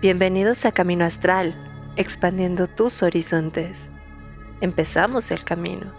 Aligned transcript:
Bienvenidos 0.00 0.64
a 0.64 0.70
Camino 0.70 1.04
Astral, 1.04 1.56
expandiendo 1.96 2.68
tus 2.68 3.02
horizontes. 3.02 3.90
Empezamos 4.60 5.32
el 5.32 5.42
camino. 5.42 5.92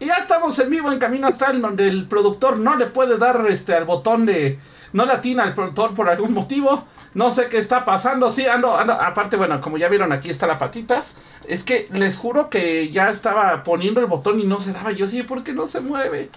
Y 0.00 0.06
ya 0.06 0.14
estamos 0.14 0.58
en 0.58 0.68
vivo 0.68 0.90
en 0.90 0.98
Camino 0.98 1.28
Astral, 1.28 1.62
donde 1.62 1.86
el 1.86 2.08
productor 2.08 2.58
no 2.58 2.74
le 2.74 2.86
puede 2.86 3.18
dar 3.18 3.46
este 3.48 3.72
al 3.72 3.84
botón 3.84 4.26
de. 4.26 4.58
No 4.92 5.06
le 5.06 5.12
atina 5.12 5.44
al 5.44 5.54
productor 5.54 5.94
por 5.94 6.08
algún 6.08 6.32
motivo. 6.32 6.88
No 7.14 7.30
sé 7.30 7.48
qué 7.48 7.58
está 7.58 7.84
pasando. 7.84 8.32
Sí, 8.32 8.46
ando, 8.46 8.76
ando. 8.76 8.94
Aparte, 8.94 9.36
bueno, 9.36 9.60
como 9.60 9.78
ya 9.78 9.86
vieron, 9.86 10.10
aquí 10.10 10.28
está 10.28 10.48
la 10.48 10.58
patitas. 10.58 11.14
Es 11.46 11.62
que 11.62 11.86
les 11.92 12.16
juro 12.16 12.50
que 12.50 12.90
ya 12.90 13.10
estaba 13.10 13.62
poniendo 13.62 14.00
el 14.00 14.06
botón 14.06 14.40
y 14.40 14.44
no 14.44 14.58
se 14.58 14.72
daba. 14.72 14.90
Yo 14.90 15.06
sí, 15.06 15.22
¿por 15.22 15.44
qué 15.44 15.52
no 15.52 15.68
se 15.68 15.78
mueve? 15.78 16.30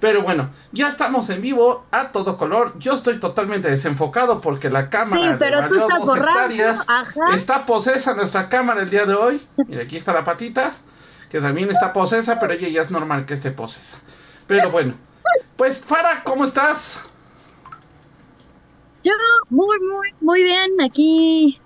Pero 0.00 0.22
bueno, 0.22 0.50
ya 0.70 0.88
estamos 0.88 1.28
en 1.30 1.40
vivo 1.40 1.84
a 1.90 2.12
todo 2.12 2.36
color. 2.36 2.74
Yo 2.78 2.92
estoy 2.94 3.18
totalmente 3.18 3.68
desenfocado 3.68 4.40
porque 4.40 4.70
la 4.70 4.90
cámara 4.90 5.32
Sí, 5.32 5.36
pero 5.38 5.62
de 5.62 5.68
tú 5.68 5.80
estás 5.80 6.16
Hectáreas 6.16 6.84
ajá. 6.86 7.34
está 7.34 7.66
posesa 7.66 8.14
nuestra 8.14 8.48
cámara 8.48 8.82
el 8.82 8.90
día 8.90 9.06
de 9.06 9.14
hoy. 9.14 9.40
Mira, 9.66 9.82
aquí 9.82 9.96
está 9.96 10.12
la 10.12 10.22
patitas, 10.22 10.84
que 11.30 11.40
también 11.40 11.68
está 11.70 11.92
posesa, 11.92 12.38
pero 12.38 12.52
ella 12.52 12.68
ya 12.68 12.82
es 12.82 12.90
normal 12.92 13.26
que 13.26 13.34
esté 13.34 13.50
posesa. 13.50 13.98
Pero 14.46 14.70
bueno, 14.70 14.94
pues 15.56 15.84
Fara, 15.84 16.22
¿cómo 16.24 16.44
estás? 16.44 17.02
Yo 19.02 19.12
muy, 19.50 19.78
muy, 19.80 20.14
muy 20.20 20.42
bien 20.42 20.80
aquí 20.80 21.60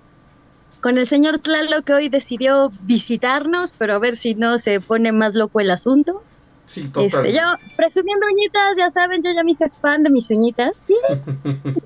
con 0.81 0.99
el 0.99 1.07
señor 1.07 1.39
Tlalo 1.39 1.83
que 1.83 1.95
hoy 1.95 2.09
decidió 2.09 2.73
visitarnos, 2.83 3.73
pero 3.77 3.95
a 3.95 3.99
ver 3.99 4.17
si 4.17 4.35
no 4.35 4.59
se 4.59 4.81
pone 4.81 5.13
más 5.13 5.35
loco 5.35 5.61
el 5.61 5.71
asunto. 5.71 6.25
Sí, 6.67 6.89
total. 6.89 7.27
Este, 7.27 7.39
yo 7.39 7.43
presumiendo 7.77 8.27
uñitas, 8.33 8.77
ya 8.77 8.91
saben, 8.91 9.23
yo 9.23 9.31
ya 9.33 9.43
me 9.45 9.53
hice 9.53 9.71
fan 9.81 10.03
de 10.03 10.11
mis 10.11 10.31
uñitas. 10.31 10.73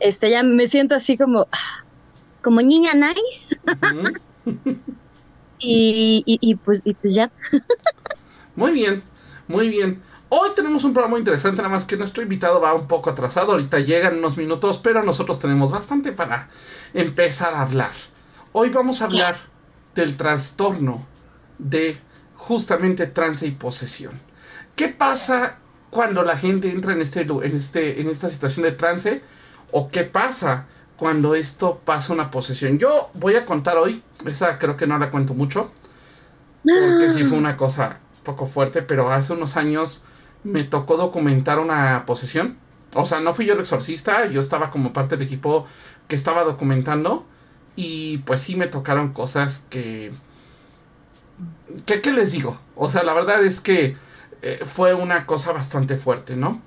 Este, 0.00 0.28
ya 0.28 0.42
me 0.42 0.66
siento 0.66 0.96
así 0.96 1.16
como, 1.16 1.46
como 2.42 2.60
niña 2.60 2.90
nice 2.92 3.58
y, 5.58 6.22
y, 6.26 6.38
y 6.42 6.54
pues, 6.56 6.82
y 6.84 6.92
pues 6.92 7.14
ya. 7.14 7.30
Muy 8.56 8.72
bien, 8.72 9.02
muy 9.48 9.68
bien. 9.68 10.02
Hoy 10.28 10.50
tenemos 10.54 10.84
un 10.84 10.92
programa 10.92 11.12
muy 11.12 11.20
interesante, 11.20 11.62
nada 11.62 11.74
más 11.74 11.84
que 11.84 11.96
nuestro 11.96 12.22
invitado 12.22 12.60
va 12.60 12.74
un 12.74 12.86
poco 12.86 13.10
atrasado. 13.10 13.52
Ahorita 13.52 13.80
llegan 13.80 14.18
unos 14.18 14.36
minutos, 14.36 14.78
pero 14.78 15.02
nosotros 15.02 15.40
tenemos 15.40 15.72
bastante 15.72 16.12
para 16.12 16.48
empezar 16.92 17.54
a 17.54 17.62
hablar. 17.62 17.90
Hoy 18.52 18.68
vamos 18.70 19.02
a 19.02 19.06
hablar 19.06 19.36
del 19.94 20.16
trastorno 20.16 21.06
de 21.58 21.96
justamente 22.44 23.06
trance 23.06 23.46
y 23.46 23.52
posesión. 23.52 24.12
¿Qué 24.76 24.88
pasa 24.88 25.56
cuando 25.88 26.22
la 26.22 26.36
gente 26.36 26.70
entra 26.70 26.92
en, 26.92 27.00
este, 27.00 27.22
en, 27.22 27.56
este, 27.56 28.02
en 28.02 28.08
esta 28.10 28.28
situación 28.28 28.64
de 28.64 28.72
trance? 28.72 29.22
¿O 29.72 29.88
qué 29.88 30.04
pasa 30.04 30.66
cuando 30.98 31.34
esto 31.34 31.80
pasa 31.86 32.12
una 32.12 32.30
posesión? 32.30 32.78
Yo 32.78 33.10
voy 33.14 33.36
a 33.36 33.46
contar 33.46 33.78
hoy, 33.78 34.02
esa 34.26 34.58
creo 34.58 34.76
que 34.76 34.86
no 34.86 34.98
la 34.98 35.10
cuento 35.10 35.32
mucho, 35.32 35.72
porque 36.62 37.10
sí 37.14 37.24
fue 37.24 37.38
una 37.38 37.56
cosa 37.56 38.00
poco 38.22 38.44
fuerte, 38.44 38.82
pero 38.82 39.10
hace 39.10 39.32
unos 39.32 39.56
años 39.56 40.04
me 40.42 40.64
tocó 40.64 40.98
documentar 40.98 41.58
una 41.58 42.04
posesión. 42.04 42.58
O 42.92 43.06
sea, 43.06 43.20
no 43.20 43.32
fui 43.32 43.46
yo 43.46 43.54
el 43.54 43.60
exorcista, 43.60 44.26
yo 44.26 44.42
estaba 44.42 44.70
como 44.70 44.92
parte 44.92 45.16
del 45.16 45.26
equipo 45.26 45.66
que 46.08 46.14
estaba 46.14 46.44
documentando 46.44 47.24
y 47.74 48.18
pues 48.18 48.40
sí 48.42 48.54
me 48.54 48.66
tocaron 48.66 49.14
cosas 49.14 49.64
que... 49.70 50.12
que 51.86 52.00
¿Qué 52.00 52.12
les 52.12 52.32
digo? 52.32 52.58
O 52.76 52.88
sea, 52.88 53.02
la 53.02 53.14
verdad 53.14 53.44
es 53.44 53.60
que 53.60 53.96
eh, 54.42 54.60
fue 54.64 54.94
una 54.94 55.26
cosa 55.26 55.52
bastante 55.52 55.96
fuerte, 55.96 56.36
¿no? 56.36 56.60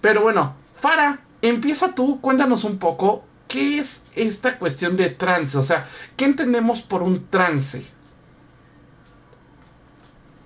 Pero 0.00 0.22
bueno, 0.22 0.54
Fara, 0.74 1.20
empieza 1.42 1.94
tú, 1.94 2.20
cuéntanos 2.20 2.64
un 2.64 2.78
poco 2.78 3.24
qué 3.48 3.78
es 3.78 4.04
esta 4.14 4.58
cuestión 4.58 4.96
de 4.96 5.10
trance, 5.10 5.56
o 5.58 5.62
sea, 5.62 5.86
¿qué 6.16 6.24
entendemos 6.24 6.82
por 6.82 7.02
un 7.02 7.28
trance? 7.28 7.84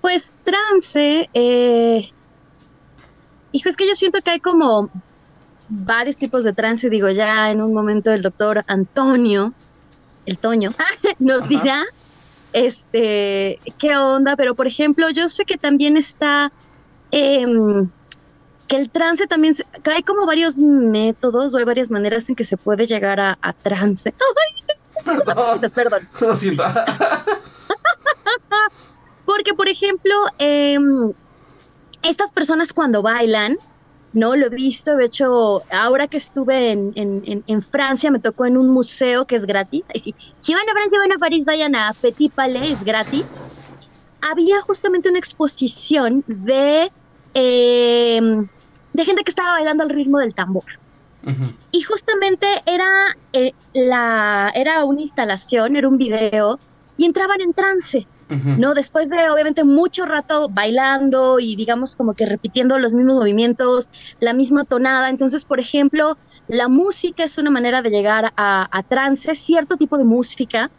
Pues 0.01 0.37
trance, 0.43 1.29
eh... 1.33 2.09
hijo, 3.51 3.69
es 3.69 3.75
que 3.75 3.87
yo 3.87 3.95
siento 3.95 4.21
que 4.21 4.31
hay 4.31 4.39
como 4.39 4.89
varios 5.67 6.17
tipos 6.17 6.43
de 6.43 6.53
trance, 6.53 6.89
digo, 6.89 7.09
ya 7.09 7.51
en 7.51 7.61
un 7.61 7.73
momento 7.73 8.11
el 8.11 8.21
doctor 8.21 8.63
Antonio, 8.67 9.53
el 10.25 10.37
Toño, 10.37 10.69
nos 11.19 11.45
Ajá. 11.45 11.49
dirá, 11.49 11.83
este, 12.53 13.59
qué 13.77 13.95
onda, 13.97 14.35
pero 14.35 14.55
por 14.55 14.67
ejemplo, 14.67 15.09
yo 15.09 15.29
sé 15.29 15.45
que 15.45 15.57
también 15.57 15.97
está, 15.97 16.51
em, 17.11 17.89
que 18.67 18.75
el 18.77 18.89
trance 18.89 19.25
también, 19.27 19.55
se- 19.55 19.65
que 19.83 19.91
hay 19.91 20.03
como 20.03 20.25
varios 20.25 20.57
métodos 20.57 21.53
o 21.53 21.57
hay 21.57 21.63
varias 21.63 21.89
maneras 21.89 22.27
en 22.29 22.35
que 22.35 22.43
se 22.43 22.57
puede 22.57 22.85
llegar 22.87 23.19
a, 23.19 23.37
a 23.41 23.53
trance. 23.53 24.13
Perdón. 25.05 25.61
Perdón. 25.73 26.09
Lo 26.19 26.35
siento. 26.35 26.63
Porque, 29.25 29.53
por 29.53 29.67
ejemplo, 29.69 30.13
em, 30.39 31.13
estas 32.01 32.31
personas 32.31 32.73
cuando 32.73 33.01
bailan, 33.01 33.57
no 34.13 34.35
lo 34.35 34.47
he 34.47 34.49
visto, 34.49 34.95
de 34.95 35.05
hecho, 35.05 35.61
ahora 35.71 36.07
que 36.07 36.17
estuve 36.17 36.71
en, 36.71 36.91
en- 36.95 37.21
en- 37.25 37.43
en 37.47 37.61
Francia, 37.61 38.09
me 38.11 38.19
tocó 38.19 38.45
en 38.45 38.57
un 38.57 38.69
museo 38.69 39.25
que 39.25 39.35
es 39.35 39.45
gratis. 39.45 39.83
Sí. 39.95 40.15
Si 40.39 40.53
van 40.53 40.67
a 40.67 40.71
Francia, 40.73 40.99
van 40.99 41.11
a 41.11 41.17
París, 41.19 41.45
vayan 41.45 41.75
a 41.75 41.93
Petit 42.01 42.33
Palais, 42.33 42.71
es 42.71 42.83
gratis. 42.83 43.45
Había 44.21 44.61
justamente 44.61 45.09
una 45.09 45.19
exposición 45.19 46.23
de, 46.27 46.91
em, 47.33 48.47
de 48.93 49.05
gente 49.05 49.23
que 49.23 49.29
estaba 49.31 49.51
bailando 49.51 49.83
al 49.83 49.89
ritmo 49.89 50.19
del 50.19 50.33
tambor. 50.33 50.65
Y 51.71 51.81
justamente 51.83 52.47
era, 52.65 52.87
eh, 53.33 53.51
la, 53.73 54.51
era 54.55 54.85
una 54.85 55.01
instalación, 55.01 55.75
era 55.75 55.87
un 55.87 55.97
video, 55.97 56.59
y 56.97 57.05
entraban 57.05 57.41
en 57.41 57.53
trance. 57.53 58.07
¿No? 58.29 58.73
Después 58.75 59.09
de 59.09 59.29
obviamente 59.29 59.63
mucho 59.63 60.05
rato 60.05 60.49
bailando 60.49 61.39
y 61.39 61.55
digamos 61.55 61.95
como 61.95 62.13
que 62.13 62.25
repitiendo 62.25 62.77
los 62.77 62.93
mismos 62.93 63.15
movimientos, 63.15 63.89
la 64.19 64.33
misma 64.33 64.65
tonada. 64.65 65.09
Entonces, 65.09 65.45
por 65.45 65.59
ejemplo, 65.59 66.17
la 66.47 66.67
música 66.67 67.23
es 67.23 67.37
una 67.37 67.49
manera 67.49 67.81
de 67.81 67.89
llegar 67.89 68.31
a, 68.37 68.67
a 68.71 68.83
trance, 68.83 69.33
cierto 69.35 69.77
tipo 69.77 69.97
de 69.97 70.03
música, 70.03 70.69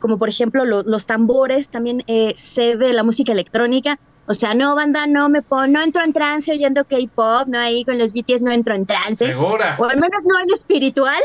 como 0.00 0.18
por 0.18 0.28
ejemplo 0.28 0.64
lo- 0.64 0.82
los 0.82 1.06
tambores, 1.06 1.68
también 1.68 2.02
eh, 2.06 2.32
sé 2.36 2.76
de 2.76 2.92
la 2.94 3.02
música 3.02 3.32
electrónica. 3.32 3.98
O 4.26 4.32
sea, 4.32 4.54
no, 4.54 4.74
banda, 4.74 5.06
no 5.06 5.28
me 5.28 5.42
pongo, 5.42 5.66
no 5.66 5.82
entro 5.82 6.02
en 6.02 6.14
trance 6.14 6.50
oyendo 6.52 6.84
K-pop, 6.86 7.46
no 7.48 7.58
ahí 7.58 7.84
con 7.84 7.98
los 7.98 8.12
BTS 8.14 8.40
no 8.40 8.50
entro 8.50 8.74
en 8.74 8.86
trance, 8.86 9.26
Segura. 9.26 9.76
o 9.78 9.84
al 9.84 9.96
menos 9.96 10.20
no 10.24 10.38
en 10.40 10.58
espiritual. 10.58 11.20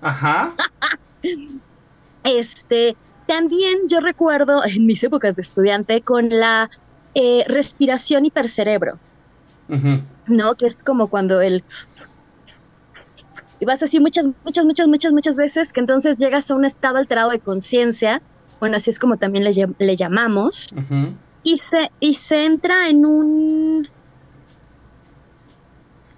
Ajá. 0.00 0.54
Este, 2.24 2.96
también 3.28 3.88
yo 3.88 4.00
recuerdo 4.00 4.64
en 4.66 4.86
mis 4.86 5.04
épocas 5.04 5.36
de 5.36 5.42
estudiante 5.42 6.00
con 6.00 6.30
la 6.30 6.68
eh, 7.14 7.44
respiración 7.46 8.24
hipercerebro. 8.24 8.98
¿no? 10.26 10.54
Que 10.54 10.66
es 10.66 10.82
como 10.82 11.08
cuando 11.08 11.40
el... 11.42 11.62
Y 13.60 13.66
vas 13.66 13.82
así 13.82 14.00
muchas, 14.00 14.26
muchas, 14.44 14.64
muchas, 14.64 14.88
muchas, 14.88 15.12
muchas 15.12 15.36
veces 15.36 15.72
que 15.72 15.80
entonces 15.80 16.16
llegas 16.16 16.50
a 16.50 16.54
un 16.54 16.64
estado 16.64 16.96
alterado 16.96 17.30
de 17.30 17.38
conciencia, 17.38 18.22
bueno, 18.60 18.76
así 18.76 18.88
es 18.88 18.98
como 18.98 19.18
también 19.18 19.44
le, 19.44 19.52
le 19.78 19.96
llamamos, 19.96 20.72
y 21.42 21.56
se, 21.56 21.90
y 22.00 22.14
se 22.14 22.44
entra 22.46 22.88
en 22.88 23.04
un... 23.04 23.88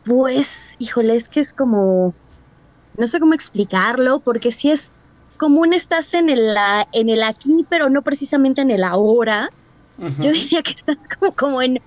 Pues, 0.04 0.76
híjole, 0.78 1.16
es 1.16 1.28
que 1.28 1.40
es 1.40 1.52
como... 1.52 2.14
No 2.96 3.06
sé 3.06 3.18
cómo 3.18 3.34
explicarlo, 3.34 4.20
porque 4.20 4.52
si 4.52 4.70
es 4.70 4.92
común 5.40 5.72
estás 5.72 6.12
en 6.12 6.28
el, 6.28 6.54
en 6.92 7.08
el 7.08 7.22
aquí, 7.22 7.64
pero 7.70 7.88
no 7.88 8.02
precisamente 8.02 8.60
en 8.60 8.70
el 8.70 8.84
ahora. 8.84 9.48
Yo 9.96 10.32
diría 10.32 10.62
que 10.62 10.72
estás 10.72 11.08
como, 11.08 11.34
como 11.34 11.62
en... 11.62 11.80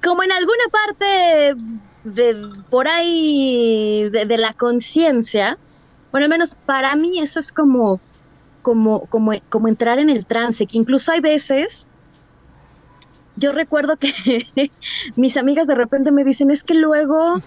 Como 0.00 0.22
en 0.22 0.30
alguna 0.30 0.64
parte 0.70 1.56
de 2.04 2.48
por 2.70 2.86
ahí 2.86 4.08
de, 4.10 4.24
de 4.24 4.38
la 4.38 4.52
conciencia. 4.52 5.58
Bueno, 6.12 6.26
al 6.26 6.30
menos 6.30 6.54
para 6.54 6.94
mí 6.94 7.18
eso 7.18 7.40
es 7.40 7.52
como, 7.52 8.00
como, 8.62 9.06
como, 9.06 9.32
como 9.48 9.66
entrar 9.66 9.98
en 9.98 10.08
el 10.08 10.24
trance, 10.24 10.66
que 10.66 10.78
incluso 10.78 11.10
hay 11.10 11.20
veces 11.20 11.88
yo 13.36 13.52
recuerdo 13.52 13.96
que 13.96 14.12
mis 15.16 15.36
amigas 15.36 15.66
de 15.66 15.74
repente 15.74 16.12
me 16.12 16.24
dicen, 16.24 16.50
es 16.50 16.62
que 16.62 16.74
luego, 16.74 17.42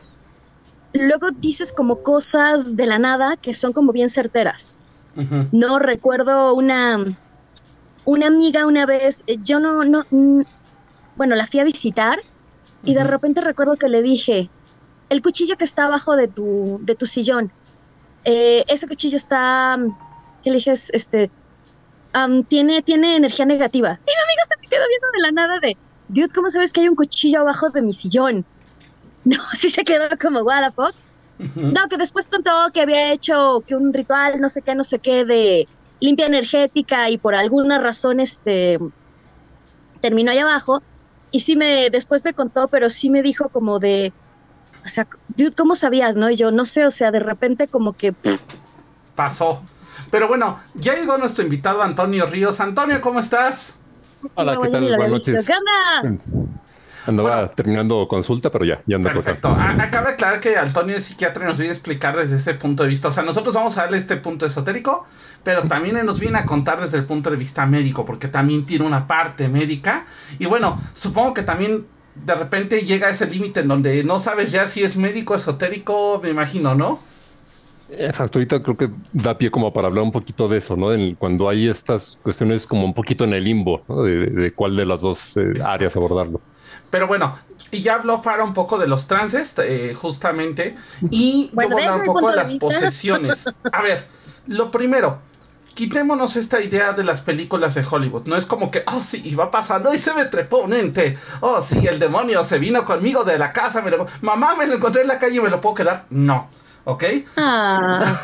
luego 0.96 1.32
dices 1.32 1.74
como 1.74 2.02
cosas 2.02 2.76
de 2.76 2.86
la 2.86 3.00
nada 3.00 3.38
que 3.38 3.54
son 3.54 3.74
como 3.74 3.92
bien 3.92 4.10
certeras. 4.10 4.80
No 5.52 5.80
recuerdo 5.80 6.54
una, 6.56 7.06
una 8.04 8.28
amiga 8.28 8.66
una 8.66 8.86
vez, 8.86 9.24
eh, 9.28 9.38
yo 9.42 9.62
no, 9.62 9.86
no, 9.86 10.04
mm, 10.10 10.42
bueno, 11.16 11.36
la 11.36 11.48
fui 11.48 11.62
a 11.62 11.64
visitar 11.64 12.20
y 12.84 12.94
de 12.94 13.04
repente 13.04 13.40
recuerdo 13.40 13.78
que 13.78 13.88
le 13.88 14.02
dije, 14.02 14.50
el 15.10 15.22
cuchillo 15.22 15.56
que 15.56 15.64
está 15.64 15.86
abajo 15.86 16.18
de 16.18 16.28
tu, 16.28 16.80
de 16.82 16.96
tu 16.96 17.06
sillón, 17.06 17.50
eh, 18.26 18.66
ese 18.68 18.88
cuchillo 18.90 19.16
está, 19.16 19.78
mm, 19.78 19.98
que 20.44 20.50
le 20.50 20.58
dije, 20.58 20.72
es, 20.72 20.90
este, 20.90 21.32
am, 22.12 22.44
tiene, 22.44 22.82
tiene 22.82 23.16
energía 23.16 23.46
negativa. 23.46 24.00
Y 24.06 24.12
mi 24.12 24.22
amigo 24.22 24.42
se 24.50 24.62
me 24.62 24.68
quedó 24.68 24.84
viendo 24.90 25.08
de 25.14 25.22
la 25.22 25.32
nada 25.32 25.60
de, 25.62 25.78
dude, 26.10 26.30
¿cómo 26.36 26.52
sabes 26.52 26.74
que 26.74 26.82
hay 26.82 26.90
un 26.90 26.96
cuchillo 26.96 27.40
abajo 27.40 27.70
de 27.70 27.82
mi 27.82 27.94
sillón? 27.94 28.46
No, 29.38 29.38
sí 29.54 29.70
se 29.70 29.84
quedó 29.84 30.06
como, 30.22 30.42
what 30.42 30.64
the 30.64 30.72
fuck. 30.72 30.96
No, 31.56 31.88
que 31.90 31.98
después 31.98 32.30
contó 32.30 32.52
que 32.74 32.82
había 32.82 33.12
hecho 33.12 33.62
que 33.68 33.76
un 33.76 33.92
ritual, 33.92 34.40
no 34.40 34.48
sé 34.48 34.62
qué, 34.62 34.74
no 34.74 34.84
sé 34.86 35.00
qué, 35.00 35.26
de 35.26 35.68
limpia 36.00 36.28
energética 36.28 37.10
y 37.10 37.18
por 37.18 37.36
alguna 37.36 37.80
razón 37.80 38.20
este, 38.20 38.80
terminó 40.00 40.32
ahí 40.32 40.38
abajo. 40.38 40.82
Y 41.32 41.42
sí 41.42 41.58
me, 41.58 41.90
después 41.90 42.24
me 42.24 42.34
contó, 42.34 42.70
pero 42.70 42.90
sí 42.90 43.10
me 43.10 43.22
dijo 43.22 43.50
como 43.50 43.80
de, 43.80 44.14
o 44.86 44.88
sea, 44.88 45.08
dude, 45.36 45.54
¿cómo 45.54 45.76
sabías, 45.76 46.16
no? 46.16 46.30
Y 46.30 46.38
yo, 46.38 46.52
no 46.52 46.66
sé, 46.66 46.86
o 46.86 46.92
sea, 46.92 47.12
de 47.12 47.20
repente 47.20 47.68
como 47.68 47.94
que... 47.94 48.14
Pasó. 49.16 49.62
Pero 50.12 50.28
bueno, 50.28 50.60
ya 50.76 50.94
llegó 50.94 51.18
nuestro 51.18 51.44
invitado 51.44 51.82
Antonio 51.82 52.26
Ríos. 52.28 52.60
Antonio, 52.62 53.02
¿cómo 53.02 53.20
estás? 53.20 53.78
Hola, 54.36 54.58
¿qué 54.62 54.70
tal? 54.70 54.84
Buenas 54.84 55.10
noches. 55.10 55.50
Andaba 57.08 57.50
terminando 57.50 58.08
consulta, 58.08 58.52
pero 58.52 58.66
ya, 58.66 58.82
ya 58.86 58.96
ando 58.96 59.10
Perfecto. 59.10 59.50
Acaba 59.50 60.08
de 60.08 60.14
aclarar 60.14 60.40
que 60.40 60.58
Antonio 60.58 60.96
es 60.96 61.04
psiquiatra 61.04 61.44
y 61.44 61.48
nos 61.48 61.58
viene 61.58 61.70
a 61.70 61.74
explicar 61.74 62.16
desde 62.16 62.36
ese 62.38 62.54
punto 62.56 62.84
de 62.84 62.90
vista. 62.90 63.10
O 63.10 63.12
sea, 63.12 63.24
nosotros 63.24 63.54
vamos 63.54 63.78
a 63.78 63.84
darle 63.84 63.98
este 63.98 64.18
punto 64.18 64.46
esotérico, 64.46 65.06
pero 65.44 65.64
también 65.64 66.04
nos 66.06 66.20
viene 66.20 66.40
a 66.40 66.46
contar 66.46 66.82
desde 66.82 66.98
el 66.98 67.06
punto 67.06 67.30
de 67.30 67.38
vista 67.38 67.66
médico, 67.66 68.06
porque 68.06 68.28
también 68.28 68.66
tiene 68.66 68.86
una 68.86 69.08
parte 69.08 69.48
médica. 69.48 70.06
Y 70.40 70.46
bueno, 70.46 70.82
supongo 70.94 71.34
que 71.34 71.44
también 71.44 71.86
de 72.16 72.36
repente 72.36 72.82
llega 72.82 73.08
a 73.08 73.10
ese 73.12 73.28
límite 73.28 73.60
en 73.60 73.68
donde 73.68 74.04
no 74.04 74.20
sabes 74.20 74.52
ya 74.52 74.68
si 74.68 74.84
es 74.84 74.98
médico 74.98 75.36
esotérico, 75.36 76.20
me 76.24 76.30
imagino, 76.30 76.74
¿no? 76.76 77.00
Exacto, 77.90 78.40
ahorita 78.40 78.64
creo 78.64 78.78
que 78.78 78.90
da 79.14 79.38
pie 79.38 79.52
como 79.52 79.72
para 79.72 79.88
hablar 79.88 80.04
un 80.04 80.12
poquito 80.12 80.48
de 80.48 80.58
eso, 80.58 80.76
¿no? 80.76 80.88
cuando 81.18 81.48
hay 81.48 81.68
estas 81.68 82.18
cuestiones 82.24 82.66
como 82.66 82.84
un 82.84 82.94
poquito 82.94 83.26
en 83.26 83.34
el 83.34 83.44
limbo, 83.44 83.84
¿no? 83.88 84.02
de, 84.02 84.52
cuál 84.54 84.76
de 84.76 84.86
las 84.86 85.02
dos 85.02 85.38
eh, 85.38 85.54
áreas 85.64 85.96
abordarlo. 85.96 86.42
Pero 86.96 87.08
bueno, 87.08 87.38
y 87.72 87.82
ya 87.82 87.96
habló 87.96 88.22
Fara 88.22 88.46
un 88.46 88.54
poco 88.54 88.78
de 88.78 88.88
los 88.88 89.06
trances, 89.06 89.54
eh, 89.58 89.94
justamente, 89.94 90.78
y 91.12 91.48
yo 91.60 91.68
voy 91.68 91.84
a 91.84 91.88
hablar 91.88 91.98
un 91.98 92.04
poco 92.06 92.30
de 92.30 92.38
las 92.38 92.54
posesiones. 92.54 93.50
A 93.70 93.82
ver, 93.82 94.08
lo 94.48 94.72
primero, 94.72 95.20
quitémonos 95.74 96.38
esta 96.38 96.62
idea 96.62 96.94
de 96.94 97.04
las 97.04 97.20
películas 97.22 97.76
de 97.76 97.84
Hollywood. 97.84 98.28
No 98.28 98.38
es 98.38 98.46
como 98.46 98.72
que, 98.72 98.86
oh, 98.88 99.02
sí, 99.02 99.22
iba 99.26 99.52
pasando 99.52 99.94
y 99.94 99.98
se 99.98 100.14
me 100.14 100.24
trepó 100.24 100.60
un 100.60 100.74
ente. 100.74 101.18
Oh, 101.42 101.62
sí, 101.62 101.86
el 101.86 102.00
demonio 102.00 102.46
se 102.46 102.60
vino 102.60 102.86
conmigo 102.86 103.26
de 103.26 103.38
la 103.38 103.52
casa. 103.52 103.82
Me 103.82 103.92
lo... 103.92 104.08
Mamá, 104.22 104.56
me 104.56 104.66
lo 104.66 104.76
encontré 104.76 105.02
en 105.02 105.10
la 105.10 105.20
calle 105.20 105.36
y 105.36 105.42
me 105.42 105.50
lo 105.50 105.60
puedo 105.60 105.76
quedar. 105.76 106.06
No, 106.10 106.48
¿ok? 106.86 107.04
Ah. 107.36 108.16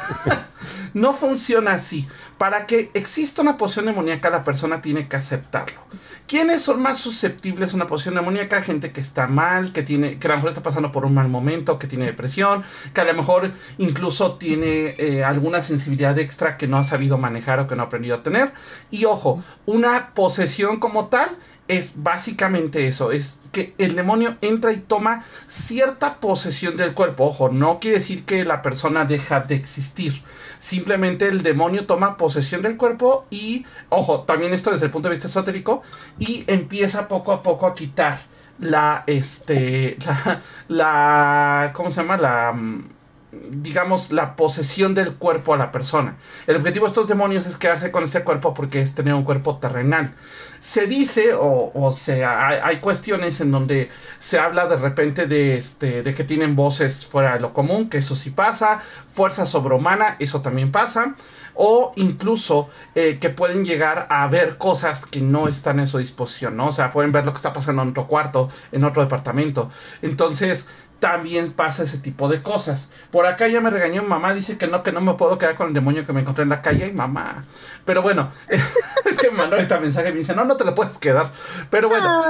no 0.94 1.12
funciona 1.12 1.74
así. 1.74 2.08
Para 2.42 2.66
que 2.66 2.90
exista 2.96 3.44
una 3.44 3.56
poción 3.56 3.86
demoníaca, 3.86 4.32
la 4.32 4.44
persona 4.44 4.82
tiene 4.82 5.08
que 5.08 5.16
aceptarlo. 5.16 5.80
¿Quiénes 6.26 6.64
son 6.64 6.82
más 6.82 6.98
susceptibles 6.98 7.72
a 7.72 7.76
una 7.76 7.86
poción 7.86 8.16
demoníaca? 8.16 8.64
Gente 8.64 8.92
que 8.92 9.00
está 9.00 9.28
mal, 9.28 9.72
que 9.74 9.84
tiene, 9.84 10.18
que 10.18 10.26
a 10.26 10.32
lo 10.32 10.38
mejor 10.38 10.50
está 10.50 10.64
pasando 10.64 10.92
por 10.92 11.06
un 11.06 11.14
mal 11.14 11.28
momento, 11.28 11.78
que 11.78 11.86
tiene 11.86 12.06
depresión, 12.06 12.64
que 12.96 13.02
a 13.02 13.04
lo 13.04 13.14
mejor 13.14 13.52
incluso 13.78 14.40
tiene 14.40 14.96
eh, 14.98 15.24
alguna 15.24 15.62
sensibilidad 15.62 16.18
extra 16.18 16.58
que 16.58 16.68
no 16.68 16.78
ha 16.78 16.84
sabido 16.84 17.20
manejar 17.20 17.60
o 17.60 17.68
que 17.68 17.76
no 17.76 17.84
ha 17.84 17.86
aprendido 17.86 18.16
a 18.16 18.24
tener. 18.24 18.54
Y 18.90 19.06
ojo, 19.06 19.44
una 19.68 20.16
posesión 20.16 20.80
como 20.80 21.10
tal 21.10 21.38
es 21.68 22.04
básicamente 22.04 22.88
eso, 22.88 23.12
es 23.12 23.42
que 23.52 23.74
el 23.78 23.96
demonio 23.96 24.38
entra 24.42 24.72
y 24.74 24.78
toma 24.78 25.24
cierta 25.48 26.20
posesión 26.20 26.76
del 26.78 26.94
cuerpo. 26.94 27.26
Ojo, 27.26 27.50
no 27.50 27.80
quiere 27.80 27.98
decir 27.98 28.26
que 28.26 28.44
la 28.46 28.62
persona 28.62 29.06
deja 29.06 29.42
de 29.42 29.56
existir. 29.56 30.22
Simplemente 30.60 31.28
el 31.28 31.44
demonio 31.44 31.86
toma 31.86 32.18
posesión 32.18 32.62
del 32.62 32.78
cuerpo 32.78 33.26
y, 33.30 33.66
ojo, 33.90 34.22
también 34.22 34.54
esto 34.54 34.72
desde 34.72 34.86
el 34.86 34.92
punto 34.92 35.10
de 35.10 35.16
vista 35.16 35.28
esotérico, 35.28 35.82
y 36.20 36.44
empieza 36.48 37.08
poco 37.08 37.32
a 37.32 37.42
poco 37.42 37.68
a 37.68 37.76
quitar 37.76 38.20
la, 38.60 39.04
este, 39.08 39.98
la, 40.06 40.42
la 40.68 41.72
¿cómo 41.74 41.90
se 41.92 42.02
llama? 42.02 42.18
La 42.18 42.52
mm, 42.54 42.90
digamos, 43.32 44.12
la 44.12 44.36
posesión 44.36 44.94
del 44.94 45.16
cuerpo 45.16 45.54
a 45.54 45.58
la 45.58 45.72
persona. 45.72 46.18
El 46.48 46.58
objetivo 46.58 46.86
de 46.86 46.90
estos 46.90 47.08
demonios 47.08 47.48
es 47.48 47.58
quedarse 47.58 47.92
con 47.92 48.04
este 48.04 48.24
cuerpo 48.24 48.54
porque 48.54 48.82
es 48.82 48.94
tener 48.94 49.14
un 49.14 49.24
cuerpo 49.24 49.58
terrenal. 49.58 50.14
Se 50.60 50.86
dice, 50.86 51.30
o, 51.34 51.92
sea, 51.92 52.66
hay, 52.66 52.78
cuestiones 52.78 53.42
en 53.42 53.52
donde 53.52 53.90
se 54.20 54.38
habla 54.38 54.68
de 54.68 54.78
repente 54.78 55.26
de, 55.26 55.56
este, 55.56 56.04
de 56.04 56.14
que 56.14 56.24
tienen 56.24 56.56
voces 56.56 57.06
fuera 57.06 57.34
de 57.34 57.40
lo 57.40 57.54
común, 57.54 57.90
que 57.90 57.98
eso 57.98 58.16
sí 58.16 58.30
pasa, 58.30 58.80
fuerza 59.12 59.46
sobrehumana, 59.46 60.18
eso 60.20 60.42
también 60.42 60.72
pasa, 60.72 61.16
o 61.56 61.94
incluso 61.96 62.70
eh, 62.96 63.18
que 63.20 63.30
pueden 63.30 63.66
llegar 63.66 64.08
a 64.10 64.28
ver 64.28 64.58
cosas 64.58 65.06
que 65.06 65.22
no 65.22 65.48
están 65.48 65.80
en 65.80 65.88
su 65.88 65.98
disposición, 65.98 66.58
¿no? 66.58 66.68
O 66.68 66.72
sea, 66.72 66.92
pueden 66.92 67.12
ver 67.12 67.26
lo 67.26 67.32
que 67.32 67.38
está 67.38 67.54
pasando 67.54 67.82
en 67.82 67.90
otro 67.90 68.08
cuarto, 68.08 68.50
en 68.72 68.84
otro 68.84 69.02
departamento. 69.02 69.70
Entonces, 70.02 70.68
también 71.02 71.52
pasa 71.52 71.82
ese 71.82 71.98
tipo 71.98 72.30
de 72.30 72.44
cosas. 72.44 72.92
Por 73.10 73.26
acá 73.26 73.48
ya 73.48 73.60
me 73.60 73.72
regañó 73.72 74.04
mamá, 74.04 74.36
dice 74.36 74.58
que 74.58 74.68
no, 74.68 74.84
que 74.84 74.92
no 74.92 75.02
me 75.02 75.16
puedo 75.16 75.40
quedar 75.40 75.56
con 75.56 75.70
el 75.70 75.74
demonio 75.74 76.06
que 76.06 76.14
me 76.14 76.22
encontré 76.22 76.44
en 76.44 76.50
la 76.50 76.62
calle. 76.62 76.88
Y 76.88 76.92
mamá. 76.94 77.44
Pero 77.86 78.04
bueno, 78.04 78.32
es 78.48 79.18
que 79.20 79.32
me 79.32 79.38
mandó 79.40 79.58
este 79.58 79.78
mensaje 79.80 80.10
y 80.10 80.12
me 80.12 80.20
dice, 80.20 80.36
no, 80.36 80.46
no 80.46 80.56
te 80.56 80.64
lo 80.64 80.76
puedes 80.76 81.00
quedar. 81.00 81.32
Pero 81.72 81.90
bueno, 81.90 82.24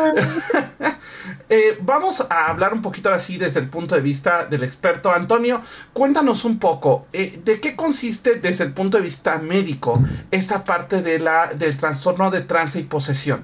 eh, 1.50 1.78
vamos 1.82 2.26
a 2.30 2.48
hablar 2.48 2.74
un 2.74 2.82
poquito 2.82 3.12
así 3.12 3.38
desde 3.38 3.60
el 3.60 3.68
punto 3.68 3.94
de 3.94 4.02
vista 4.02 4.46
del 4.46 4.64
experto. 4.64 5.12
Antonio, 5.12 5.62
cuéntanos 5.92 6.46
un 6.46 6.58
poco, 6.58 7.08
eh, 7.12 7.42
¿de 7.44 7.60
qué 7.60 7.76
consiste 7.76 8.36
desde 8.36 8.64
el 8.64 8.72
punto 8.72 8.96
de 8.96 9.04
vista 9.04 9.38
médico 9.38 10.02
esta 10.32 10.64
parte 10.64 11.02
de 11.02 11.20
la, 11.20 11.48
del 11.48 11.76
trastorno 11.76 12.32
de 12.32 12.40
trance 12.40 12.80
y 12.80 12.84
posesión? 12.84 13.44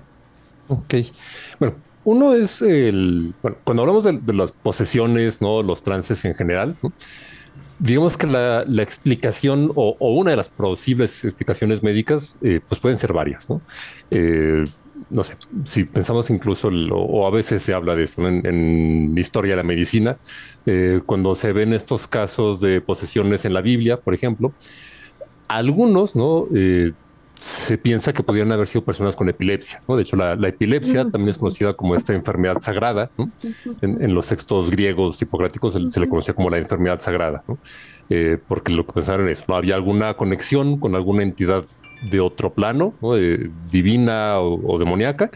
Ok, 0.69 0.95
bueno, 1.59 1.75
uno 2.07 2.33
es 2.33 2.61
el, 2.61 3.33
bueno, 3.41 3.57
cuando 3.65 3.83
hablamos 3.83 4.05
de, 4.05 4.21
las 4.33 4.53
posesiones, 4.53 5.41
¿no? 5.41 5.61
Los 5.61 5.83
trances 5.83 6.23
en 6.23 6.35
general, 6.35 6.77
digamos 7.79 8.15
que 8.15 8.27
la, 8.27 8.63
explicación 8.81 9.73
o, 9.75 9.97
una 9.99 10.31
de 10.31 10.37
las 10.37 10.47
posibles 10.47 11.25
explicaciones 11.25 11.83
médicas, 11.83 12.37
eh, 12.41 12.61
pues 12.65 12.79
pueden 12.79 12.97
ser 12.97 13.11
varias, 13.11 13.49
¿no? 13.49 13.59
Eh, 14.09 14.63
no 15.09 15.21
sé, 15.21 15.35
si 15.65 15.83
pensamos 15.83 16.29
incluso, 16.29 16.69
o 16.69 17.27
a 17.27 17.29
veces 17.29 17.61
se 17.61 17.73
habla 17.73 17.93
de 17.97 18.03
esto 18.03 18.25
en, 18.25 19.13
historia 19.17 19.51
de 19.51 19.57
la 19.57 19.63
medicina, 19.63 20.17
eh, 20.65 21.01
cuando 21.05 21.35
se 21.35 21.51
ven 21.51 21.73
estos 21.73 22.07
casos 22.07 22.61
de 22.61 22.79
posesiones 22.79 23.43
en 23.43 23.53
la 23.53 23.59
Biblia, 23.59 23.99
por 23.99 24.13
ejemplo, 24.13 24.53
algunos, 25.49 26.15
¿no? 26.15 26.45
Se 27.37 27.77
piensa 27.77 28.13
que 28.13 28.23
podrían 28.23 28.51
haber 28.51 28.67
sido 28.67 28.83
personas 28.83 29.15
con 29.15 29.29
epilepsia. 29.29 29.81
¿no? 29.87 29.95
De 29.95 30.03
hecho, 30.03 30.15
la, 30.15 30.33
epilepsia 30.47 31.03
también 31.03 31.29
es 31.29 31.37
conocida 31.37 31.73
como 31.73 31.95
esta 31.95 32.13
enfermedad 32.13 32.59
sagrada. 32.61 33.11
En, 33.81 34.13
los 34.13 34.27
textos 34.27 34.71
griegos 34.71 35.21
hipocráticos 35.21 35.73
se, 35.73 35.99
le 35.99 36.09
conocía 36.09 36.33
como 36.33 36.49
la 36.49 36.57
enfermedad 36.57 36.99
sagrada, 36.99 37.43
eh, 38.09 38.37
porque 38.47 38.71
lo 38.71 38.85
que 38.85 38.93
pensaron 38.93 39.29
es, 39.29 39.47
¿no? 39.47 39.55
había 39.55 39.75
alguna 39.75 40.15
conexión 40.15 40.79
con 40.79 40.95
alguna 40.95 41.23
entidad 41.23 41.65
de 42.09 42.19
otro 42.19 42.53
plano, 42.53 42.93
divina 43.71 44.39
o, 44.39 44.77
demoníaca, 44.77 45.29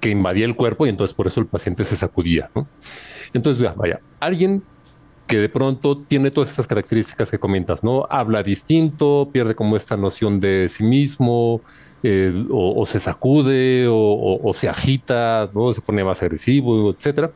que 0.00 0.10
invadía 0.10 0.46
el 0.46 0.54
cuerpo 0.56 0.86
y 0.86 0.88
entonces 0.88 1.14
por 1.14 1.26
eso 1.26 1.40
el 1.40 1.46
paciente 1.46 1.84
se 1.84 1.96
sacudía. 1.96 2.50
Entonces, 3.32 3.74
vaya, 3.76 4.00
alguien 4.20 4.62
que 5.26 5.38
de 5.38 5.48
pronto 5.48 5.98
tiene 5.98 6.30
todas 6.30 6.50
estas 6.50 6.66
características 6.66 7.30
que 7.30 7.38
comentas, 7.38 7.82
¿no? 7.82 8.06
Habla 8.10 8.42
distinto, 8.42 9.30
pierde 9.32 9.54
como 9.54 9.76
esta 9.76 9.96
noción 9.96 10.40
de 10.40 10.68
sí 10.68 10.84
mismo, 10.84 11.62
o, 12.50 12.86
se 12.86 13.00
sacude, 13.00 13.86
o, 13.88 14.52
se 14.54 14.68
agita, 14.68 15.50
¿no? 15.54 15.72
Se 15.72 15.80
pone 15.80 16.04
más 16.04 16.22
agresivo, 16.22 16.90
etcétera. 16.90 17.32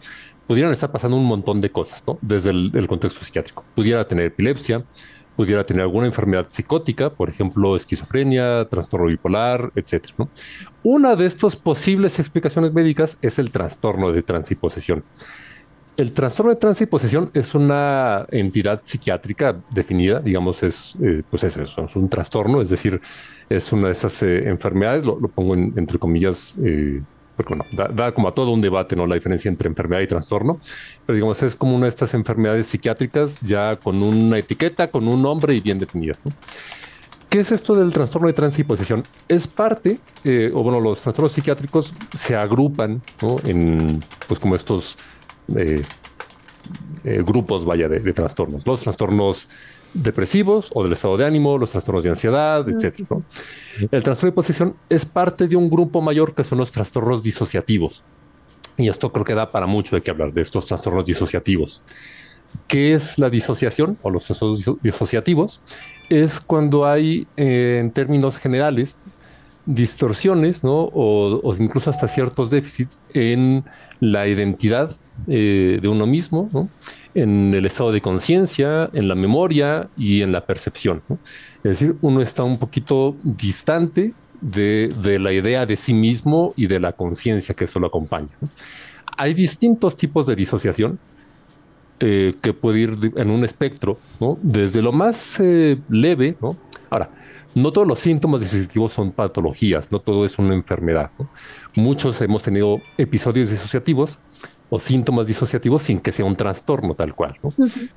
Pudieran 0.46 0.72
estar 0.72 0.90
pasando 0.90 1.16
un 1.16 1.24
montón 1.24 1.60
de 1.60 1.70
cosas, 1.70 2.04
¿no? 2.06 2.18
Desde 2.20 2.50
el, 2.50 2.86
contexto 2.86 3.24
psiquiátrico. 3.24 3.64
Pudiera 3.74 4.06
tener 4.06 4.26
epilepsia, 4.26 4.84
pudiera 5.36 5.64
tener 5.64 5.82
alguna 5.82 6.06
enfermedad 6.06 6.46
psicótica, 6.50 7.10
por 7.10 7.30
ejemplo, 7.30 7.76
esquizofrenia, 7.76 8.66
trastorno 8.68 9.06
bipolar, 9.06 9.72
etcétera. 9.74 10.28
Una 10.82 11.16
de 11.16 11.26
estas 11.26 11.56
posibles 11.56 12.18
explicaciones 12.18 12.72
médicas 12.72 13.18
es 13.22 13.38
el 13.38 13.50
trastorno 13.50 14.12
de 14.12 14.22
transiposesión. 14.22 15.04
El 15.98 16.12
trastorno 16.12 16.50
de 16.52 16.56
trance 16.60 16.84
y 16.84 16.86
posesión 16.86 17.28
es 17.34 17.56
una 17.56 18.24
entidad 18.30 18.82
psiquiátrica 18.84 19.56
definida, 19.68 20.20
digamos, 20.20 20.62
es, 20.62 20.96
eh, 21.02 21.24
pues 21.28 21.42
es 21.42 21.56
eso, 21.56 21.86
es 21.86 21.96
un 21.96 22.08
trastorno, 22.08 22.62
es 22.62 22.70
decir, 22.70 23.00
es 23.48 23.72
una 23.72 23.86
de 23.88 23.94
esas 23.94 24.22
eh, 24.22 24.48
enfermedades, 24.48 25.04
lo, 25.04 25.18
pongo 25.26 25.56
entre 25.56 25.98
comillas, 25.98 26.54
eh, 26.62 27.02
porque 27.36 27.56
bueno, 27.56 27.92
da, 27.92 28.14
como 28.14 28.28
a 28.28 28.32
todo 28.32 28.52
un 28.52 28.60
debate, 28.60 28.94
¿no? 28.94 29.08
La 29.08 29.16
diferencia 29.16 29.48
entre 29.48 29.68
enfermedad 29.68 30.00
y 30.00 30.06
trastorno, 30.06 30.60
pero 31.04 31.16
digamos, 31.16 31.42
es 31.42 31.56
como 31.56 31.74
una 31.74 31.86
de 31.86 31.90
estas 31.90 32.14
enfermedades 32.14 32.68
psiquiátricas 32.68 33.40
ya 33.40 33.74
con 33.74 34.00
una 34.00 34.38
etiqueta, 34.38 34.92
con 34.92 35.08
un 35.08 35.20
nombre 35.20 35.52
y 35.52 35.60
bien 35.60 35.80
definida. 35.80 36.16
¿Qué 37.28 37.40
es 37.40 37.50
esto 37.50 37.74
del 37.74 37.92
trastorno 37.92 38.28
de 38.28 38.34
trance 38.34 38.60
y 38.60 38.64
posesión? 38.64 39.02
Es 39.26 39.48
parte, 39.48 39.98
o 40.54 40.62
bueno, 40.62 40.80
los 40.80 41.02
trastornos 41.02 41.32
psiquiátricos 41.32 41.92
se 42.14 42.36
agrupan 42.36 43.02
en, 43.44 44.02
pues 44.28 44.40
como 44.40 44.54
estos 44.54 44.96
eh, 45.56 45.82
grupos, 47.24 47.64
vaya, 47.64 47.88
de, 47.88 48.12
trastornos. 48.12 48.66
Los 48.66 48.82
trastornos 48.82 49.48
depresivos 49.94 50.70
o 50.74 50.82
del 50.82 50.92
estado 50.92 51.16
de 51.16 51.24
ánimo, 51.24 51.56
los 51.56 51.70
trastornos 51.70 52.04
de 52.04 52.10
ansiedad, 52.10 52.68
etcétera. 52.68 53.08
El 53.90 54.02
trastorno 54.02 54.30
de 54.30 54.34
posesión 54.34 54.74
es 54.88 55.06
parte 55.06 55.48
de 55.48 55.56
un 55.56 55.70
grupo 55.70 56.02
mayor 56.02 56.34
que 56.34 56.44
son 56.44 56.58
los 56.58 56.72
trastornos 56.72 57.22
disociativos. 57.22 58.02
Y 58.76 58.88
esto 58.88 59.10
creo 59.10 59.24
que 59.24 59.34
da 59.34 59.50
para 59.50 59.66
mucho 59.66 59.96
de 59.96 60.02
qué 60.02 60.10
hablar 60.10 60.32
de 60.32 60.42
estos 60.42 60.66
trastornos 60.66 61.04
disociativos. 61.04 61.82
¿Qué 62.66 62.94
es 62.94 63.18
la 63.18 63.30
disociación 63.30 63.98
o 64.02 64.10
los 64.10 64.24
procesos 64.24 64.78
disociativos? 64.82 65.62
Es 66.08 66.40
cuando 66.40 66.86
hay, 66.86 67.26
eh, 67.36 67.78
en 67.80 67.90
términos 67.90 68.38
generales, 68.38 68.98
distorsiones, 69.66 70.64
¿no? 70.64 70.90
O, 70.94 71.54
incluso 71.58 71.90
hasta 71.90 72.08
ciertos 72.08 72.50
déficits 72.50 72.98
en 73.12 73.64
la 74.00 74.26
identidad 74.26 74.90
eh, 75.26 75.78
de 75.80 75.88
uno 75.88 76.06
mismo, 76.06 76.68
en 77.14 77.54
el 77.54 77.66
estado 77.66 77.92
de 77.92 78.00
conciencia, 78.00 78.88
en 78.92 79.08
la 79.08 79.14
memoria 79.14 79.88
y 79.96 80.22
en 80.22 80.32
la 80.32 80.46
percepción. 80.46 81.02
Es 81.64 81.80
decir, 81.80 81.96
uno 82.02 82.20
está 82.20 82.44
un 82.44 82.58
poquito 82.58 83.16
distante 83.22 84.14
de, 84.40 84.88
de, 85.02 85.18
la 85.18 85.32
idea 85.32 85.66
de 85.66 85.76
sí 85.76 85.92
mismo 85.92 86.54
y 86.56 86.66
de 86.66 86.78
la 86.78 86.92
conciencia 86.92 87.54
que 87.54 87.64
eso 87.64 87.80
lo 87.80 87.88
acompaña. 87.88 88.36
Hay 89.16 89.34
distintos 89.34 89.96
tipos 89.96 90.26
de 90.26 90.36
disociación. 90.36 90.98
Eh, 92.00 92.36
que 92.40 92.52
puede 92.52 92.78
ir 92.78 93.12
en 93.16 93.28
un 93.28 93.42
espectro, 93.42 93.98
desde 94.40 94.80
lo 94.80 94.92
más 94.92 95.40
eh, 95.40 95.78
leve. 95.88 96.36
Ahora, 96.90 97.10
no 97.56 97.72
todos 97.72 97.88
los 97.88 97.98
síntomas 97.98 98.40
disociativos 98.40 98.92
son 98.92 99.10
patologías, 99.10 99.90
no 99.90 99.98
todo 99.98 100.24
es 100.24 100.38
una 100.38 100.54
enfermedad. 100.54 101.10
Muchos 101.74 102.22
hemos 102.22 102.44
tenido 102.44 102.80
episodios 102.98 103.50
disociativos 103.50 104.16
o 104.70 104.78
síntomas 104.78 105.26
disociativos 105.26 105.82
sin 105.82 106.00
que 106.00 106.12
sea 106.12 106.24
un 106.24 106.36
trastorno 106.36 106.94
tal 106.94 107.14
cual. 107.14 107.34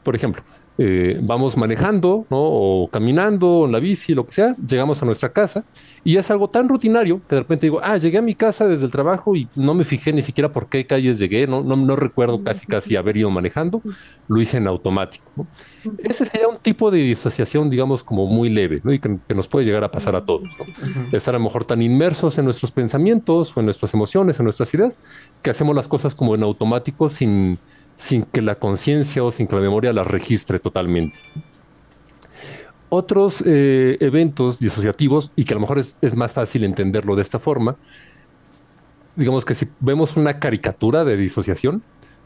Por 0.03 0.15
ejemplo, 0.15 0.43
eh, 0.77 1.19
vamos 1.21 1.57
manejando 1.57 2.25
o 2.29 2.89
caminando 2.91 3.65
en 3.65 3.73
la 3.73 3.79
bici, 3.79 4.13
lo 4.13 4.25
que 4.25 4.31
sea, 4.31 4.55
llegamos 4.67 5.01
a 5.01 5.05
nuestra 5.05 5.31
casa 5.31 5.65
y 6.03 6.15
es 6.15 6.31
algo 6.31 6.49
tan 6.49 6.69
rutinario 6.69 7.21
que 7.27 7.35
de 7.35 7.41
repente 7.41 7.65
digo, 7.65 7.79
ah, 7.83 7.97
llegué 7.97 8.17
a 8.17 8.21
mi 8.21 8.35
casa 8.35 8.67
desde 8.67 8.85
el 8.85 8.91
trabajo 8.91 9.35
y 9.35 9.49
no 9.55 9.73
me 9.73 9.83
fijé 9.83 10.13
ni 10.13 10.21
siquiera 10.21 10.51
por 10.51 10.67
qué 10.67 10.85
calles 10.85 11.19
llegué, 11.19 11.45
no, 11.45 11.61
no, 11.61 11.75
no 11.75 11.95
recuerdo 11.95 12.41
casi 12.43 12.65
casi 12.65 12.95
haber 12.95 13.17
ido 13.17 13.29
manejando, 13.29 13.81
lo 14.27 14.41
hice 14.41 14.57
en 14.57 14.67
automático. 14.67 15.45
Ese 15.97 16.25
sería 16.25 16.47
un 16.47 16.57
tipo 16.57 16.89
de 16.89 16.99
disociación, 16.99 17.69
digamos, 17.69 18.03
como 18.03 18.27
muy 18.27 18.49
leve 18.49 18.81
y 18.85 18.99
que, 18.99 19.19
nos 19.35 19.47
puede 19.47 19.65
llegar 19.65 19.83
a 19.83 19.91
pasar 19.91 20.15
a 20.15 20.23
todos. 20.23 20.47
Estar 21.11 21.35
a 21.35 21.37
lo 21.37 21.43
mejor 21.43 21.65
tan 21.65 21.81
inmersos 21.81 22.37
en 22.37 22.45
nuestros 22.45 22.71
pensamientos 22.71 23.55
o 23.55 23.59
en 23.59 23.65
nuestras 23.65 23.93
emociones, 23.93 24.39
en 24.39 24.45
nuestras 24.45 24.73
ideas, 24.73 24.99
que 25.41 25.49
hacemos 25.49 25.75
las 25.75 25.87
cosas 25.87 26.15
como 26.15 26.35
en 26.35 26.43
automático 26.43 26.60
sin 27.09 27.59
sin 28.01 28.23
que 28.23 28.41
la 28.41 28.55
conciencia 28.55 29.23
o 29.23 29.31
sin 29.31 29.45
que 29.45 29.55
la 29.55 29.61
memoria 29.61 29.93
las 29.93 30.07
registre 30.07 30.57
totalmente. 30.57 31.19
Otros 32.89 33.43
eh, 33.45 33.97
eventos 33.99 34.57
disociativos, 34.57 35.31
y 35.35 35.45
que 35.45 35.53
a 35.53 35.55
lo 35.55 35.61
mejor 35.61 35.77
es, 35.77 36.15
más 36.15 36.33
fácil 36.33 36.63
entenderlo 36.63 37.15
de 37.15 37.21
esta 37.21 37.37
forma, 37.37 37.75
digamos 39.15 39.45
que 39.45 39.53
si 39.53 39.67
vemos 39.79 40.17
una 40.17 40.39
caricatura 40.39 41.03
de 41.03 41.15
disociación, 41.15 41.83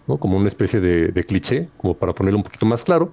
como 0.07 0.37
una 0.37 0.47
especie 0.47 0.79
de, 0.79 1.25
cliché, 1.25 1.67
como 1.77 1.93
para 1.93 2.13
ponerlo 2.13 2.37
un 2.37 2.43
poquito 2.43 2.65
más 2.65 2.85
claro, 2.85 3.11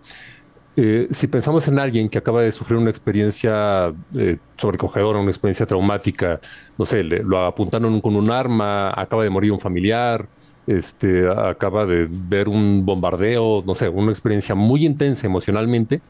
eh, 0.77 1.09
si 1.11 1.27
pensamos 1.27 1.67
en 1.67 1.81
alguien 1.81 2.09
que 2.09 2.19
acaba 2.19 2.43
de 2.43 2.53
sufrir 2.53 2.79
una 2.79 2.91
experiencia 2.91 3.93
eh, 4.17 4.39
sobrecogedora, 4.57 5.19
una 5.19 5.31
experiencia 5.31 5.67
traumática, 5.67 6.41
no 6.79 6.87
sé, 6.87 7.03
lo 7.03 7.45
apuntaron 7.45 8.01
con 8.01 8.15
un 8.15 8.31
arma, 8.31 8.93
acaba 8.95 9.25
de 9.25 9.31
morir 9.31 9.51
un 9.51 9.59
familiar, 9.59 10.29
este, 10.67 11.29
acaba 11.29 11.87
de 11.87 12.09
ver 12.11 12.49
un 12.49 12.85
bombardeo, 12.85 13.63
no 13.67 13.75
sé, 13.75 13.89
una 13.89 14.11
experiencia 14.11 14.55
muy 14.55 14.87
intensa 14.87 15.27
emocionalmente, 15.27 16.01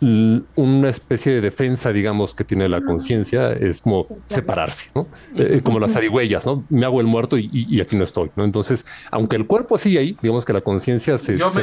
una 0.00 0.88
especie 0.88 1.32
de 1.34 1.40
defensa, 1.40 1.92
digamos, 1.92 2.34
que 2.34 2.44
tiene 2.44 2.68
la 2.68 2.80
conciencia 2.80 3.52
es 3.52 3.82
como 3.82 4.06
separarse, 4.26 4.90
¿no? 4.94 5.08
Eh, 5.34 5.60
como 5.64 5.80
las 5.80 5.92
zarigüeyas, 5.92 6.46
¿no? 6.46 6.64
Me 6.68 6.86
hago 6.86 7.00
el 7.00 7.08
muerto 7.08 7.36
y, 7.36 7.80
aquí 7.80 7.96
no 7.96 8.04
estoy, 8.04 8.30
¿no? 8.36 8.44
Entonces, 8.44 8.86
aunque 9.10 9.34
el 9.34 9.46
cuerpo 9.46 9.76
sigue 9.76 9.98
ahí, 9.98 10.16
digamos 10.22 10.44
que 10.44 10.52
la 10.52 10.60
conciencia 10.60 11.18
se, 11.18 11.36
Yo 11.36 11.50
me 11.50 11.62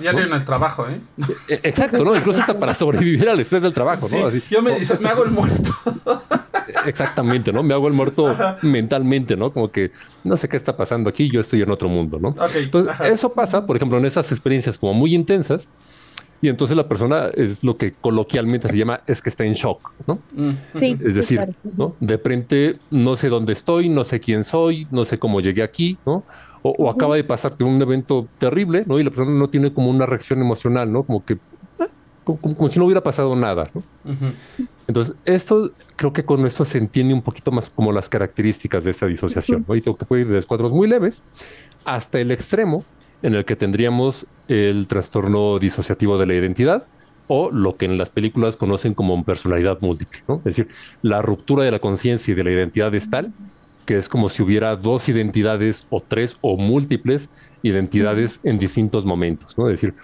diario 0.00 0.24
en 0.24 0.32
el 0.32 0.44
trabajo, 0.44 0.88
¿eh? 0.88 1.00
¿eh? 1.48 1.60
Exacto, 1.62 2.04
¿no? 2.04 2.16
Incluso 2.16 2.40
hasta 2.40 2.58
para 2.58 2.74
sobrevivir 2.74 3.28
al 3.28 3.38
estrés 3.38 3.62
del 3.62 3.72
trabajo, 3.72 4.08
¿no? 4.10 4.28
yo 4.30 4.62
me, 4.62 4.72
me 4.72 5.08
hago 5.08 5.24
el 5.24 5.30
muerto. 5.30 5.70
Exactamente, 6.86 7.52
¿no? 7.52 7.62
Me 7.62 7.74
hago 7.74 7.88
el 7.88 7.94
muerto 7.94 8.36
mentalmente, 8.62 9.36
¿no? 9.36 9.52
Como 9.52 9.70
que 9.70 9.90
no 10.24 10.36
sé 10.36 10.48
qué 10.48 10.56
está 10.56 10.76
pasando 10.76 11.10
aquí, 11.10 11.30
yo 11.30 11.40
estoy 11.40 11.62
en 11.62 11.70
otro 11.70 11.88
mundo, 11.88 12.18
¿no? 12.20 12.34
Entonces, 12.54 12.94
eso 13.10 13.32
pasa, 13.32 13.66
por 13.66 13.76
ejemplo, 13.76 13.98
en 13.98 14.06
esas 14.06 14.30
experiencias 14.32 14.78
como 14.78 14.94
muy 14.94 15.14
intensas, 15.14 15.68
y 16.40 16.48
entonces 16.48 16.76
la 16.76 16.86
persona 16.86 17.30
es 17.34 17.64
lo 17.64 17.76
que 17.76 17.92
coloquialmente 17.92 18.68
se 18.68 18.76
llama 18.76 19.00
es 19.06 19.20
que 19.20 19.28
está 19.28 19.44
en 19.44 19.54
shock, 19.54 19.90
¿no? 20.06 20.20
Mm. 20.34 20.78
Sí, 20.78 20.96
es 21.04 21.14
decir, 21.16 21.40
¿no? 21.76 21.96
De 21.98 22.16
frente 22.18 22.76
no 22.90 23.16
sé 23.16 23.28
dónde 23.28 23.54
estoy, 23.54 23.88
no 23.88 24.04
sé 24.04 24.20
quién 24.20 24.44
soy, 24.44 24.86
no 24.90 25.04
sé 25.04 25.18
cómo 25.18 25.40
llegué 25.40 25.62
aquí, 25.62 25.98
¿no? 26.06 26.22
O, 26.62 26.90
acaba 26.90 27.16
de 27.16 27.24
pasar 27.24 27.54
un 27.60 27.80
evento 27.80 28.28
terrible, 28.38 28.84
¿no? 28.86 28.98
Y 28.98 29.04
la 29.04 29.10
persona 29.10 29.32
no 29.32 29.48
tiene 29.48 29.72
como 29.72 29.90
una 29.90 30.06
reacción 30.06 30.40
emocional, 30.40 30.92
¿no? 30.92 31.02
Como 31.02 31.24
que 31.24 31.38
como, 32.36 32.68
si 32.68 32.78
no 32.78 32.84
hubiera 32.84 33.02
pasado 33.02 33.34
nada. 33.34 33.70
¿no? 33.74 33.82
Entonces, 34.86 35.16
esto 35.24 35.72
creo 35.96 36.12
que 36.12 36.24
con 36.24 36.44
esto 36.46 36.64
se 36.64 36.78
entiende 36.78 37.14
un 37.14 37.22
poquito 37.22 37.50
más 37.50 37.70
como 37.70 37.92
las 37.92 38.08
características 38.08 38.84
de 38.84 38.90
esta 38.90 39.06
disociación. 39.06 39.64
¿no? 39.66 39.74
Y 39.74 39.80
tengo 39.80 39.96
que 39.96 40.04
puede 40.04 40.22
ir 40.22 40.28
desde 40.28 40.46
cuadros 40.46 40.72
muy 40.72 40.88
leves 40.88 41.22
hasta 41.84 42.20
el 42.20 42.30
extremo 42.30 42.84
en 43.22 43.34
el 43.34 43.44
que 43.44 43.56
tendríamos 43.56 44.26
el 44.46 44.86
trastorno 44.86 45.58
disociativo 45.58 46.18
de 46.18 46.26
la 46.26 46.34
identidad 46.34 46.86
o 47.26 47.50
lo 47.50 47.76
que 47.76 47.84
en 47.84 47.98
las 47.98 48.10
películas 48.10 48.56
conocen 48.56 48.94
como 48.94 49.22
personalidad 49.24 49.78
múltiple. 49.80 50.20
¿no? 50.26 50.36
Es 50.38 50.56
decir, 50.56 50.68
la 51.02 51.20
ruptura 51.22 51.64
de 51.64 51.70
la 51.70 51.78
conciencia 51.78 52.32
y 52.32 52.34
de 52.34 52.44
la 52.44 52.50
identidad 52.50 52.94
es 52.94 53.10
tal 53.10 53.32
que 53.88 53.96
es 53.96 54.10
como 54.10 54.28
si 54.28 54.42
hubiera 54.42 54.76
dos 54.76 55.08
identidades 55.08 55.86
o 55.88 56.02
tres 56.06 56.36
o 56.42 56.58
múltiples 56.58 57.30
identidades 57.62 58.38
en 58.44 58.58
distintos 58.58 59.06
momentos. 59.06 59.56
¿no? 59.56 59.70
Es 59.70 59.80
decir, 59.80 59.94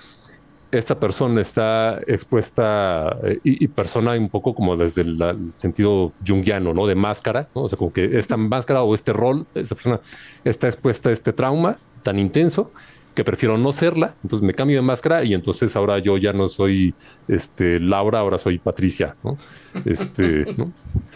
esta 0.79 0.99
persona 0.99 1.41
está 1.41 2.01
expuesta 2.07 3.19
eh, 3.23 3.39
y, 3.45 3.69
persona 3.69 4.13
un 4.13 4.29
poco 4.29 4.55
como 4.55 4.77
desde 4.77 5.03
el, 5.03 5.53
sentido 5.57 6.13
junguiano, 6.27 6.75
¿no? 6.75 6.87
De 6.87 6.95
máscara, 6.95 7.49
¿no? 7.55 7.63
O 7.63 7.69
sea, 7.69 7.79
como 7.79 7.93
que 7.93 8.19
esta 8.19 8.37
máscara 8.37 8.83
o 8.83 8.95
este 8.95 9.13
rol, 9.13 9.47
esta 9.55 9.75
persona 9.75 10.01
está 10.45 10.69
expuesta 10.69 11.11
a 11.11 11.13
este 11.13 11.33
trauma 11.33 11.77
tan 12.03 12.19
intenso 12.19 12.71
que 13.15 13.25
prefiero 13.25 13.57
no 13.57 13.73
serla, 13.73 14.15
entonces 14.25 14.45
me 14.45 14.55
cambio 14.55 14.77
de 14.77 14.83
máscara 14.83 15.23
y 15.23 15.35
entonces 15.35 15.77
ahora 15.77 15.99
yo 16.01 16.19
ya 16.19 16.33
no 16.33 16.49
soy 16.49 16.95
este 17.29 17.79
Laura, 17.79 18.19
ahora 18.19 18.39
soy 18.39 18.59
Patricia, 18.59 19.17
¿no? 19.23 19.39
Este, 19.85 20.55
¿no? 20.57 20.73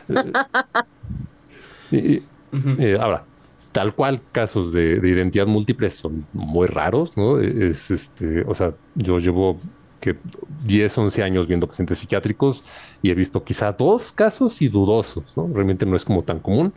Eh, 1.91 2.23
eh, 2.79 2.99
ahora, 3.01 3.25
tal 3.73 3.95
cual 3.95 4.21
casos 4.33 4.73
de, 4.73 5.01
identidad 5.03 5.47
múltiple 5.47 5.91
son 5.91 6.27
muy 6.33 6.67
raros, 6.67 7.17
¿no? 7.17 7.41
Es 7.41 7.91
este, 7.91 8.43
o 8.47 8.55
sea, 8.55 8.75
yo 8.95 9.19
llevo 9.19 9.59
que 10.01 10.17
10, 10.65 10.99
11 10.99 11.23
años 11.23 11.47
viendo 11.47 11.67
pacientes 11.67 11.99
psiquiátricos 11.99 12.65
y 13.03 13.11
he 13.11 13.15
visto 13.15 13.43
quizá 13.43 13.73
dos 13.73 14.13
casos 14.13 14.63
y 14.63 14.69
dudosos, 14.69 15.37
¿no? 15.37 15.49
Realmente 15.53 15.87
no 15.87 15.97
es 15.97 16.05
como 16.05 16.23
tan 16.23 16.39
común. 16.39 16.73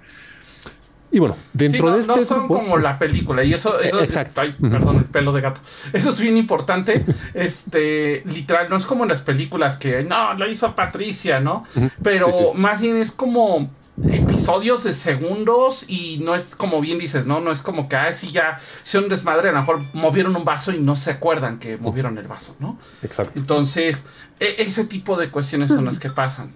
Y 1.14 1.20
bueno, 1.20 1.36
dentro 1.52 1.92
de 1.92 2.02
este. 2.02 2.16
No 2.16 2.24
son 2.24 2.48
como 2.48 2.78
la 2.78 2.98
película, 2.98 3.44
y 3.44 3.54
eso. 3.54 3.80
eso 3.82 4.02
Exacto. 4.02 4.42
perdón, 4.62 4.98
el 4.98 5.06
pelo 5.06 5.34
de 5.34 5.42
gato. 5.42 5.60
Eso 5.92 6.10
es 6.10 6.20
bien 6.22 6.38
importante. 6.38 7.06
este, 7.34 8.24
literal, 8.26 8.68
no 8.70 8.78
es 8.78 8.86
como 8.86 9.04
en 9.04 9.10
las 9.10 9.22
películas 9.22 9.76
que 9.76 10.04
no, 10.04 10.34
lo 10.36 10.50
hizo 10.50 10.74
Patricia, 10.74 11.42
¿no? 11.42 11.66
Pero 12.02 12.54
más 12.54 12.82
bien 12.82 12.96
es 12.96 13.12
como 13.12 13.70
episodios 14.10 14.84
de 14.84 14.94
segundos 14.94 15.86
y 15.88 16.20
no 16.24 16.36
es 16.36 16.56
como 16.56 16.82
bien 16.82 16.98
dices, 16.98 17.26
¿no? 17.26 17.40
No 17.40 17.52
es 17.52 17.62
como 17.62 17.88
que, 17.90 17.96
ah, 17.96 18.14
sí, 18.14 18.28
ya 18.28 18.58
son 18.84 19.04
un 19.04 19.10
desmadre, 19.10 19.50
a 19.50 19.52
lo 19.52 19.60
mejor 19.60 19.84
movieron 19.94 20.36
un 20.36 20.46
vaso 20.46 20.72
y 20.72 20.80
no 20.80 20.96
se 20.96 21.12
acuerdan 21.12 21.60
que 21.60 21.78
movieron 21.78 22.18
el 22.18 22.28
vaso, 22.28 22.56
¿no? 22.60 22.78
Exacto. 23.04 23.34
Entonces, 23.38 24.06
e, 24.40 24.56
ese 24.60 24.86
tipo 24.86 25.18
de 25.18 25.30
cuestiones 25.30 25.70
son 25.70 25.86
las 25.86 26.00
que 26.00 26.10
pasan. 26.10 26.54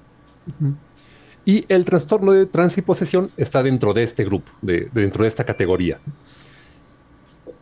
Y 1.44 1.66
el 1.68 1.86
trastorno 1.86 2.32
de 2.32 2.46
transiposesión 2.46 3.32
está 3.38 3.62
dentro 3.62 3.94
de 3.94 4.04
este 4.04 4.24
grupo, 4.24 4.52
de, 4.62 4.90
dentro 4.94 5.24
de 5.24 5.30
esta 5.30 5.44
categoría. 5.44 6.00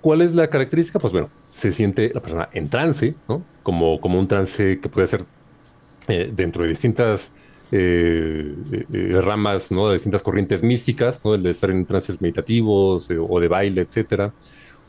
¿Cuál 0.02 0.22
es 0.22 0.34
la 0.34 0.50
característica? 0.50 1.00
Pues 1.00 1.14
bueno, 1.14 1.30
se 1.50 1.72
siente 1.72 2.12
la 2.14 2.22
persona 2.22 2.50
en 2.52 2.70
trance, 2.70 3.16
¿no? 3.28 3.44
Como, 3.64 4.00
como 4.00 4.20
un 4.20 4.28
trance 4.28 4.80
que 4.80 4.90
puede 4.90 5.08
ser 5.08 5.26
eh, 6.08 6.32
dentro 6.34 6.64
de 6.64 6.70
distintas 6.70 7.32
eh, 7.72 8.54
eh, 8.94 9.22
ramas, 9.22 9.72
¿no? 9.72 9.88
De 9.88 9.94
distintas 9.94 10.22
corrientes 10.22 10.62
místicas, 10.64 11.24
¿no? 11.26 11.34
El 11.34 11.44
de 11.44 11.52
estar 11.52 11.72
en 11.72 11.86
trances 11.86 12.22
meditativos 12.22 13.10
eh, 13.10 13.18
o 13.18 13.40
de 13.40 13.48
baile, 13.48 13.82
etcétera, 13.82 14.34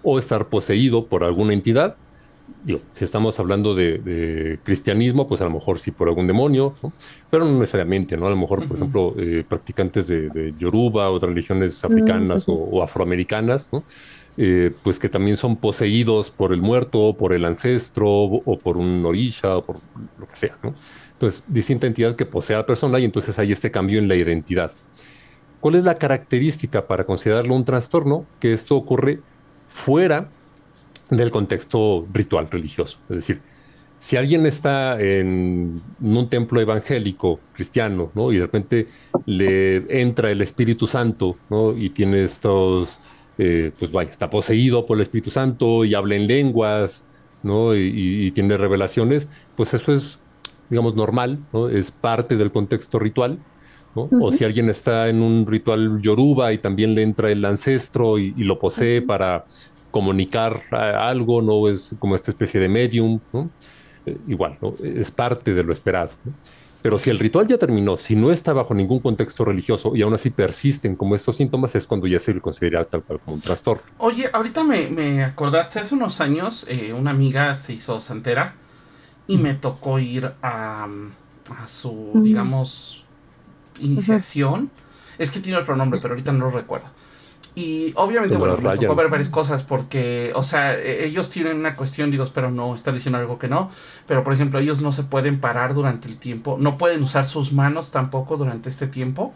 o 0.03 0.19
estar 0.19 0.49
poseído 0.49 1.07
por 1.07 1.25
alguna 1.25 1.53
entidad. 1.53 1.97
Digo, 2.63 2.81
si 2.93 3.05
estamos 3.05 3.41
hablando 3.41 3.75
de, 3.75 4.59
cristianismo, 4.65 5.27
pues 5.27 5.41
a 5.41 5.45
lo 5.45 5.51
mejor 5.51 5.79
sí 5.79 5.93
por 5.93 6.09
algún 6.09 6.27
demonio, 6.27 6.75
pero 7.31 7.47
no 7.47 7.59
necesariamente, 7.59 8.19
¿no? 8.19 8.27
A 8.27 8.31
lo 8.31 8.37
mejor, 8.37 8.69
por 8.69 8.77
ejemplo, 8.77 9.15
practicantes 9.49 10.07
de, 10.09 10.55
Yoruba 10.59 11.11
o 11.11 11.19
de 11.19 11.27
religiones 11.27 11.83
africanas 11.85 12.45
o, 12.49 12.83
afroamericanas, 12.83 13.71
¿no? 13.73 13.83
Pues 14.83 14.99
que 14.99 15.09
también 15.09 15.37
son 15.37 15.57
poseídos 15.57 16.31
por 16.31 16.53
el 16.53 16.61
muerto, 16.61 17.17
por 17.17 17.33
el 17.33 17.45
ancestro 17.45 18.09
o 18.11 18.59
por 18.59 18.77
un 18.77 19.05
orisha 19.07 19.59
o 19.59 19.65
por 19.65 19.77
lo 20.19 20.27
que 20.27 20.37
sea, 20.37 20.57
¿no? 20.63 20.75
Entonces, 21.13 21.45
distinta 21.49 21.87
entidad 21.87 22.17
que 22.17 22.27
posee 22.27 22.57
a 22.57 22.61
la 22.61 22.67
persona 22.67 22.99
y 22.99 23.05
entonces 23.05 23.39
hay 23.39 23.53
este 23.53 23.71
cambio 23.71 23.99
en 23.99 24.09
la 24.09 24.17
identidad. 24.17 24.73
¿Cuál 25.61 25.77
es 25.77 25.85
la 25.85 25.97
característica 25.97 26.87
para 26.87 27.05
considerarlo 27.05 27.55
un 27.55 27.65
trastorno? 27.65 28.27
Que 28.41 28.53
esto 28.53 28.77
ocurre 28.77 29.21
fuera 29.69 30.29
del 31.09 31.31
contexto 31.31 32.07
ritual 32.13 32.51
religioso. 32.51 32.99
Es 33.09 33.17
decir, 33.17 33.41
si 33.99 34.17
alguien 34.19 34.45
está 34.45 35.01
en 35.01 35.81
un 36.03 36.29
templo 36.29 36.61
evangélico 36.61 37.41
cristiano, 37.55 38.11
¿no? 38.15 38.33
Y 38.33 38.37
de 38.37 38.43
repente 38.43 38.89
le 39.25 40.01
entra 40.01 40.31
el 40.31 40.43
Espíritu 40.43 40.87
Santo, 40.87 41.37
¿no? 41.49 41.75
Y 41.75 41.89
tiene 41.91 42.25
estos, 42.25 43.01
eh, 43.39 43.73
pues 43.79 43.91
vaya, 43.91 44.11
está 44.11 44.31
poseído 44.31 44.87
por 44.87 44.97
el 44.97 45.03
Espíritu 45.03 45.31
Santo 45.31 45.85
y 45.85 45.95
habla 45.95 46.15
en 46.15 46.27
lenguas, 46.27 47.05
¿no? 47.43 47.75
Y, 47.75 48.31
tiene 48.33 48.57
revelaciones, 48.57 49.29
pues 49.57 49.75
eso 49.75 49.93
es, 49.93 50.19
digamos, 50.71 50.95
normal, 50.95 51.39
¿no? 51.53 51.69
Es 51.69 51.91
parte 51.91 52.37
del 52.37 52.53
contexto 52.53 52.99
ritual. 52.99 53.39
¿no? 53.95 54.09
O 54.21 54.33
si 54.33 54.45
alguien 54.45 54.69
está 54.69 55.09
en 55.09 55.23
un 55.23 55.47
ritual 55.47 56.01
yoruba 56.01 56.53
y 56.53 56.59
también 56.59 56.97
le 56.97 57.03
entra 57.03 57.31
el 57.31 57.45
ancestro 57.45 58.19
y, 58.19 58.33
lo 58.33 58.59
posee 58.59 59.03
para 59.03 59.45
comunicar 59.93 60.63
algo, 60.73 61.41
¿no? 61.43 61.69
Es 61.69 61.95
como 62.01 62.17
esta 62.17 62.33
especie 62.33 62.59
de 62.59 62.69
medium, 62.69 63.21
¿no? 63.33 63.51
Eh, 64.05 64.17
igual, 64.27 64.59
¿no? 64.61 64.75
Es 64.83 65.13
parte 65.13 65.55
de 65.55 65.63
lo 65.63 65.73
esperado. 65.73 66.11
Pero 66.85 66.99
si 66.99 67.09
el 67.09 67.19
ritual 67.19 67.47
ya 67.47 67.57
terminó, 67.57 67.97
si 67.97 68.15
no 68.15 68.31
está 68.31 68.53
bajo 68.53 68.75
ningún 68.75 69.01
contexto 69.01 69.43
religioso 69.43 69.97
y 69.97 70.03
aún 70.03 70.13
así 70.13 70.29
persisten 70.29 70.97
como 70.97 71.15
estos 71.15 71.39
síntomas, 71.39 71.75
es 71.77 71.87
cuando 71.87 72.07
ya 72.07 72.21
se 72.21 72.35
le 72.35 72.43
considera 72.43 72.85
tal 72.85 73.03
cual 73.03 73.21
como 73.21 73.37
un 73.37 73.41
trastorno. 73.41 73.83
Oye, 73.97 74.29
ahorita 74.31 74.63
me, 74.65 75.25
acordaste, 75.25 75.79
hace 75.79 75.95
unos 75.95 76.21
años 76.21 76.67
eh, 76.69 76.93
una 76.93 77.13
amiga 77.13 77.55
se 77.55 77.73
hizo 77.73 78.01
santera 78.01 78.57
y 79.27 79.39
me 79.39 79.55
tocó 79.55 79.99
ir 79.99 80.31
a, 80.43 80.87
a 80.87 81.67
su, 81.67 82.21
digamos, 82.23 83.07
iniciación. 83.81 84.71
Es 85.17 85.31
que 85.31 85.41
tiene 85.41 85.57
otro 85.57 85.77
nombre, 85.77 86.01
pero 86.03 86.13
ahorita 86.13 86.33
no 86.33 86.45
lo 86.45 86.51
recuerdo. 86.51 86.89
Y 87.57 87.93
obviamente, 87.97 88.37
bueno, 88.37 88.57
me 88.57 88.77
tocó 88.77 88.97
ver 88.97 89.09
varias 89.09 89.29
cosas 89.29 89.63
porque, 89.63 90.33
o 90.35 90.43
sea, 90.43 90.75
e, 90.75 91.07
ellos 91.07 91.31
tienen 91.31 91.57
una 91.57 91.77
cuestión, 91.77 92.11
digo, 92.11 92.25
pero 92.35 92.51
no 92.51 92.75
está 92.75 92.91
diciendo 92.91 93.19
algo 93.19 93.39
que 93.39 93.49
no. 93.49 93.71
Pero, 94.07 94.25
por 94.25 94.33
ejemplo, 94.33 94.59
ellos 94.59 94.81
no 94.81 94.91
se 94.91 95.05
pueden 95.05 95.41
parar 95.41 95.75
durante 95.75 96.09
el 96.09 96.17
tiempo, 96.17 96.57
no 96.59 96.77
pueden 96.77 97.03
usar 97.03 97.25
sus 97.25 97.53
manos 97.53 97.93
tampoco 97.93 98.37
durante 98.37 98.69
este 98.69 98.89
tiempo. 98.89 99.33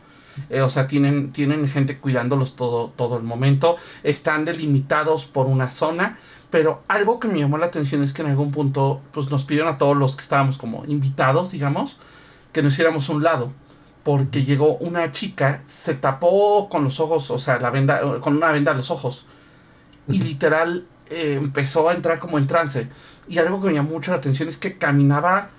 Eh, 0.51 0.63
o 0.63 0.69
sea, 0.69 0.87
tienen, 0.87 1.33
tienen 1.33 1.69
gente 1.69 1.99
cuidándolos 1.99 2.57
todo, 2.57 2.89
todo 2.97 3.17
el 3.17 3.23
momento. 3.23 3.77
Están 4.03 4.45
delimitados 4.45 5.25
por 5.25 5.47
una 5.47 5.71
zona. 5.71 6.19
Pero 6.51 6.83
algo 6.89 7.21
que 7.21 7.29
me 7.29 7.39
llamó 7.39 7.59
la 7.59 7.67
atención 7.67 8.03
es 8.03 8.15
que 8.15 8.23
en 8.23 8.29
algún 8.29 8.51
punto, 8.51 9.03
pues 9.13 9.31
nos 9.31 9.45
pidieron 9.45 9.73
a 9.73 9.77
todos 9.77 9.97
los 9.97 10.17
que 10.17 10.23
estábamos 10.23 10.57
como 10.57 10.85
invitados, 10.87 11.51
digamos, 11.51 11.99
que 12.53 12.63
nos 12.63 12.73
hiciéramos 12.73 13.11
un 13.11 13.23
lado 13.23 13.53
porque 14.09 14.43
llegó 14.43 14.79
una 14.79 15.13
chica, 15.13 15.63
se 15.67 15.93
tapó 15.93 16.71
con 16.71 16.83
los 16.83 16.99
ojos, 16.99 17.31
o 17.31 17.37
sea, 17.37 17.59
la 17.59 17.69
venda, 17.69 18.01
con 18.21 18.39
una 18.39 18.51
venda 18.53 18.73
los 18.73 18.91
ojos, 18.91 19.27
y 20.09 20.23
literal 20.23 20.87
eh, 21.11 21.35
empezó 21.37 21.91
a 21.91 21.93
entrar 21.93 22.19
como 22.19 22.39
en 22.39 22.47
trance. 22.47 22.89
Y 23.29 23.37
algo 23.37 23.61
que 23.61 23.67
me 23.67 23.75
llamó 23.75 23.91
mucho 23.91 24.11
la 24.11 24.17
atención 24.17 24.49
es 24.49 24.57
que 24.57 24.79
caminaba 24.79 25.51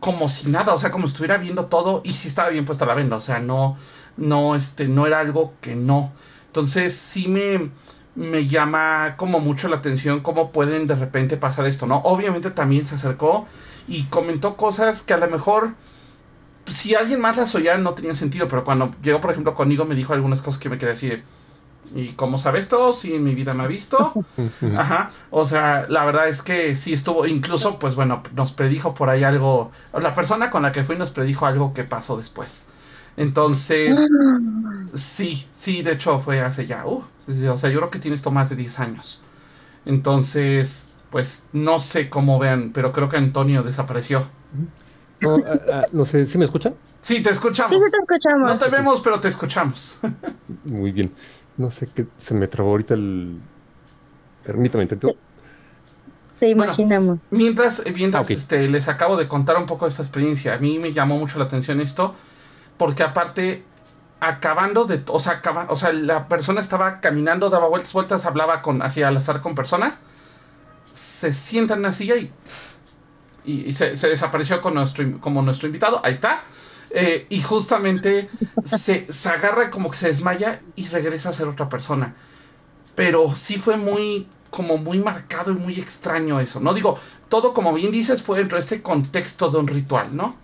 como 0.00 0.28
si 0.28 0.48
nada, 0.48 0.74
o 0.74 0.78
sea, 0.78 0.90
como 0.90 1.06
si 1.06 1.12
estuviera 1.12 1.36
viendo 1.36 1.66
todo 1.66 2.00
y 2.04 2.10
sí 2.10 2.26
estaba 2.26 2.48
bien 2.48 2.64
puesta 2.64 2.86
la 2.86 2.94
venda, 2.94 3.14
o 3.14 3.20
sea, 3.20 3.38
no, 3.38 3.76
no, 4.16 4.56
este, 4.56 4.88
no 4.88 5.06
era 5.06 5.20
algo 5.20 5.54
que 5.60 5.76
no. 5.76 6.10
Entonces 6.46 6.96
sí 6.96 7.28
me, 7.28 7.70
me 8.16 8.48
llama 8.48 9.14
como 9.16 9.38
mucho 9.38 9.68
la 9.68 9.76
atención 9.76 10.22
cómo 10.22 10.50
pueden 10.50 10.88
de 10.88 10.96
repente 10.96 11.36
pasar 11.36 11.68
esto, 11.68 11.86
¿no? 11.86 11.98
Obviamente 11.98 12.50
también 12.50 12.84
se 12.84 12.96
acercó 12.96 13.46
y 13.86 14.06
comentó 14.06 14.56
cosas 14.56 15.02
que 15.02 15.14
a 15.14 15.18
lo 15.18 15.28
mejor 15.28 15.74
si 16.66 16.94
alguien 16.94 17.20
más 17.20 17.36
las 17.36 17.54
oía 17.54 17.76
no 17.78 17.94
tenía 17.94 18.14
sentido, 18.14 18.48
pero 18.48 18.64
cuando 18.64 18.94
llegó, 19.02 19.20
por 19.20 19.30
ejemplo, 19.30 19.54
conmigo 19.54 19.84
me 19.84 19.94
dijo 19.94 20.12
algunas 20.14 20.40
cosas 20.40 20.58
que 20.58 20.68
me 20.68 20.78
quedé 20.78 20.92
así 20.92 21.08
de, 21.08 21.22
¿y 21.94 22.08
cómo 22.12 22.38
sabes 22.38 22.68
todo? 22.68 22.92
Si 22.92 23.14
en 23.14 23.24
mi 23.24 23.34
vida 23.34 23.54
me 23.54 23.64
ha 23.64 23.66
visto. 23.66 24.12
Ajá. 24.76 25.10
O 25.30 25.44
sea, 25.44 25.86
la 25.88 26.04
verdad 26.04 26.28
es 26.28 26.42
que 26.42 26.74
sí 26.76 26.92
estuvo, 26.92 27.26
incluso, 27.26 27.78
pues 27.78 27.94
bueno, 27.94 28.22
nos 28.34 28.52
predijo 28.52 28.94
por 28.94 29.10
ahí 29.10 29.24
algo, 29.24 29.70
la 29.92 30.14
persona 30.14 30.50
con 30.50 30.62
la 30.62 30.72
que 30.72 30.84
fui 30.84 30.96
nos 30.96 31.10
predijo 31.10 31.46
algo 31.46 31.74
que 31.74 31.84
pasó 31.84 32.16
después. 32.16 32.66
Entonces, 33.16 33.98
sí, 34.92 35.46
sí, 35.52 35.82
de 35.82 35.92
hecho 35.92 36.18
fue 36.18 36.40
hace 36.40 36.66
ya, 36.66 36.84
uh, 36.84 37.04
o 37.48 37.56
sea, 37.56 37.70
yo 37.70 37.78
creo 37.78 37.90
que 37.90 38.00
tiene 38.00 38.16
esto 38.16 38.30
más 38.32 38.50
de 38.50 38.56
10 38.56 38.80
años. 38.80 39.20
Entonces, 39.86 41.00
pues 41.10 41.46
no 41.52 41.78
sé 41.78 42.08
cómo 42.08 42.38
vean, 42.38 42.72
pero 42.72 42.92
creo 42.92 43.08
que 43.08 43.16
Antonio 43.16 43.62
desapareció. 43.62 44.26
No, 45.24 45.36
ah, 45.46 45.60
ah, 45.72 45.84
no 45.92 46.04
sé, 46.04 46.24
¿sí 46.26 46.38
me 46.38 46.44
escuchan? 46.44 46.74
Sí, 47.00 47.22
te 47.22 47.30
escuchamos. 47.30 47.70
Sí, 47.70 47.90
te 47.90 47.96
escuchamos. 47.98 48.50
No 48.50 48.58
te 48.58 48.68
vemos, 48.68 49.00
pero 49.00 49.20
te 49.20 49.28
escuchamos. 49.28 49.98
Muy 50.64 50.92
bien. 50.92 51.12
No 51.56 51.70
sé 51.70 51.88
qué 51.94 52.06
se 52.16 52.34
me 52.34 52.46
trabó 52.48 52.70
ahorita 52.70 52.94
el. 52.94 53.40
Permítame, 54.44 54.84
intento. 54.84 55.14
Te 56.38 56.48
imaginamos. 56.48 57.28
mientras 57.30 57.82
mientras 57.94 58.28
ah, 58.28 58.32
este, 58.32 58.68
les 58.68 58.88
acabo 58.88 59.16
de 59.16 59.28
contar 59.28 59.56
un 59.56 59.66
poco 59.66 59.84
de 59.84 59.90
esta 59.90 60.02
experiencia, 60.02 60.54
a 60.54 60.58
mí 60.58 60.78
me 60.78 60.92
llamó 60.92 61.16
mucho 61.16 61.38
la 61.38 61.44
atención 61.44 61.80
esto, 61.80 62.14
porque 62.76 63.02
aparte, 63.02 63.62
acabando 64.20 64.84
de. 64.84 65.02
O 65.06 65.20
sea, 65.20 65.40
o 65.68 65.76
sea 65.76 65.92
la 65.92 66.26
persona 66.26 66.60
estaba 66.60 67.00
caminando, 67.00 67.50
daba 67.50 67.68
vueltas, 67.68 67.92
vueltas, 67.92 68.26
hablaba 68.26 68.62
con, 68.62 68.82
así 68.82 69.02
al 69.02 69.16
azar 69.16 69.40
con 69.40 69.54
personas, 69.54 70.02
se 70.92 71.32
sientan 71.32 71.78
en 71.78 71.82
la 71.84 71.92
silla 71.92 72.16
y 72.16 72.32
y, 73.44 73.72
se, 73.72 73.90
desapareció 73.90 74.60
con 74.60 74.74
nuestro, 74.74 75.20
como 75.20 75.42
nuestro 75.42 75.66
invitado. 75.66 76.00
Ahí 76.04 76.12
está. 76.12 76.44
Eh, 76.90 77.26
y 77.28 77.42
justamente 77.42 78.28
se, 78.64 79.06
agarra 79.28 79.70
como 79.70 79.90
que 79.90 79.96
se 79.96 80.08
desmaya 80.08 80.60
y 80.76 80.86
regresa 80.88 81.30
a 81.30 81.32
ser 81.32 81.48
otra 81.48 81.68
persona. 81.68 82.14
Pero 82.94 83.34
sí 83.34 83.56
fue 83.56 83.76
muy, 83.76 84.28
como 84.50 84.78
muy 84.78 85.00
marcado 85.00 85.52
y 85.52 85.56
muy 85.56 85.78
extraño 85.78 86.38
eso. 86.38 86.60
No 86.60 86.72
digo, 86.72 86.98
todo 87.28 87.52
como 87.52 87.72
bien 87.72 87.90
dices 87.90 88.22
fue 88.22 88.38
dentro 88.38 88.56
de 88.56 88.62
este 88.62 88.82
contexto 88.82 89.50
de 89.50 89.58
un 89.58 89.66
ritual, 89.66 90.14
¿no? 90.14 90.36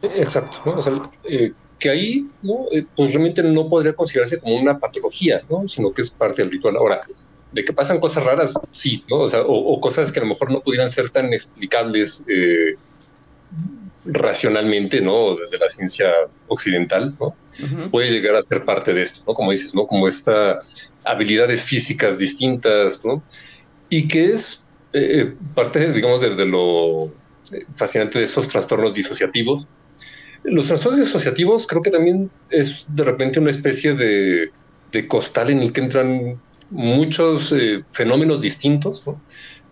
Exacto, 0.00 0.80
eh, 1.24 1.52
que 1.78 1.90
ahí, 1.90 2.28
¿no? 2.42 2.64
Eh, 2.72 2.86
pues 2.96 3.12
realmente 3.12 3.42
no 3.42 3.68
podría 3.68 3.94
considerarse 3.94 4.40
como 4.40 4.56
una 4.56 4.78
patología, 4.78 5.42
¿no? 5.50 5.68
Sino 5.68 5.92
que 5.92 6.02
es 6.02 6.10
parte 6.10 6.42
del 6.42 6.50
ritual. 6.50 6.76
Ahora, 6.76 7.00
de 7.52 7.64
que 7.64 7.72
pasan 7.72 8.00
cosas 8.00 8.24
raras, 8.24 8.54
sí, 8.72 9.04
¿no? 9.08 9.20
O, 9.20 9.28
sea, 9.28 9.42
o, 9.46 9.80
cosas 9.80 10.12
que 10.12 10.20
a 10.20 10.22
lo 10.22 10.28
mejor 10.28 10.50
no 10.50 10.60
pudieran 10.60 10.90
ser 10.90 11.10
tan 11.10 11.32
explicables 11.32 12.24
eh, 12.28 12.76
racionalmente, 14.04 15.00
¿no? 15.00 15.36
Desde 15.36 15.58
la 15.58 15.68
ciencia 15.68 16.12
occidental, 16.46 17.16
¿no? 17.18 17.34
Puede 17.90 18.10
llegar 18.10 18.36
a 18.36 18.42
ser 18.42 18.64
parte 18.64 18.94
de 18.94 19.02
esto, 19.02 19.22
¿no? 19.26 19.34
Como 19.34 19.50
dices, 19.50 19.74
¿no? 19.74 19.86
Como 19.86 20.08
esta 20.08 20.60
habilidades 21.04 21.62
físicas 21.62 22.18
distintas, 22.18 23.04
¿no? 23.04 23.22
Y 23.88 24.06
que 24.08 24.32
es 24.32 24.66
eh, 24.92 25.34
parte, 25.54 25.92
digamos, 25.92 26.20
de, 26.20 26.44
lo 26.44 27.12
fascinante 27.74 28.18
de 28.18 28.26
esos 28.26 28.48
trastornos 28.48 28.92
disociativos. 28.94 29.66
Los 30.44 30.68
trastornos 30.68 31.00
disociativos 31.00 31.66
creo 31.66 31.82
que 31.82 31.90
también 31.90 32.30
es 32.50 32.86
de 32.88 33.04
repente 33.04 33.40
una 33.40 33.50
especie 33.50 33.94
de, 33.94 34.50
de 34.92 35.08
costal 35.08 35.50
en 35.50 35.62
el 35.62 35.72
que 35.72 35.80
entran 35.80 36.40
muchos 36.70 37.52
eh, 37.52 37.84
fenómenos 37.92 38.40
distintos, 38.40 39.02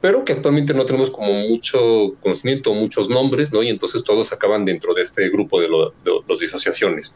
pero 0.00 0.24
que 0.24 0.32
actualmente 0.32 0.74
no 0.74 0.84
tenemos 0.84 1.10
como 1.10 1.32
mucho 1.32 2.14
conocimiento, 2.22 2.72
muchos 2.74 3.08
nombres, 3.08 3.52
¿no? 3.52 3.62
y 3.62 3.68
entonces 3.68 4.04
todos 4.04 4.32
acaban 4.32 4.64
dentro 4.64 4.94
de 4.94 5.02
este 5.02 5.28
grupo 5.30 5.60
de, 5.60 5.68
las 5.68 6.38
disociaciones. 6.38 7.14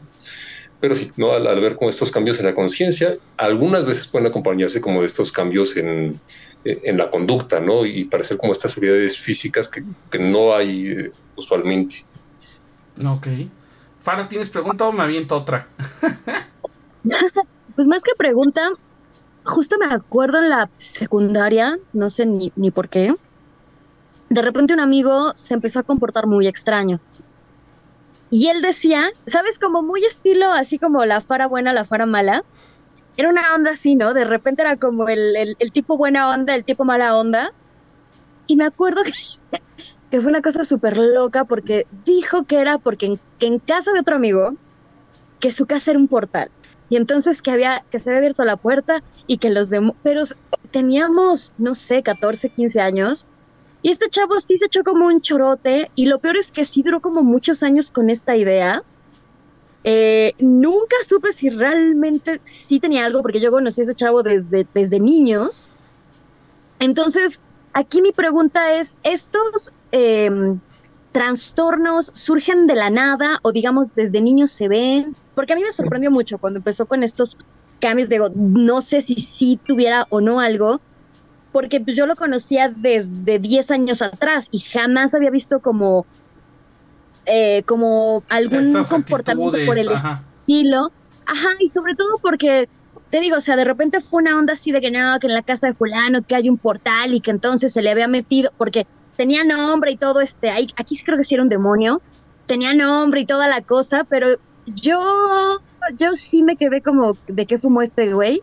Pero 0.79 0.95
sí, 0.95 1.11
¿no? 1.15 1.33
Al, 1.33 1.61
ver 1.61 1.75
como 1.75 1.91
estos 1.91 2.09
cambios 2.11 2.39
en 2.39 2.47
la 2.47 2.55
conciencia, 2.55 3.15
algunas 3.37 3.85
veces 3.85 4.07
pueden 4.07 4.27
acompañarse 4.27 4.81
como 4.81 5.01
de 5.01 5.05
estos 5.05 5.31
cambios 5.31 5.77
en, 5.77 6.19
en 6.63 6.97
la 6.97 7.11
conducta, 7.11 7.59
¿no? 7.59 7.85
Y 7.85 8.05
parecer 8.05 8.37
como 8.37 8.51
estas 8.51 8.75
habilidades 8.75 9.19
físicas 9.19 9.69
que, 9.69 9.83
que 10.09 10.17
no 10.17 10.55
hay 10.55 10.87
eh, 10.87 11.11
usualmente. 11.35 12.03
Ok. 13.05 13.27
Fara, 14.01 14.27
¿tienes 14.27 14.49
pregunta 14.49 14.87
o 14.87 14.91
me 14.91 15.03
aviento 15.03 15.37
otra? 15.37 15.67
pues 17.75 17.87
más 17.87 18.03
que 18.03 18.15
pregunta, 18.17 18.71
justo 19.43 19.77
me 19.77 19.85
acuerdo 19.85 20.39
en 20.39 20.49
la 20.49 20.69
secundaria, 20.77 21.77
no 21.93 22.09
sé 22.09 22.25
ni, 22.25 22.51
ni 22.55 22.71
por 22.71 22.89
qué, 22.89 23.15
de 24.29 24.41
repente 24.41 24.73
un 24.73 24.79
amigo 24.79 25.33
se 25.35 25.53
empezó 25.53 25.79
a 25.79 25.83
comportar 25.83 26.25
muy 26.25 26.47
extraño. 26.47 26.99
Y 28.29 28.47
él 28.47 28.61
decía, 28.61 29.09
¿sabes? 29.27 29.59
Como 29.59 29.81
muy 29.81 30.05
estilo, 30.05 30.49
así 30.51 30.79
como 30.79 31.03
la 31.03 31.19
fara 31.19 31.47
buena, 31.47 31.73
la 31.73 31.83
fara 31.83 32.05
mala. 32.05 32.45
Era 33.17 33.27
una 33.27 33.53
onda 33.53 33.71
así, 33.71 33.93
¿no? 33.95 34.13
De 34.13 34.23
repente 34.23 34.61
era 34.61 34.77
como 34.77 35.09
el, 35.09 35.35
el, 35.59 35.71
tipo 35.73 35.97
buena 35.97 36.29
onda, 36.29 36.55
el 36.55 36.63
tipo 36.63 36.85
mala 36.85 37.17
onda. 37.17 37.51
Y 38.47 38.55
me 38.55 38.63
acuerdo 38.63 39.03
que, 39.03 39.11
que 40.11 40.21
fue 40.21 40.29
una 40.29 40.41
cosa 40.41 40.63
súper 40.63 40.97
loca 40.97 41.43
porque 41.43 41.85
dijo 42.05 42.43
que 42.45 42.59
era 42.61 42.77
porque 42.77 43.17
en, 43.41 43.59
casa 43.59 43.91
de 43.91 43.99
otro 43.99 44.15
amigo, 44.15 44.55
que 45.41 45.51
su 45.51 45.65
casa 45.65 45.91
era 45.91 45.99
un 45.99 46.07
portal. 46.07 46.49
Y 46.91 46.97
entonces 46.97 47.41
que 47.41 47.51
había, 47.51 47.85
que 47.89 47.99
se 47.99 48.09
había 48.09 48.17
abierto 48.17 48.43
la 48.43 48.57
puerta 48.57 49.01
y 49.25 49.37
que 49.37 49.49
los 49.49 49.69
demás, 49.69 49.95
pero 50.03 50.23
teníamos, 50.71 51.53
no 51.57 51.73
sé, 51.73 52.03
14, 52.03 52.49
15 52.49 52.81
años. 52.81 53.27
Y 53.81 53.91
este 53.91 54.09
chavo 54.09 54.37
sí 54.41 54.57
se 54.57 54.65
echó 54.65 54.83
como 54.83 55.07
un 55.07 55.21
chorote 55.21 55.89
y 55.95 56.07
lo 56.07 56.19
peor 56.19 56.35
es 56.35 56.51
que 56.51 56.65
sí 56.65 56.83
duró 56.83 56.99
como 56.99 57.23
muchos 57.23 57.63
años 57.63 57.91
con 57.91 58.09
esta 58.09 58.35
idea. 58.35 58.83
Eh, 59.85 60.33
nunca 60.39 60.97
supe 61.07 61.31
si 61.31 61.49
realmente 61.49 62.41
sí 62.43 62.81
tenía 62.81 63.05
algo, 63.05 63.21
porque 63.21 63.39
yo 63.39 63.51
conocí 63.51 63.79
a 63.79 63.83
ese 63.85 63.95
chavo 63.95 64.21
desde, 64.21 64.67
desde 64.73 64.99
niños. 64.99 65.71
Entonces, 66.79 67.41
aquí 67.71 68.01
mi 68.01 68.11
pregunta 68.11 68.73
es, 68.73 68.99
¿estos 69.03 69.71
em, 69.93 70.59
trastornos 71.13 72.11
surgen 72.13 72.67
de 72.67 72.75
la 72.75 72.89
nada 72.89 73.39
o 73.43 73.53
digamos 73.53 73.93
desde 73.93 74.19
niños 74.19 74.51
se 74.51 74.67
ven? 74.67 75.15
Porque 75.35 75.53
a 75.53 75.55
mí 75.55 75.63
me 75.63 75.71
sorprendió 75.71 76.11
mucho 76.11 76.37
cuando 76.37 76.59
empezó 76.59 76.85
con 76.85 77.03
estos 77.03 77.37
cambios, 77.79 78.09
digo, 78.09 78.29
no 78.35 78.81
sé 78.81 79.01
si 79.01 79.15
sí 79.15 79.59
tuviera 79.65 80.07
o 80.09 80.21
no 80.21 80.39
algo, 80.39 80.81
porque 81.51 81.81
pues, 81.81 81.95
yo 81.95 82.05
lo 82.05 82.15
conocía 82.15 82.69
desde 82.69 83.39
10 83.39 83.71
años 83.71 84.01
atrás 84.01 84.47
y 84.51 84.59
jamás 84.59 85.13
había 85.13 85.29
visto 85.29 85.59
como 85.59 86.05
eh, 87.25 87.63
como 87.65 88.23
algún 88.29 88.83
comportamiento 88.83 89.57
por 89.65 89.77
el 89.77 89.89
estilo. 89.89 90.91
Ajá, 91.25 91.49
y 91.59 91.67
sobre 91.67 91.95
todo 91.95 92.17
porque, 92.21 92.67
te 93.09 93.19
digo, 93.19 93.37
o 93.37 93.41
sea, 93.41 93.55
de 93.55 93.63
repente 93.63 94.01
fue 94.01 94.23
una 94.23 94.37
onda 94.37 94.53
así 94.53 94.71
de 94.71 94.81
que 94.81 94.91
no, 94.91 95.19
que 95.19 95.27
en 95.27 95.33
la 95.33 95.43
casa 95.43 95.67
de 95.67 95.73
fulano, 95.73 96.23
que 96.23 96.35
hay 96.35 96.49
un 96.49 96.57
portal 96.57 97.13
y 97.13 97.21
que 97.21 97.31
entonces 97.31 97.73
se 97.73 97.81
le 97.81 97.91
había 97.91 98.07
metido, 98.07 98.51
porque 98.57 98.87
tenía 99.17 99.43
nombre 99.43 99.91
y 99.91 99.97
todo 99.97 100.19
este, 100.19 100.49
ahí, 100.49 100.67
aquí 100.77 100.95
creo 101.05 101.17
que 101.17 101.23
sí 101.23 101.35
era 101.35 101.43
un 101.43 101.49
demonio, 101.49 102.01
tenía 102.47 102.73
nombre 102.73 103.21
y 103.21 103.25
toda 103.25 103.47
la 103.47 103.61
cosa, 103.61 104.03
pero 104.03 104.39
yo, 104.75 105.59
yo 105.97 106.15
sí 106.15 106.43
me 106.43 106.55
quedé 106.55 106.81
como, 106.81 107.17
¿de 107.27 107.45
qué 107.45 107.57
fumó 107.57 107.81
este 107.81 108.13
güey? 108.13 108.41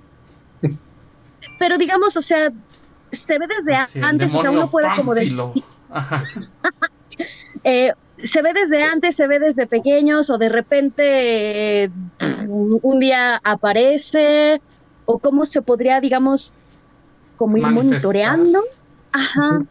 Pero 1.58 1.78
digamos, 1.78 2.16
o 2.16 2.20
sea, 2.20 2.52
se 3.12 3.38
ve 3.38 3.46
desde 3.46 4.02
antes, 4.02 4.34
o 4.34 4.38
sea, 4.38 4.50
uno 4.50 4.70
puede 4.70 4.88
como 4.96 5.14
decir... 5.14 5.38
eh, 7.64 7.92
se 8.16 8.42
ve 8.42 8.52
desde 8.52 8.82
antes, 8.82 9.14
se 9.14 9.26
ve 9.28 9.38
desde 9.38 9.66
pequeños 9.66 10.28
o 10.30 10.38
de 10.38 10.48
repente 10.48 11.90
un 12.48 12.98
día 12.98 13.40
aparece 13.44 14.60
o 15.04 15.18
cómo 15.18 15.44
se 15.44 15.62
podría, 15.62 16.00
digamos, 16.00 16.52
como 17.36 17.56
ir 17.56 17.66
monitoreando. 17.66 18.64
Ajá. 19.12 19.62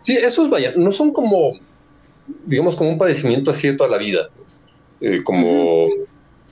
Sí, 0.00 0.16
esos, 0.16 0.50
vaya, 0.50 0.72
no 0.76 0.90
son 0.90 1.12
como, 1.12 1.52
digamos, 2.44 2.74
como 2.74 2.90
un 2.90 2.98
padecimiento 2.98 3.50
así 3.50 3.68
de 3.68 3.74
toda 3.74 3.90
la 3.90 3.98
vida. 3.98 4.28
Eh, 5.00 5.22
como, 5.22 5.88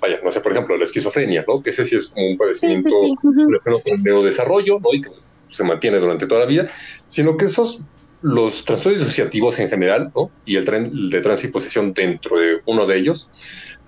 vaya, 0.00 0.20
no 0.22 0.30
sé, 0.30 0.40
por 0.40 0.52
ejemplo, 0.52 0.76
la 0.76 0.84
esquizofrenia, 0.84 1.44
¿no? 1.46 1.62
Que 1.62 1.70
ese 1.70 1.84
sí 1.84 1.96
es 1.96 2.08
como 2.08 2.26
un 2.28 2.36
padecimiento 2.36 2.90
sí, 2.90 3.14
con 3.62 4.02
neurodesarrollo, 4.02 4.80
¿no? 4.80 4.88
Y 4.92 5.00
que 5.00 5.10
se 5.48 5.64
mantiene 5.64 5.98
durante 5.98 6.26
toda 6.26 6.40
la 6.40 6.46
vida, 6.46 6.68
sino 7.06 7.36
que 7.36 7.44
esos 7.46 7.80
los 8.24 8.64
trastornos 8.64 9.00
disociativos 9.00 9.58
en 9.58 9.68
general, 9.68 10.10
¿no? 10.16 10.30
y 10.46 10.56
el 10.56 10.64
tren 10.64 11.10
de 11.10 11.20
transiposición 11.20 11.92
dentro 11.92 12.38
de 12.38 12.62
uno 12.64 12.86
de 12.86 12.96
ellos, 12.96 13.28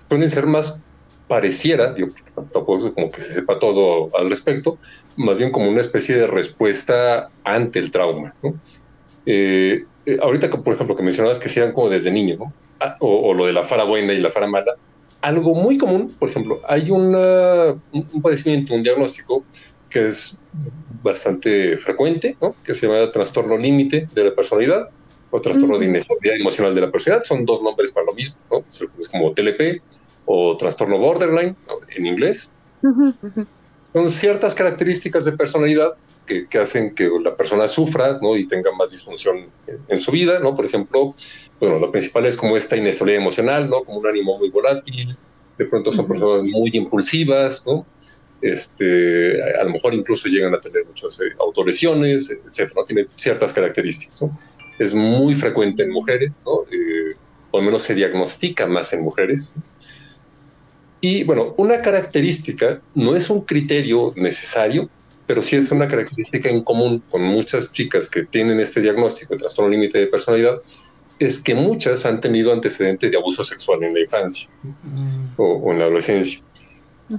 pueden 0.07 0.29
ser 0.29 0.45
más 0.45 0.83
pareciera, 1.27 1.91
digo, 1.91 2.09
tampoco 2.35 2.77
es 2.77 2.93
como 2.93 3.09
que 3.09 3.19
se 3.19 3.33
sepa 3.33 3.57
todo 3.57 4.15
al 4.15 4.29
respecto, 4.29 4.77
más 5.15 5.39
bien 5.39 5.51
como 5.51 5.67
una 5.67 5.81
especie 5.81 6.15
de 6.15 6.27
respuesta 6.27 7.29
ante 7.43 7.79
el 7.79 7.89
trauma. 7.89 8.35
¿no? 8.43 8.53
Eh, 9.25 9.85
eh, 10.05 10.17
ahorita, 10.21 10.51
por 10.51 10.75
ejemplo, 10.75 10.95
que 10.95 11.01
mencionabas 11.01 11.39
que 11.39 11.49
eran 11.59 11.73
como 11.73 11.89
desde 11.89 12.11
niño, 12.11 12.37
¿no? 12.37 12.53
Ah, 12.79 12.95
o, 12.99 13.33
lo 13.33 13.45
de 13.45 13.53
la 13.53 13.63
fara 13.63 13.83
buena 13.83 14.13
y 14.13 14.19
la 14.19 14.29
fara 14.29 14.47
mala, 14.47 14.75
algo 15.21 15.55
muy 15.55 15.77
común, 15.77 16.15
por 16.19 16.29
ejemplo, 16.29 16.61
hay 16.67 16.91
una, 16.91 17.75
un 17.91 18.21
padecimiento, 18.21 18.73
un 18.73 18.83
diagnóstico 18.83 19.43
que 19.89 20.07
es 20.07 20.39
bastante 21.01 21.77
frecuente, 21.77 22.37
¿no? 22.41 22.55
que 22.63 22.73
se 22.73 22.87
llama 22.87 23.09
trastorno 23.11 23.57
límite 23.57 24.07
de 24.13 24.23
la 24.25 24.35
personalidad 24.35 24.89
o 25.31 25.41
trastorno 25.41 25.77
de 25.77 25.85
inestabilidad 25.85 26.37
emocional 26.39 26.75
de 26.75 26.81
la 26.81 26.91
personalidad. 26.91 27.25
Son 27.25 27.45
dos 27.45 27.61
nombres 27.61 27.91
para 27.91 28.05
lo 28.05 28.13
mismo, 28.13 28.37
¿no? 28.51 28.63
es 28.69 29.07
como 29.09 29.31
TLP 29.33 29.81
o 30.25 30.55
trastorno 30.57 30.97
borderline 30.97 31.55
en 31.95 32.05
inglés. 32.05 32.53
Son 33.93 34.09
ciertas 34.09 34.53
características 34.53 35.25
de 35.25 35.31
personalidad 35.31 35.95
que, 36.27 36.47
que, 36.47 36.59
hacen 36.59 36.93
que 36.93 37.09
la 37.23 37.35
persona 37.35 37.67
sufra 37.67 38.19
¿no? 38.21 38.37
y 38.37 38.47
tenga 38.47 38.71
más 38.73 38.91
disfunción 38.91 39.47
en, 39.87 40.01
su 40.01 40.11
vida. 40.11 40.39
¿no? 40.39 40.55
Por 40.55 40.65
ejemplo, 40.65 41.15
bueno, 41.59 41.79
lo 41.79 41.91
principal 41.91 42.27
es 42.27 42.37
como 42.37 42.55
esta 42.55 42.77
inestabilidad 42.77 43.21
emocional, 43.21 43.67
¿no? 43.67 43.83
como 43.83 43.97
un 43.99 44.07
ánimo 44.07 44.37
muy 44.37 44.49
volátil. 44.49 45.17
De 45.57 45.65
pronto 45.65 45.91
son 45.91 46.07
personas 46.07 46.43
muy 46.43 46.69
impulsivas, 46.73 47.65
¿no? 47.65 47.85
este, 48.41 49.41
a 49.59 49.63
lo 49.63 49.71
mejor 49.71 49.93
incluso 49.93 50.29
llegan 50.29 50.53
a 50.53 50.59
tener 50.59 50.85
muchas 50.85 51.19
eh, 51.21 51.33
autolesiones, 51.39 52.29
etcétera, 52.29 52.85
tiene 52.85 53.07
ciertas 53.15 53.53
características. 53.53 54.21
Es 54.77 54.93
muy 54.93 55.35
frecuente 55.35 55.83
en 55.83 55.89
mujeres, 55.89 56.31
¿no? 56.45 56.61
Eh, 56.71 57.15
o 57.49 57.59
al 57.59 57.65
menos 57.65 57.81
se 57.81 57.95
diagnostica 57.95 58.67
más 58.67 58.93
en 58.93 59.03
mujeres. 59.03 59.53
Y 61.01 61.23
bueno, 61.23 61.53
una 61.57 61.81
característica 61.81 62.81
no 62.93 63.15
es 63.15 63.29
un 63.29 63.41
criterio 63.41 64.13
necesario, 64.15 64.89
pero 65.27 65.43
sí 65.43 65.57
es 65.57 65.71
una 65.71 65.87
característica 65.87 66.49
en 66.49 66.63
común 66.63 67.03
con 67.11 67.21
muchas 67.21 67.71
chicas 67.71 68.09
que 68.09 68.23
tienen 68.23 68.59
este 68.59 68.81
diagnóstico 68.81 69.33
de 69.33 69.41
trastorno 69.41 69.69
límite 69.69 69.99
de 69.99 70.07
personalidad, 70.07 70.61
es 71.19 71.39
que 71.39 71.53
muchas 71.53 72.05
han 72.05 72.21
tenido 72.21 72.53
antecedentes 72.53 73.11
de 73.11 73.17
abuso 73.17 73.43
sexual 73.43 73.83
en 73.83 73.93
la 73.93 73.99
infancia 73.99 74.49
o 75.35 75.71
en 75.71 75.79
la 75.79 75.85
adolescencia. 75.85 76.39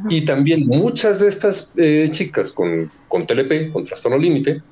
Y 0.09 0.25
también 0.25 0.67
muchas 0.67 1.21
de 1.21 1.29
estas 1.29 1.71
eh, 1.77 2.09
chicas 2.11 2.53
con, 2.53 2.91
con 3.09 3.27
TLP, 3.27 3.73
con 3.73 3.85
trastorno 3.85 4.19
límite, 4.19 4.63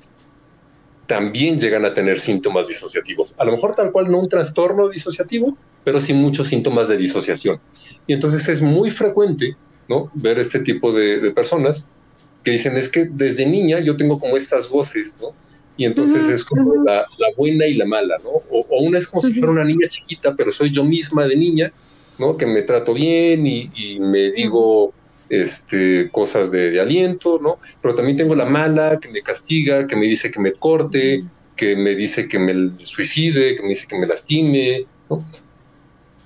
también 1.07 1.59
llegan 1.59 1.85
a 1.85 1.94
tener 1.94 2.18
síntomas 2.18 2.68
disociativos. 2.68 3.35
A 3.38 3.44
lo 3.44 3.53
mejor 3.53 3.75
tal 3.75 3.92
cual 3.92 4.11
no 4.11 4.18
un 4.18 4.29
trastorno 4.29 4.88
disociativo, 4.88 5.57
pero 5.85 6.01
sí 6.01 6.12
muchos 6.12 6.49
síntomas 6.49 6.88
de 6.88 6.96
disociación. 6.96 7.61
Y 8.07 8.12
entonces 8.12 8.49
es 8.49 8.61
muy 8.61 8.90
frecuente 8.90 9.57
¿no? 9.88 10.11
ver 10.14 10.38
este 10.38 10.61
tipo 10.61 10.92
de, 10.92 11.31
personas 11.31 11.88
que 12.47 12.53
dicen 12.53 12.77
es 12.77 12.89
que 12.89 13.09
desde 13.11 13.45
niña 13.45 13.81
yo 13.81 13.97
tengo 13.97 14.21
como 14.21 14.37
estas 14.37 14.69
voces, 14.69 15.19
¿no? 15.21 15.35
Y 15.77 15.85
entonces 15.85 16.29
es 16.29 16.45
como 16.45 16.77
la, 16.85 17.05
buena 17.37 17.67
y 17.67 17.75
la 17.75 17.85
mala, 17.85 18.19
¿no? 18.23 18.31
O, 18.51 18.65
una 18.83 18.99
es 18.99 19.09
como 19.09 19.21
si 19.21 19.33
fuera 19.33 19.51
una 19.51 19.65
niña 19.65 19.89
chiquita, 19.91 20.33
pero 20.37 20.53
soy 20.53 20.71
yo 20.71 20.85
misma 20.85 21.27
de 21.27 21.35
niña, 21.35 21.73
¿no? 22.21 22.37
Que 22.37 22.47
me 22.47 22.63
trato 22.63 22.95
bien 22.95 23.49
y, 23.49 23.69
y 23.75 23.99
me 23.99 24.31
digo 24.31 24.95
este, 25.29 26.09
cosas 26.13 26.53
de, 26.53 26.81
aliento, 26.81 27.41
¿no? 27.43 27.59
Pero 27.83 27.97
también 27.97 28.17
tengo 28.17 28.37
la 28.37 28.45
mala 28.45 29.01
que 29.01 29.09
me 29.09 29.23
castiga, 29.23 29.89
que 29.89 29.97
me 29.97 30.07
dice 30.07 30.31
que 30.31 30.39
me 30.39 30.53
corte, 30.53 31.25
que 31.57 31.75
me 31.75 31.97
dice 31.97 32.29
que 32.29 32.39
me 32.39 32.75
suicide, 32.79 33.57
que 33.57 33.63
me 33.65 33.71
dice 33.71 33.89
que 33.89 33.99
me 33.99 34.07
lastime, 34.07 34.87
¿no? 35.11 35.27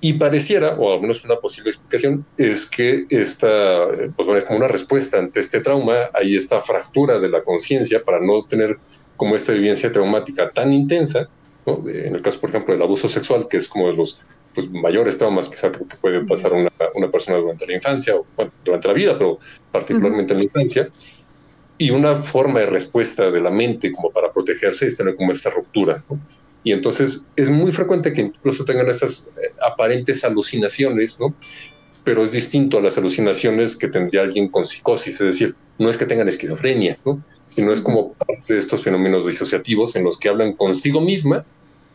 Y 0.03 0.13
pareciera, 0.13 0.73
o 0.79 0.93
al 0.93 1.01
menos 1.01 1.23
una 1.23 1.35
posible 1.35 1.69
explicación, 1.69 2.25
es 2.35 2.65
que 2.65 3.05
esta, 3.09 3.87
pues 4.15 4.25
bueno, 4.25 4.37
es 4.37 4.45
como 4.45 4.57
una 4.57 4.67
respuesta 4.67 5.19
ante 5.19 5.39
este 5.39 5.59
trauma, 5.59 6.09
hay 6.13 6.35
esta 6.35 6.59
fractura 6.59 7.19
de 7.19 7.29
la 7.29 7.43
conciencia 7.43 8.03
para 8.03 8.19
no 8.19 8.43
tener 8.45 8.79
como 9.15 9.35
esta 9.35 9.53
vivencia 9.53 9.91
traumática 9.91 10.49
tan 10.49 10.73
intensa, 10.73 11.29
¿no? 11.67 11.87
En 11.87 12.15
el 12.15 12.21
caso, 12.23 12.39
por 12.39 12.49
ejemplo, 12.49 12.73
del 12.73 12.81
abuso 12.81 13.07
sexual, 13.07 13.47
que 13.47 13.57
es 13.57 13.67
como 13.67 13.91
de 13.91 13.95
los 13.95 14.19
pues, 14.55 14.71
mayores 14.71 15.19
traumas 15.19 15.47
que, 15.47 15.55
que 15.71 15.95
puede 15.97 16.21
pasar 16.25 16.53
una, 16.53 16.71
una, 16.95 17.11
persona 17.11 17.37
durante 17.37 17.67
la 17.67 17.75
infancia 17.75 18.15
o 18.15 18.25
durante 18.65 18.87
la 18.87 18.93
vida, 18.95 19.13
pero 19.13 19.37
particularmente 19.71 20.33
en 20.33 20.39
la 20.39 20.45
infancia. 20.45 20.89
Y 21.77 21.91
una 21.91 22.15
forma 22.15 22.61
de 22.61 22.65
respuesta 22.65 23.29
de 23.29 23.41
la 23.41 23.51
mente 23.51 23.91
como 23.91 24.09
para 24.11 24.31
protegerse 24.31 24.87
es 24.87 24.97
tener 24.97 25.15
como 25.15 25.31
esta 25.31 25.51
ruptura. 25.51 26.03
Y 26.63 26.71
entonces 26.71 27.27
es 27.35 27.49
muy 27.49 27.71
frecuente 27.71 28.13
que 28.13 28.21
incluso 28.21 28.65
tengan 28.65 28.89
estas 28.89 29.27
eh, 29.37 29.53
aparentes 29.65 30.23
alucinaciones, 30.23 31.19
¿no? 31.19 31.33
pero 32.03 32.23
es 32.23 32.31
distinto 32.31 32.79
a 32.79 32.81
las 32.81 32.97
alucinaciones 32.97 33.75
que 33.75 33.87
tendría 33.87 34.21
alguien 34.21 34.47
con 34.47 34.65
psicosis, 34.65 35.21
es 35.21 35.27
decir, 35.27 35.55
no 35.77 35.87
es 35.87 35.97
que 35.97 36.07
tengan 36.07 36.27
esquizofrenia, 36.27 36.97
¿no? 37.05 37.23
sino 37.45 37.71
es 37.71 37.81
como 37.81 38.13
parte 38.13 38.53
de 38.53 38.59
estos 38.59 38.83
fenómenos 38.83 39.25
disociativos 39.25 39.95
en 39.95 40.03
los 40.05 40.17
que 40.17 40.29
hablan 40.29 40.53
consigo 40.53 40.99
misma 40.99 41.45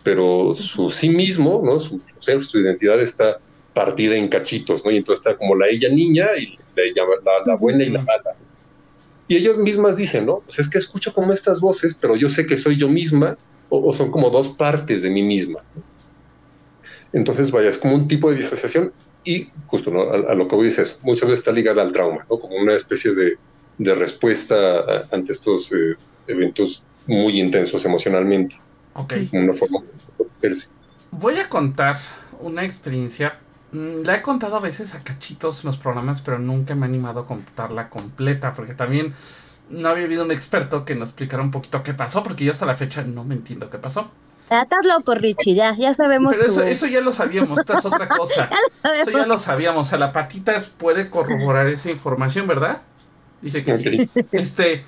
pero 0.06 0.54
su 0.54 0.88
sí 0.88 1.08
mismo, 1.08 1.60
¿no? 1.64 1.80
Su, 1.80 2.00
ser, 2.20 2.44
su 2.44 2.60
identidad 2.60 3.00
está 3.00 3.40
partida 3.74 4.14
en 4.14 4.28
cachitos, 4.28 4.84
¿no? 4.84 4.92
Y 4.92 4.98
entonces 4.98 5.26
está 5.26 5.36
como 5.36 5.56
la 5.56 5.66
ella 5.66 5.88
niña 5.88 6.28
y 6.38 6.56
la, 6.76 6.82
ella, 6.84 7.02
la, 7.44 7.56
buena 7.56 7.82
y 7.82 7.88
la 7.88 8.02
mala. 8.02 8.36
Y 9.26 9.34
ellos 9.34 9.58
mismas 9.58 9.96
dicen, 9.96 10.24
¿no? 10.24 10.42
Pues 10.46 10.60
es 10.60 10.68
que 10.70 10.78
escucho 10.78 11.12
como 11.12 11.32
estas 11.32 11.58
voces, 11.58 11.98
pero 12.00 12.14
yo 12.14 12.28
sé 12.28 12.46
que 12.46 12.56
soy 12.56 12.76
yo 12.76 12.88
misma, 12.88 13.36
o, 13.76 13.92
son 13.92 14.10
como 14.10 14.30
dos 14.30 14.48
partes 14.48 15.02
de 15.02 15.10
mí 15.10 15.22
misma. 15.22 15.60
Entonces, 17.12 17.50
vaya, 17.50 17.68
es 17.68 17.78
como 17.78 17.94
un 17.94 18.08
tipo 18.08 18.30
de 18.30 18.36
disociación 18.36 18.92
y 19.24 19.48
justo 19.66 19.90
¿no? 19.90 20.02
a, 20.10 20.34
lo 20.34 20.46
que 20.48 20.56
voy 20.56 20.68
a 20.68 20.82
muchas 21.02 21.28
veces 21.28 21.40
está 21.40 21.52
ligada 21.52 21.82
al 21.82 21.92
trauma, 21.92 22.26
¿no? 22.30 22.38
Como 22.38 22.56
una 22.56 22.74
especie 22.74 23.12
de, 23.12 23.38
de 23.78 23.94
respuesta 23.94 25.06
ante 25.10 25.32
estos 25.32 25.72
eh, 25.72 25.96
eventos 26.26 26.82
muy 27.06 27.40
intensos 27.40 27.84
emocionalmente. 27.84 28.56
Ok. 28.94 29.14
Voy 31.10 31.36
a 31.38 31.48
contar 31.48 31.98
una 32.40 32.64
experiencia. 32.64 33.38
Mm, 33.72 34.02
la 34.04 34.16
he 34.16 34.22
contado 34.22 34.56
a 34.56 34.60
veces 34.60 34.94
a 34.94 35.02
cachitos 35.02 35.64
en 35.64 35.68
los 35.68 35.76
programas, 35.76 36.22
pero 36.22 36.38
nunca 36.38 36.74
me 36.74 36.86
he 36.86 36.88
animado 36.88 37.20
a 37.20 37.26
contarla 37.26 37.88
completa, 37.88 38.54
porque 38.54 38.74
también 38.74 39.14
no 39.70 39.88
había 39.88 40.04
habido 40.04 40.24
un 40.24 40.30
experto 40.30 40.84
que 40.84 40.94
nos 40.94 41.10
explicara 41.10 41.42
un 41.42 41.50
poquito 41.50 41.82
qué 41.82 41.94
pasó, 41.94 42.22
porque 42.22 42.44
yo 42.44 42.52
hasta 42.52 42.66
la 42.66 42.76
fecha 42.76 43.02
no 43.02 43.24
me 43.24 43.34
entiendo 43.34 43.70
qué 43.70 43.78
pasó. 43.78 44.10
Ah, 44.48 44.62
estás 44.62 44.86
loco, 44.86 45.14
Richie, 45.14 45.54
ya, 45.54 45.76
ya 45.76 45.92
sabemos. 45.92 46.32
Pero 46.34 46.46
eso, 46.46 46.62
eso 46.62 46.86
ya 46.86 47.00
lo 47.00 47.12
sabíamos, 47.12 47.58
esta 47.58 47.78
es 47.78 47.84
otra 47.84 48.08
cosa. 48.16 48.48
Eso 49.00 49.10
ya 49.10 49.26
lo 49.26 49.38
sabíamos. 49.38 49.88
O 49.88 49.90
sea, 49.90 49.98
la 49.98 50.12
patitas 50.12 50.66
puede 50.66 51.10
corroborar 51.10 51.66
esa 51.66 51.90
información, 51.90 52.46
¿verdad? 52.46 52.82
Dice 53.42 53.64
que 53.64 53.76
sí. 53.76 54.10
Este. 54.32 54.84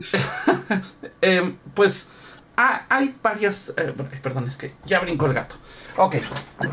Em, 1.20 1.56
pues 1.72 2.08
Ah, 2.56 2.82
hay 2.88 3.14
varias. 3.22 3.74
Eh, 3.76 3.92
perdón, 4.22 4.46
es 4.46 4.56
que 4.56 4.74
ya 4.84 5.00
brinco 5.00 5.26
el 5.26 5.34
gato. 5.34 5.56
Ok. 5.96 6.16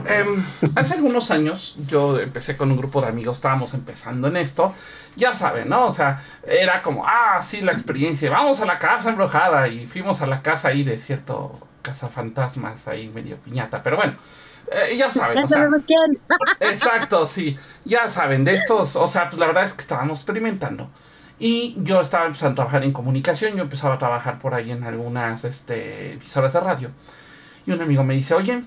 Em, 0.06 0.46
hace 0.76 0.94
algunos 0.94 1.32
años 1.32 1.76
yo 1.88 2.20
empecé 2.20 2.56
con 2.56 2.72
un 2.72 2.78
grupo 2.78 3.02
de 3.02 3.08
amigos, 3.08 3.38
estábamos 3.38 3.74
empezando 3.74 4.28
en 4.28 4.38
esto. 4.38 4.74
Ya 5.16 5.34
saben, 5.34 5.70
¿no? 5.70 5.86
O 5.86 5.92
sea, 5.92 6.24
era 6.44 6.82
como, 6.82 7.04
ah, 7.08 7.42
sí, 7.42 7.62
la 7.62 7.72
experiencia. 7.72 8.30
Vamos 8.30 8.62
a 8.62 8.66
la 8.66 8.78
casa 8.78 9.10
embrujada. 9.10 9.68
Y 9.68 9.88
fuimos 9.88 10.22
a 10.22 10.28
la 10.28 10.42
casa 10.42 10.70
ahí 10.70 10.84
de 10.84 10.98
cierto 10.98 11.68
cazafantasmas, 11.82 12.88
ahí 12.88 13.10
medio 13.10 13.38
piñata. 13.38 13.82
Pero 13.82 13.98
bueno, 13.98 14.14
eh, 14.72 14.96
ya 14.98 15.10
saben. 15.10 15.44
o 15.44 15.48
sea, 15.48 15.68
exacto, 16.60 17.26
sí. 17.26 17.58
Ya 17.86 18.08
saben, 18.08 18.44
de 18.46 18.54
estos, 18.54 18.96
o 18.96 19.08
sea, 19.08 19.30
pues 19.30 19.40
la 19.40 19.48
verdad 19.48 19.64
es 19.64 19.74
que 19.74 19.82
estábamos 19.82 20.20
experimentando. 20.20 20.90
Y 21.44 21.74
yo 21.78 22.00
estaba 22.00 22.28
empezando 22.28 22.52
a 22.52 22.56
trabajar 22.56 22.84
en 22.84 22.92
comunicación, 22.92 23.56
yo 23.56 23.64
empezaba 23.64 23.96
a 23.96 23.98
trabajar 23.98 24.38
por 24.38 24.54
ahí 24.54 24.70
en 24.70 24.84
algunas 24.84 25.44
este, 25.44 26.14
emisoras 26.14 26.54
de 26.54 26.60
radio. 26.60 26.92
Y 27.66 27.72
un 27.72 27.82
amigo 27.82 28.04
me 28.04 28.14
dice, 28.14 28.36
oye, 28.36 28.64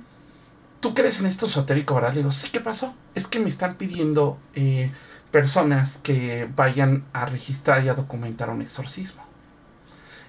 ¿tú 0.81 0.93
crees 0.93 1.21
en 1.21 1.27
esto 1.27 1.47
esotérico, 1.47 1.95
verdad? 1.95 2.11
Le 2.11 2.17
digo, 2.17 2.33
sí, 2.33 2.51
¿qué 2.51 2.59
pasó? 2.59 2.93
Es 3.15 3.29
que 3.29 3.39
me 3.39 3.49
están 3.49 3.77
pidiendo 3.77 4.39
eh, 4.57 4.91
personas 5.31 5.99
que 6.03 6.49
vayan 6.57 7.05
a 7.13 7.27
registrar 7.27 7.85
y 7.85 7.91
a 7.91 7.95
documentar 7.95 8.51
un 8.51 8.61
exorcismo. 8.61 9.23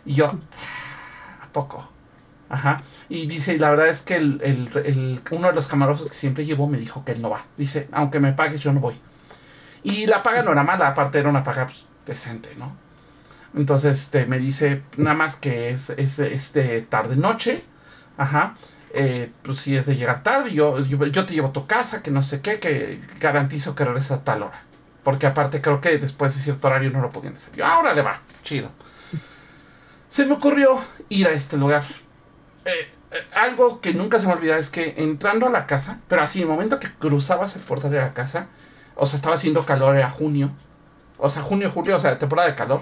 Y 0.06 0.14
yo, 0.14 0.28
ah, 0.28 1.46
¿a 1.46 1.48
poco? 1.52 1.90
Ajá. 2.48 2.80
Y 3.10 3.26
dice, 3.26 3.58
la 3.58 3.72
verdad 3.72 3.88
es 3.88 4.04
que 4.04 4.18
el, 4.18 4.40
el, 4.44 5.20
uno 5.32 5.48
de 5.48 5.54
los 5.56 5.66
camarógrafos 5.66 6.12
que 6.12 6.16
siempre 6.16 6.46
llevo 6.46 6.70
me 6.70 6.78
dijo 6.78 7.04
que 7.04 7.14
él 7.14 7.24
no 7.24 7.32
va. 7.32 7.44
Dice, 7.58 7.90
aunque 7.92 8.20
me 8.20 8.34
pagues, 8.34 8.62
yo 8.62 8.72
no 8.72 8.82
voy. 8.82 8.94
Y 9.82 10.06
la 10.06 10.22
paga 10.22 10.44
no 10.44 10.52
era 10.52 10.64
mala, 10.64 10.90
aparte 10.90 11.18
era 11.18 11.30
una 11.30 11.44
paga 11.44 11.66
pues, 11.66 11.88
decente, 12.06 12.56
¿no? 12.58 12.76
Entonces 13.56 14.02
este, 14.02 14.26
me 14.26 14.38
dice 14.38 14.84
nada 14.98 15.16
más 15.16 15.36
que 15.36 15.70
es, 15.70 15.90
es 15.92 16.20
este 16.20 16.82
tarde-noche, 16.82 17.64
ajá, 18.18 18.54
eh, 18.98 19.32
pues 19.42 19.60
si 19.60 19.76
es 19.76 19.86
de 19.86 19.96
llegar 19.96 20.24
tarde, 20.24 20.52
yo, 20.52 20.80
yo, 20.80 21.26
te 21.26 21.34
llevo 21.34 21.50
a 21.50 21.54
tu 21.54 21.68
casa, 21.68 22.02
que 22.02 22.12
no 22.12 22.24
sé 22.24 22.40
qué, 22.42 22.60
que 22.60 23.02
garantizo 23.20 23.76
que 23.76 23.84
regreses 23.84 24.12
a 24.12 24.24
tal 24.24 24.44
hora. 24.44 24.62
Porque 25.04 25.28
aparte 25.28 25.62
creo 25.62 25.82
que 25.82 25.98
después 25.98 26.34
de 26.34 26.42
cierto 26.42 26.68
horario 26.68 26.92
no 26.92 27.02
lo 27.02 27.10
podían 27.10 27.36
hacer. 27.36 27.54
Yo, 27.56 27.66
ahora 27.66 27.94
le 27.94 28.02
va, 28.02 28.22
chido. 28.42 28.72
Se 30.08 30.26
me 30.26 30.34
ocurrió 30.34 30.82
ir 31.10 31.28
a 31.28 31.32
este 31.32 31.58
lugar. 31.58 31.84
Eh, 32.64 32.90
eh, 33.12 33.24
algo 33.36 33.82
que 33.82 33.94
nunca 33.94 34.18
se 34.18 34.28
me 34.28 34.34
olvida 34.34 34.58
es 34.58 34.70
que 34.70 34.94
entrando 34.98 35.46
a 35.48 35.50
la 35.50 35.68
casa, 35.68 36.00
pero 36.08 36.22
así, 36.22 36.42
el 36.42 36.48
momento 36.48 36.80
que 36.80 36.92
cruzabas 36.94 37.58
el 37.58 37.64
portal 37.64 37.92
de 37.92 37.98
la 37.98 38.14
casa, 38.14 38.48
o 38.96 39.06
sea, 39.06 39.18
estaba 39.18 39.36
haciendo 39.36 39.66
calor, 39.66 39.98
era 39.98 40.10
junio, 40.10 40.52
o 41.18 41.30
sea, 41.30 41.42
junio, 41.42 41.70
julio, 41.70 41.96
o 41.96 42.00
sea, 42.00 42.18
temporada 42.18 42.50
de 42.50 42.56
calor. 42.56 42.82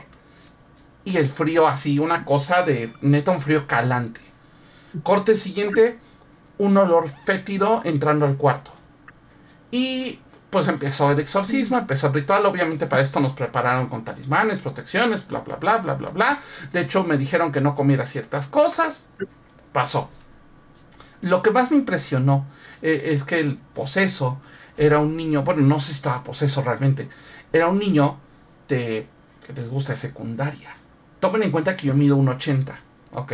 Y 1.06 1.18
el 1.18 1.28
frío 1.28 1.68
así, 1.68 2.00
una 2.00 2.26
cosa 2.26 2.64
de 2.64 2.94
neto 3.02 3.32
un 3.32 3.42
frío 3.42 3.68
calante. 3.68 4.22
Corte 5.04 5.36
siguiente, 5.36 6.00
un 6.58 6.78
olor 6.78 7.10
fétido 7.10 7.82
entrando 7.84 8.26
al 8.26 8.38
cuarto. 8.38 8.72
Y 9.72 10.20
pues 10.50 10.68
empezó 10.68 11.12
el 11.12 11.20
exorcismo, 11.20 11.78
empezó 11.78 12.08
el 12.08 12.14
ritual. 12.14 12.46
Obviamente 12.46 12.86
para 12.86 13.02
esto 13.02 13.20
nos 13.20 13.34
prepararon 13.34 13.88
con 13.88 14.06
talismanes, 14.06 14.60
protecciones, 14.60 15.28
bla, 15.28 15.40
bla, 15.40 15.56
bla, 15.56 15.78
bla, 15.78 15.96
bla, 15.96 16.10
bla. 16.10 16.40
De 16.72 16.82
hecho, 16.82 17.04
me 17.04 17.18
dijeron 17.18 17.52
que 17.52 17.60
no 17.60 17.76
comiera 17.76 18.06
ciertas 18.06 18.48
cosas. 18.48 19.08
Pasó. 19.72 20.10
Lo 21.22 21.42
que 21.42 21.52
más 21.52 21.72
me 21.72 21.78
impresionó 21.78 22.46
eh, 22.82 23.10
es 23.14 23.24
que 23.24 23.40
el 23.40 23.58
poseso 23.58 24.40
era 24.78 25.00
un 25.00 25.18
niño, 25.18 25.44
bueno, 25.44 25.62
no 25.62 25.80
sé 25.80 25.88
si 25.88 25.94
estaba 25.94 26.24
poseso 26.24 26.62
realmente, 26.62 27.10
era 27.52 27.68
un 27.68 27.80
niño 27.80 28.20
de, 28.74 29.08
que 29.46 29.54
les 29.54 29.70
gusta 29.70 29.94
de 29.94 30.00
secundaria. 30.00 30.76
Tomen 31.20 31.44
en 31.44 31.52
cuenta 31.52 31.76
que 31.76 31.88
yo 31.88 31.94
mido 31.94 32.18
un 32.18 32.28
80, 32.28 32.78
¿ok? 33.14 33.34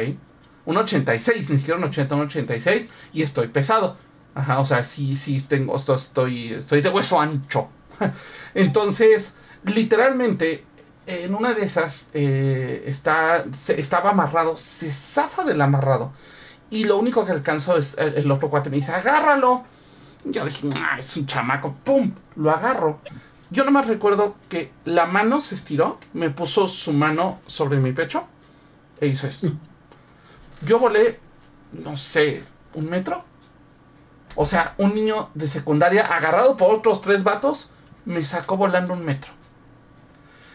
Un 0.65 0.77
86, 0.77 1.49
ni 1.49 1.57
siquiera 1.57 1.77
un 1.77 1.85
80, 1.85 2.15
un 2.15 2.21
86 2.21 2.87
y 3.13 3.21
estoy 3.21 3.47
pesado. 3.47 3.97
Ajá, 4.35 4.59
o 4.59 4.65
sea, 4.65 4.83
sí, 4.83 5.15
sí, 5.15 5.41
tengo, 5.41 5.75
estoy, 5.75 6.53
estoy 6.53 6.81
de 6.81 6.89
hueso 6.89 7.19
ancho. 7.19 7.69
Entonces, 8.53 9.35
literalmente, 9.63 10.63
en 11.07 11.33
una 11.33 11.53
de 11.53 11.63
esas 11.63 12.09
eh, 12.13 12.83
está, 12.85 13.45
estaba 13.69 14.11
amarrado, 14.11 14.55
se 14.57 14.91
zafa 14.91 15.43
del 15.43 15.59
amarrado. 15.61 16.13
Y 16.69 16.83
lo 16.83 16.97
único 16.97 17.25
que 17.25 17.31
alcanzó 17.31 17.77
es 17.77 17.97
el, 17.97 18.15
el 18.15 18.31
otro 18.31 18.49
cuate 18.49 18.69
me 18.69 18.75
dice, 18.75 18.91
agárralo. 18.91 19.63
Yo 20.25 20.45
dije, 20.45 20.69
ah, 20.75 20.97
es 20.99 21.17
un 21.17 21.25
chamaco, 21.25 21.73
¡pum! 21.83 22.13
Lo 22.35 22.51
agarro. 22.51 22.99
Yo 23.51 23.63
nomás 23.63 23.87
recuerdo 23.87 24.35
que 24.47 24.71
la 24.85 25.05
mano 25.05 25.41
se 25.41 25.55
estiró, 25.55 25.97
me 26.13 26.29
puso 26.29 26.67
su 26.67 26.93
mano 26.93 27.39
sobre 27.47 27.79
mi 27.79 27.91
pecho 27.93 28.25
e 28.99 29.07
hizo 29.07 29.27
esto. 29.27 29.49
Yo 30.65 30.77
volé, 30.77 31.19
no 31.71 31.95
sé, 31.95 32.43
un 32.73 32.89
metro. 32.89 33.23
O 34.35 34.45
sea, 34.45 34.75
un 34.77 34.93
niño 34.93 35.29
de 35.33 35.47
secundaria 35.47 36.05
agarrado 36.05 36.55
por 36.57 36.73
otros 36.73 37.01
tres 37.01 37.23
vatos 37.23 37.69
me 38.05 38.21
sacó 38.21 38.57
volando 38.57 38.93
un 38.93 39.03
metro. 39.03 39.31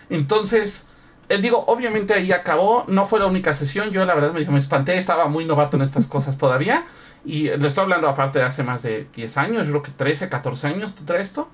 Entonces, 0.08 0.86
eh, 1.28 1.38
digo, 1.38 1.64
obviamente 1.66 2.14
ahí 2.14 2.30
acabó. 2.32 2.84
No 2.86 3.06
fue 3.06 3.18
la 3.18 3.26
única 3.26 3.54
sesión. 3.54 3.90
Yo 3.90 4.04
la 4.04 4.14
verdad 4.14 4.32
me, 4.32 4.44
me 4.44 4.58
espanté, 4.58 4.96
estaba 4.96 5.26
muy 5.26 5.44
novato 5.44 5.76
en 5.76 5.82
estas 5.82 6.06
cosas 6.06 6.38
todavía. 6.38 6.86
Y 7.24 7.44
le 7.48 7.66
estoy 7.66 7.82
hablando 7.82 8.08
aparte 8.08 8.38
de 8.38 8.44
hace 8.44 8.62
más 8.62 8.82
de 8.82 9.08
10 9.14 9.36
años, 9.38 9.66
yo 9.66 9.72
creo 9.72 9.82
que 9.82 9.90
13, 9.92 10.28
14 10.28 10.66
años 10.66 10.94
todo 10.94 11.16
esto. 11.16 11.48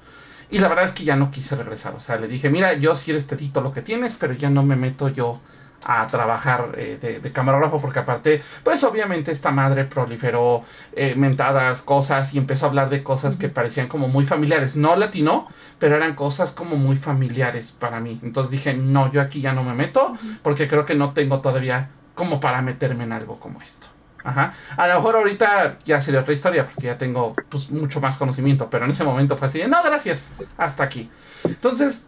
Y 0.51 0.59
la 0.59 0.69
verdad 0.69 0.87
es 0.87 0.93
que 0.93 1.05
ya 1.05 1.17
no 1.17 1.31
quise 1.31 1.55
regresar. 1.57 1.95
O 1.95 2.01
sea, 2.01 2.17
le 2.17 2.27
dije, 2.27 2.51
mira, 2.51 2.73
yo 2.75 2.95
sí 2.95 3.11
eres 3.11 3.27
tedito 3.27 3.61
lo 3.61 3.73
que 3.73 3.83
tienes, 3.83 4.15
pero 4.15 4.33
ya 4.33 4.51
no 4.51 4.63
me 4.63 4.77
meto 4.77 5.09
yo 5.09 5.41
a 5.85 6.07
trabajar 6.09 6.75
eh, 6.77 7.21
de, 7.23 7.33
camarógrafo 7.33 7.81
porque 7.81 8.01
aparte, 8.01 8.43
pues 8.63 8.85
obviamente 8.85 9.33
esta 9.33 9.51
madre 9.51 9.85
proliferó 9.85 10.63
eh, 10.93 11.15
mentadas, 11.15 11.83
cosas 11.83 12.35
y 12.35 12.39
empezó 12.39 12.67
a 12.67 12.69
hablar 12.69 12.91
de 12.91 13.03
cosas 13.03 13.37
que 13.37 13.49
parecían 13.49 13.89
como 13.89 14.09
muy 14.09 14.25
familiares. 14.25 14.77
No 14.77 14.97
latino, 14.97 15.49
pero 15.79 15.97
eran 15.97 16.15
cosas 16.15 16.53
como 16.53 16.77
muy 16.77 16.97
familiares 16.97 17.73
para 17.73 18.01
mí. 18.01 18.21
Entonces 18.23 18.51
dije, 18.51 18.75
no, 18.75 19.11
yo 19.11 19.21
aquí 19.21 19.41
ya 19.41 19.53
no 19.53 19.63
me 19.63 19.75
meto 19.75 20.15
porque 20.43 20.67
creo 20.67 20.85
que 20.85 20.95
no 20.95 21.13
tengo 21.13 21.41
todavía 21.41 21.91
como 22.15 22.41
para 22.41 22.61
meterme 22.61 23.05
en 23.05 23.13
algo 23.13 23.39
como 23.39 23.63
esto. 23.63 23.87
Ajá. 24.23 24.53
A 24.77 24.87
lo 24.87 24.95
mejor 24.95 25.17
ahorita 25.17 25.79
ya 25.85 26.01
sería 26.01 26.21
otra 26.21 26.35
historia 26.35 26.65
porque 26.65 26.83
ya 26.87 26.99
tengo 26.99 27.35
pues, 27.49 27.71
mucho 27.71 28.01
más 28.01 28.17
conocimiento, 28.17 28.69
pero 28.69 28.85
en 28.85 28.91
ese 28.91 29.05
momento 29.05 29.37
fue 29.37 29.49
así, 29.49 29.63
no, 29.67 29.83
gracias, 29.83 30.35
hasta 30.57 30.85
aquí. 30.85 31.11
Entonces, 31.45 32.07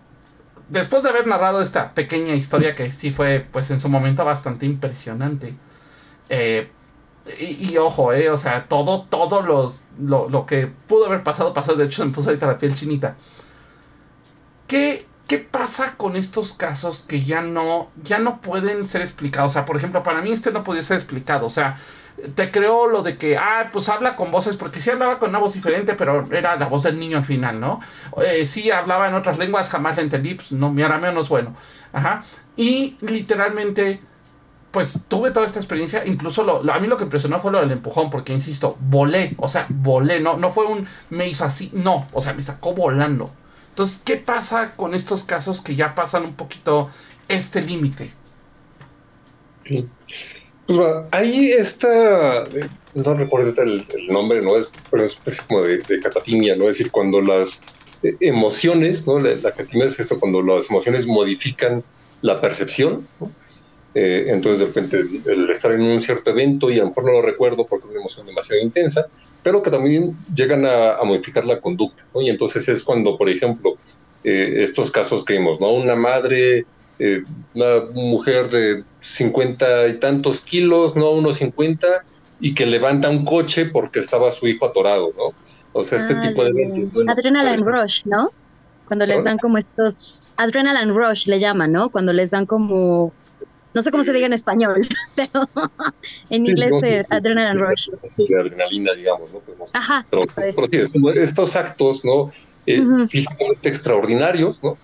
después 0.68 1.02
de 1.02 1.08
haber 1.08 1.26
narrado 1.26 1.60
esta 1.60 1.92
pequeña 1.94 2.34
historia 2.34 2.74
que 2.74 2.92
sí 2.92 3.10
fue 3.10 3.46
pues 3.50 3.70
en 3.70 3.80
su 3.80 3.88
momento 3.88 4.24
bastante 4.24 4.66
impresionante, 4.66 5.54
eh, 6.28 6.70
y, 7.38 7.76
ojo, 7.76 8.12
eh, 8.12 8.30
o 8.30 8.36
sea, 8.36 8.66
todo, 8.66 9.02
todo 9.02 9.42
los, 9.42 9.84
lo, 10.00 10.28
lo, 10.28 10.44
que 10.44 10.66
pudo 10.66 11.06
haber 11.06 11.22
pasado, 11.22 11.52
pasó, 11.52 11.74
de 11.76 11.84
hecho 11.84 12.02
se 12.02 12.06
me 12.06 12.12
puso 12.12 12.30
ahorita 12.30 12.46
la 12.48 12.58
piel 12.58 12.74
chinita. 12.74 13.16
¿Qué, 14.66 15.06
¿Qué 15.28 15.38
pasa 15.38 15.96
con 15.96 16.16
estos 16.16 16.52
casos 16.52 17.02
que 17.02 17.22
ya 17.22 17.42
no, 17.42 17.90
ya 18.02 18.18
no 18.18 18.40
pueden 18.40 18.84
ser 18.86 19.02
explicados? 19.02 19.52
O 19.52 19.54
sea, 19.54 19.64
por 19.64 19.76
ejemplo, 19.76 20.02
para 20.02 20.20
mí 20.20 20.32
este 20.32 20.50
no 20.50 20.64
podía 20.64 20.82
ser 20.82 20.96
explicado. 20.96 21.46
O 21.46 21.50
sea, 21.50 21.78
te 22.34 22.50
creo 22.50 22.86
lo 22.86 23.02
de 23.02 23.16
que, 23.16 23.36
ah, 23.36 23.68
pues 23.72 23.88
habla 23.88 24.16
con 24.16 24.30
voces, 24.30 24.56
porque 24.56 24.80
sí 24.80 24.90
hablaba 24.90 25.18
con 25.18 25.30
una 25.30 25.38
voz 25.38 25.54
diferente, 25.54 25.94
pero 25.94 26.26
era 26.32 26.56
la 26.56 26.66
voz 26.66 26.84
del 26.84 26.98
niño 26.98 27.18
al 27.18 27.24
final, 27.24 27.60
¿no? 27.60 27.80
Eh, 28.24 28.46
sí 28.46 28.70
hablaba 28.70 29.08
en 29.08 29.14
otras 29.14 29.38
lenguas, 29.38 29.70
jamás 29.70 29.96
la 29.96 30.02
entendí, 30.02 30.34
pues 30.34 30.52
no, 30.52 30.70
mi 30.70 30.82
arameo 30.82 31.12
no 31.12 31.20
es 31.20 31.28
bueno. 31.28 31.54
Ajá. 31.92 32.24
Y 32.56 32.96
literalmente, 33.00 34.00
pues 34.70 35.00
tuve 35.08 35.30
toda 35.30 35.46
esta 35.46 35.58
experiencia, 35.58 36.06
incluso 36.06 36.44
lo, 36.44 36.72
a 36.72 36.78
mí 36.78 36.86
lo 36.86 36.96
que 36.96 37.04
impresionó 37.04 37.38
fue 37.40 37.52
lo 37.52 37.60
del 37.60 37.72
empujón, 37.72 38.10
porque 38.10 38.32
insisto, 38.32 38.76
volé, 38.80 39.34
o 39.38 39.48
sea, 39.48 39.66
volé, 39.68 40.20
no, 40.20 40.36
no 40.36 40.50
fue 40.50 40.66
un, 40.66 40.86
me 41.10 41.26
hizo 41.26 41.44
así, 41.44 41.70
no, 41.74 42.06
o 42.12 42.20
sea, 42.20 42.32
me 42.34 42.42
sacó 42.42 42.72
volando. 42.72 43.32
Entonces, 43.70 44.00
¿qué 44.04 44.16
pasa 44.16 44.72
con 44.76 44.94
estos 44.94 45.24
casos 45.24 45.60
que 45.62 45.74
ya 45.74 45.94
pasan 45.94 46.24
un 46.24 46.34
poquito 46.34 46.90
este 47.28 47.62
límite? 47.62 48.12
Sí. 49.64 49.88
Pues 50.66 50.78
va, 50.78 51.08
ahí 51.10 51.50
está, 51.50 52.44
eh, 52.44 52.68
no 52.94 53.14
recuerdo 53.14 53.52
el, 53.62 53.86
nombre, 54.08 54.40
¿no? 54.42 54.56
Es 54.56 54.70
una 54.92 55.04
especie 55.04 55.42
como 55.46 55.62
de, 55.62 55.82
catatimia, 56.00 56.54
¿no? 56.54 56.68
Es 56.68 56.78
decir, 56.78 56.92
cuando 56.92 57.20
las 57.20 57.62
eh, 58.02 58.16
emociones, 58.20 59.06
¿no? 59.06 59.18
La, 59.18 59.34
catatimia 59.40 59.86
es 59.86 59.98
esto, 59.98 60.20
cuando 60.20 60.40
las 60.40 60.70
emociones 60.70 61.06
modifican 61.06 61.82
la 62.20 62.40
percepción, 62.40 63.08
eh, 63.94 64.26
entonces, 64.28 64.60
de 64.60 64.66
repente, 64.66 65.04
el 65.32 65.50
estar 65.50 65.72
en 65.72 65.82
un 65.82 66.00
cierto 66.00 66.30
evento 66.30 66.70
y 66.70 66.78
a 66.78 66.82
lo 66.82 66.88
mejor 66.88 67.04
no 67.04 67.12
lo 67.12 67.22
recuerdo 67.22 67.66
porque 67.66 67.86
es 67.86 67.90
una 67.90 68.00
emoción 68.00 68.26
demasiado 68.26 68.62
intensa, 68.62 69.08
pero 69.42 69.62
que 69.62 69.70
también 69.70 70.14
llegan 70.32 70.64
a, 70.64 71.02
modificar 71.04 71.44
la 71.44 71.60
conducta, 71.60 72.06
¿no? 72.14 72.22
Y 72.22 72.30
entonces 72.30 72.68
es 72.68 72.84
cuando, 72.84 73.18
por 73.18 73.28
ejemplo, 73.28 73.76
estos 74.22 74.92
casos 74.92 75.24
que 75.24 75.32
vimos, 75.32 75.60
¿no? 75.60 75.72
Una 75.72 75.96
madre 75.96 76.64
una 77.54 77.80
mujer 77.92 78.48
de 78.50 78.84
cincuenta 79.00 79.88
y 79.88 79.98
tantos 79.98 80.40
kilos, 80.40 80.94
no 80.96 81.10
unos 81.10 81.38
cincuenta, 81.38 82.04
y 82.40 82.54
que 82.54 82.66
levanta 82.66 83.08
un 83.10 83.24
coche 83.24 83.66
porque 83.66 83.98
estaba 84.00 84.30
su 84.30 84.46
hijo 84.48 84.66
atorado, 84.66 85.12
¿no? 85.16 85.34
O 85.72 85.84
sea, 85.84 85.98
este 85.98 86.14
Ah, 86.14 86.20
tipo 86.20 86.44
de... 86.44 86.52
de- 86.52 86.88
Adrenaline 87.10 87.64
Rush, 87.64 88.02
¿no? 88.04 88.30
Cuando 88.86 89.06
les 89.06 89.24
dan 89.24 89.38
como 89.38 89.56
estos. 89.58 90.34
Adrenaline 90.36 90.92
Rush 90.92 91.26
le 91.26 91.40
llaman, 91.40 91.72
¿no? 91.72 91.88
Cuando 91.90 92.12
les 92.12 92.30
dan 92.30 92.44
como. 92.46 93.12
No 93.74 93.80
sé 93.80 93.90
cómo 93.90 94.04
se 94.04 94.12
diga 94.12 94.26
en 94.26 94.34
español, 94.34 94.86
pero 95.16 95.48
en 96.28 96.44
Sí, 96.44 96.50
inglés 96.50 96.70
no, 96.72 96.86
es. 96.86 97.06
Adrenaline 97.08 97.56
Rush. 97.58 97.88
De 98.18 98.38
adrenalina, 98.38 98.92
digamos, 98.92 99.32
¿no? 99.32 99.38
Podemos 99.38 99.74
Ajá. 99.74 100.04
Pero, 100.10 100.24
es. 100.24 100.54
pero 100.92 101.10
estos 101.14 101.56
actos, 101.56 102.04
¿no? 102.04 102.32
Eh, 102.66 102.84
físicamente 103.08 103.68
extraordinarios, 103.70 104.62
¿no? 104.62 104.76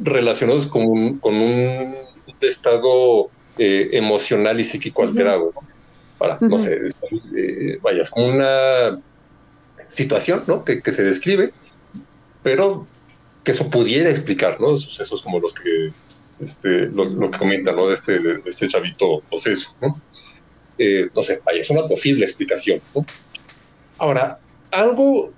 Relacionados 0.00 0.66
con 0.66 0.86
un, 0.86 1.18
con 1.18 1.34
un 1.34 1.94
estado 2.40 3.30
eh, 3.58 3.90
emocional 3.92 4.58
y 4.58 4.64
psíquico 4.64 5.02
alterado, 5.02 5.52
¿no? 5.54 5.68
Para, 6.18 6.38
no 6.40 6.58
sé, 6.58 6.78
eh, 7.36 7.78
vaya, 7.82 8.02
es 8.02 8.10
como 8.10 8.28
una 8.28 9.00
situación, 9.86 10.44
¿no? 10.46 10.64
Que, 10.64 10.82
que 10.82 10.92
se 10.92 11.02
describe, 11.02 11.52
pero 12.42 12.86
que 13.42 13.52
eso 13.52 13.70
pudiera 13.70 14.10
explicar, 14.10 14.60
¿no? 14.60 14.76
Sucesos 14.76 15.22
como 15.22 15.40
los 15.40 15.54
que, 15.54 15.92
este, 16.40 16.86
lo, 16.86 17.04
lo 17.04 17.30
que 17.30 17.38
comenta, 17.38 17.72
¿no? 17.72 17.88
De 17.88 17.96
este, 17.96 18.18
de 18.18 18.42
este 18.44 18.68
chavito 18.68 19.22
poseso, 19.30 19.74
¿no? 19.80 20.00
Eh, 20.78 21.08
no 21.14 21.22
sé, 21.22 21.40
vaya, 21.44 21.60
es 21.60 21.70
una 21.70 21.86
posible 21.86 22.24
explicación, 22.24 22.80
¿no? 22.94 23.04
Ahora, 23.98 24.38
algo 24.70 25.32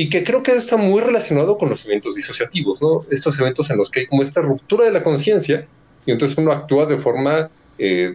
y 0.00 0.08
que 0.08 0.22
creo 0.22 0.44
que 0.44 0.52
está 0.52 0.76
muy 0.76 1.00
relacionado 1.00 1.58
con 1.58 1.68
los 1.70 1.84
eventos 1.84 2.14
disociativos, 2.14 2.80
¿no? 2.80 3.04
Estos 3.10 3.36
eventos 3.40 3.68
en 3.68 3.78
los 3.78 3.90
que 3.90 4.00
hay 4.00 4.06
como 4.06 4.22
esta 4.22 4.40
ruptura 4.40 4.84
de 4.84 4.92
la 4.92 5.02
conciencia 5.02 5.66
y 6.06 6.12
entonces 6.12 6.38
uno 6.38 6.52
actúa 6.52 6.86
de 6.86 6.98
forma, 6.98 7.50
eh, 7.76 8.14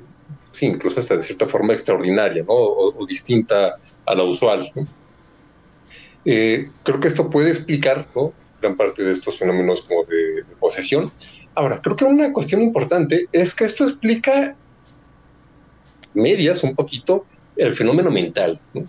sí, 0.50 0.68
incluso 0.68 1.02
hasta 1.02 1.18
de 1.18 1.24
cierta 1.24 1.46
forma 1.46 1.74
extraordinaria, 1.74 2.44
¿no? 2.44 2.54
O, 2.54 2.98
o 2.98 3.06
distinta 3.06 3.76
a 4.06 4.16
la 4.16 4.24
usual. 4.24 4.72
¿no? 4.74 4.88
Eh, 6.24 6.70
creo 6.84 7.02
que 7.02 7.10
esto 7.10 7.30
puede 7.30 7.50
explicar, 7.50 8.08
¿no? 8.16 8.32
Gran 8.62 8.78
parte 8.78 9.04
de 9.04 9.12
estos 9.12 9.38
fenómenos 9.38 9.82
como 9.82 10.06
de, 10.06 10.44
de 10.44 10.56
posesión. 10.58 11.12
Ahora, 11.54 11.82
creo 11.82 11.98
que 11.98 12.06
una 12.06 12.32
cuestión 12.32 12.62
importante 12.62 13.28
es 13.34 13.54
que 13.54 13.66
esto 13.66 13.84
explica 13.84 14.56
medias 16.14 16.64
un 16.64 16.76
poquito 16.76 17.26
el 17.58 17.74
fenómeno 17.74 18.10
mental, 18.10 18.62
¿no? 18.74 18.86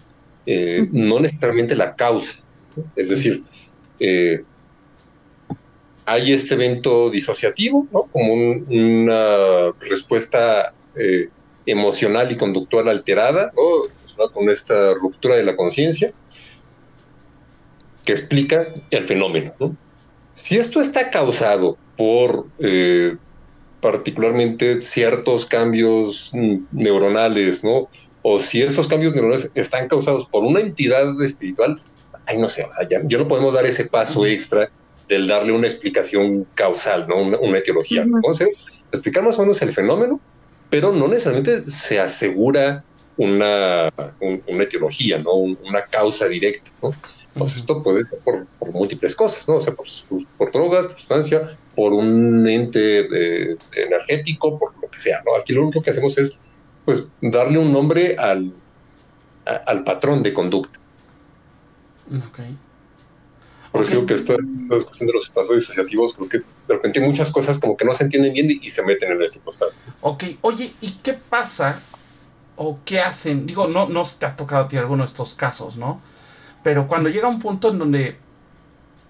Eh, 0.47 0.87
no 0.93 1.19
necesariamente 1.19 1.75
la 1.75 1.97
causa. 1.97 2.44
Es 2.97 3.09
decir, 3.09 3.43
eh, 4.01 4.43
hay 6.07 6.33
este 6.33 6.55
evento 6.55 7.09
disociativo, 7.11 7.87
como 8.13 8.35
un- 8.35 8.67
una 8.69 9.73
respuesta 9.81 10.73
eh, 10.97 11.29
emocional 11.67 12.31
y 12.31 12.37
conductual 12.37 12.89
alterada, 12.89 13.53
con 14.33 14.49
esta 14.49 14.95
ruptura 14.95 15.35
de 15.35 15.43
la 15.43 15.57
conciencia, 15.57 16.13
que 18.05 18.13
explica 18.13 18.69
el 18.91 19.05
fenómeno. 19.05 19.55
¿no? 19.59 19.77
Si 20.35 20.57
esto 20.57 20.81
está 20.81 21.11
causado 21.11 21.77
por 21.97 22.47
eh, 22.59 23.17
particularmente 23.81 24.83
ciertos 24.83 25.47
cambios 25.47 26.31
neuronales, 26.71 27.65
¿no? 27.65 27.89
O 28.23 28.41
si 28.41 28.63
esos 28.63 28.89
cambios 28.89 29.13
neuronales 29.15 29.51
están 29.55 29.89
causados 29.89 30.27
por 30.27 30.45
una 30.45 30.61
entidad 30.61 31.21
espiritual, 31.23 31.83
ay, 32.27 32.39
no 32.39 32.49
sé, 32.49 32.65
o 32.65 32.73
sea, 32.73 32.89
ya, 32.89 33.01
ya 33.05 33.19
no 33.19 33.29
podemos 33.29 33.55
dar 33.55 33.67
ese 33.67 33.87
paso 33.87 34.25
extra 34.27 34.71
del 35.09 35.27
darle 35.27 35.53
una 35.53 35.67
explicación 35.67 36.47
causal, 36.55 37.07
¿no? 37.09 37.17
Una, 37.23 37.39
una 37.39 37.59
etiología. 37.59 38.05
Explicar 38.93 39.23
más 39.25 39.39
o 39.39 39.43
menos 39.43 39.61
el 39.63 39.73
fenómeno, 39.73 40.21
pero 40.71 40.93
no 40.93 41.09
necesariamente 41.09 41.67
se 41.71 41.99
asegura 42.01 42.85
una, 43.17 43.93
un- 44.21 44.43
una 44.49 44.63
etiología, 44.65 45.19
¿no? 45.19 45.35
Un- 45.35 45.59
una 45.69 45.85
causa 45.85 46.27
directa, 46.29 46.71
¿no? 46.83 46.91
Pues 47.37 47.57
esto 47.57 47.83
puede 47.83 48.05
ser 48.09 48.19
por, 48.21 48.47
por 48.47 48.71
múltiples 48.71 49.15
cosas, 49.17 49.47
¿no? 49.49 49.57
O 49.57 49.61
sea, 49.61 49.75
por, 50.39 50.53
drogas, 50.53 50.87
por 50.87 50.97
sustancia, 50.97 51.43
por 51.75 51.93
un 51.93 52.47
ente 52.49 53.01
eh, 53.53 53.57
energético, 53.75 54.57
por 54.59 54.73
lo 54.81 54.89
que 54.89 54.99
sea, 55.01 55.21
¿no? 55.27 55.37
Aquí 55.37 55.53
lo 55.53 55.63
único 55.65 55.83
que 55.83 55.91
hacemos 55.91 56.17
es, 56.17 56.39
pues, 56.85 57.09
darle 57.21 57.59
un 57.59 57.73
nombre 57.73 58.15
al, 58.17 58.53
a- 59.45 59.57
al 59.67 59.83
patrón 59.85 60.23
de 60.23 60.33
conducta. 60.33 60.79
Ok. 62.11 62.41
Por 63.73 63.83
eso 63.83 63.99
Ok. 64.01 64.07
digo 64.07 64.07
que 64.07 64.15
discusión 64.15 65.07
de 65.07 65.13
los 65.13 65.27
estados 65.27 65.55
disociativos, 65.55 66.15
creo 66.15 66.29
que 66.29 66.39
de 66.39 66.75
repente 66.75 67.01
hay 67.01 67.07
muchas 67.07 67.31
cosas 67.33 67.59
como 67.59 67.77
que 67.77 67.85
no 67.85 67.93
se 67.93 68.05
entienden 68.05 68.33
bien 68.33 68.49
y, 68.63 68.69
se 68.69 68.85
meten 68.85 69.13
en 69.13 69.23
este 69.23 69.41
costado. 69.41 69.73
Ok, 70.01 70.25
oye, 70.43 70.73
¿y 70.81 70.93
qué 71.03 71.15
pasa 71.15 71.81
o 72.57 72.79
qué 72.85 73.01
hacen? 73.01 73.47
Digo, 73.47 73.67
no, 73.67 73.89
no 73.89 74.05
se 74.05 74.19
te 74.19 74.27
ha 74.27 74.37
tocado 74.37 74.65
a 74.65 74.69
ti 74.69 74.77
alguno 74.77 75.03
de 75.03 75.09
estos 75.09 75.35
casos, 75.35 75.77
¿no? 75.77 76.01
Pero 76.63 76.87
cuando 76.87 77.11
llega 77.11 77.29
un 77.29 77.41
punto 77.41 77.71
en 77.71 77.79
donde 77.79 78.17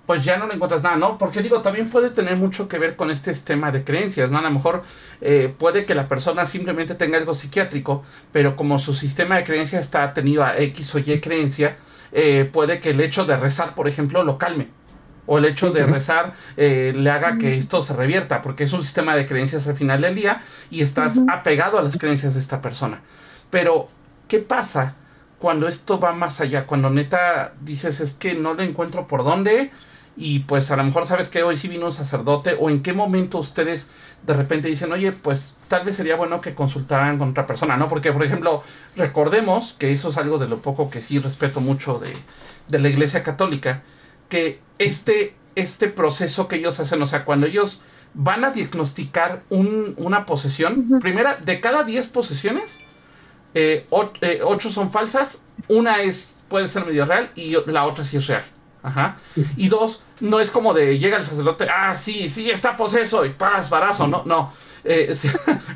pues 0.06 0.24
ya 0.24 0.36
no 0.36 0.46
le 0.46 0.54
encuentras 0.54 0.82
nada, 0.82 0.96
¿no? 0.96 1.16
Porque 1.16 1.40
digo, 1.40 1.62
también 1.62 1.88
puede 1.88 2.10
tener 2.10 2.36
mucho 2.36 2.68
que 2.68 2.78
ver 2.78 2.94
con 2.96 3.10
este 3.10 3.32
tema 3.34 3.70
de 3.70 3.84
creencias, 3.84 4.30
¿no? 4.30 4.38
A 4.38 4.42
lo 4.42 4.50
mejor 4.50 4.82
eh, 5.20 5.52
puede 5.56 5.86
que 5.86 5.94
la 5.94 6.08
persona 6.08 6.44
simplemente 6.44 6.94
tenga 6.94 7.16
algo 7.16 7.32
psiquiátrico, 7.32 8.04
pero 8.30 8.54
como 8.54 8.78
su 8.78 8.92
sistema 8.92 9.36
de 9.36 9.44
creencias 9.44 9.82
está 9.82 10.12
tenido 10.12 10.44
a 10.44 10.58
X 10.58 10.94
o 10.94 10.98
Y 10.98 11.20
creencia, 11.20 11.78
eh, 12.14 12.48
puede 12.50 12.78
que 12.78 12.90
el 12.90 13.00
hecho 13.00 13.26
de 13.26 13.36
rezar, 13.36 13.74
por 13.74 13.88
ejemplo, 13.88 14.22
lo 14.22 14.38
calme. 14.38 14.68
O 15.26 15.38
el 15.38 15.46
hecho 15.46 15.70
de 15.70 15.84
rezar 15.84 16.34
eh, 16.56 16.92
le 16.94 17.10
haga 17.10 17.38
que 17.38 17.56
esto 17.56 17.82
se 17.82 17.94
revierta, 17.94 18.40
porque 18.40 18.64
es 18.64 18.72
un 18.72 18.82
sistema 18.82 19.16
de 19.16 19.26
creencias 19.26 19.66
al 19.66 19.74
final 19.74 20.02
del 20.02 20.14
día 20.14 20.42
y 20.70 20.82
estás 20.82 21.18
apegado 21.28 21.78
a 21.78 21.82
las 21.82 21.98
creencias 21.98 22.34
de 22.34 22.40
esta 22.40 22.60
persona. 22.60 23.00
Pero, 23.50 23.88
¿qué 24.28 24.38
pasa 24.38 24.96
cuando 25.38 25.66
esto 25.66 25.98
va 25.98 26.12
más 26.12 26.40
allá? 26.40 26.66
Cuando 26.66 26.90
neta 26.90 27.54
dices, 27.60 28.00
es 28.00 28.14
que 28.14 28.34
no 28.34 28.54
le 28.54 28.64
encuentro 28.64 29.08
por 29.08 29.24
dónde 29.24 29.72
y 30.16 30.40
pues 30.40 30.70
a 30.70 30.76
lo 30.76 30.84
mejor 30.84 31.06
sabes 31.06 31.28
que 31.28 31.42
hoy 31.42 31.56
sí 31.56 31.66
vino 31.68 31.86
un 31.86 31.92
sacerdote 31.92 32.56
o 32.60 32.70
en 32.70 32.82
qué 32.82 32.92
momento 32.92 33.38
ustedes 33.38 33.88
de 34.22 34.32
repente 34.34 34.68
dicen, 34.68 34.92
oye, 34.92 35.12
pues 35.12 35.56
tal 35.68 35.84
vez 35.84 35.96
sería 35.96 36.16
bueno 36.16 36.40
que 36.40 36.54
consultaran 36.54 37.18
con 37.18 37.30
otra 37.30 37.46
persona, 37.46 37.76
¿no? 37.76 37.88
Porque, 37.88 38.12
por 38.12 38.24
ejemplo, 38.24 38.62
recordemos 38.96 39.72
que 39.74 39.92
eso 39.92 40.10
es 40.10 40.16
algo 40.16 40.38
de 40.38 40.48
lo 40.48 40.62
poco 40.62 40.88
que 40.90 41.00
sí 41.00 41.18
respeto 41.18 41.60
mucho 41.60 41.98
de, 41.98 42.12
de 42.68 42.78
la 42.78 42.88
Iglesia 42.88 43.22
Católica, 43.22 43.82
que 44.28 44.60
este, 44.78 45.34
este 45.56 45.88
proceso 45.88 46.48
que 46.48 46.56
ellos 46.56 46.78
hacen, 46.80 47.02
o 47.02 47.06
sea, 47.06 47.24
cuando 47.24 47.46
ellos 47.46 47.80
van 48.14 48.44
a 48.44 48.50
diagnosticar 48.50 49.42
un- 49.50 49.94
una 49.98 50.24
posesión, 50.26 50.84
primera, 51.00 51.36
de 51.36 51.60
cada 51.60 51.82
10 51.84 52.06
posesiones, 52.08 52.78
8 54.42 54.70
son 54.70 54.90
falsas, 54.90 55.44
una 55.68 56.02
es 56.02 56.44
puede 56.48 56.68
ser 56.68 56.84
medio 56.84 57.04
real 57.06 57.30
y 57.34 57.56
la 57.66 57.84
otra 57.84 58.04
sí 58.04 58.16
es 58.18 58.26
real. 58.26 58.44
Ajá. 58.84 59.16
Y 59.56 59.68
dos, 59.68 60.02
no 60.20 60.40
es 60.40 60.50
como 60.50 60.74
de 60.74 60.98
llega 60.98 61.16
el 61.16 61.24
sacerdote, 61.24 61.66
ah, 61.74 61.96
sí, 61.96 62.28
sí, 62.28 62.50
está 62.50 62.76
poseso 62.76 63.24
y 63.24 63.30
paz, 63.30 63.70
barazo, 63.70 64.06
no, 64.06 64.22
no. 64.26 64.52
Eh, 64.84 65.14
sí, 65.14 65.28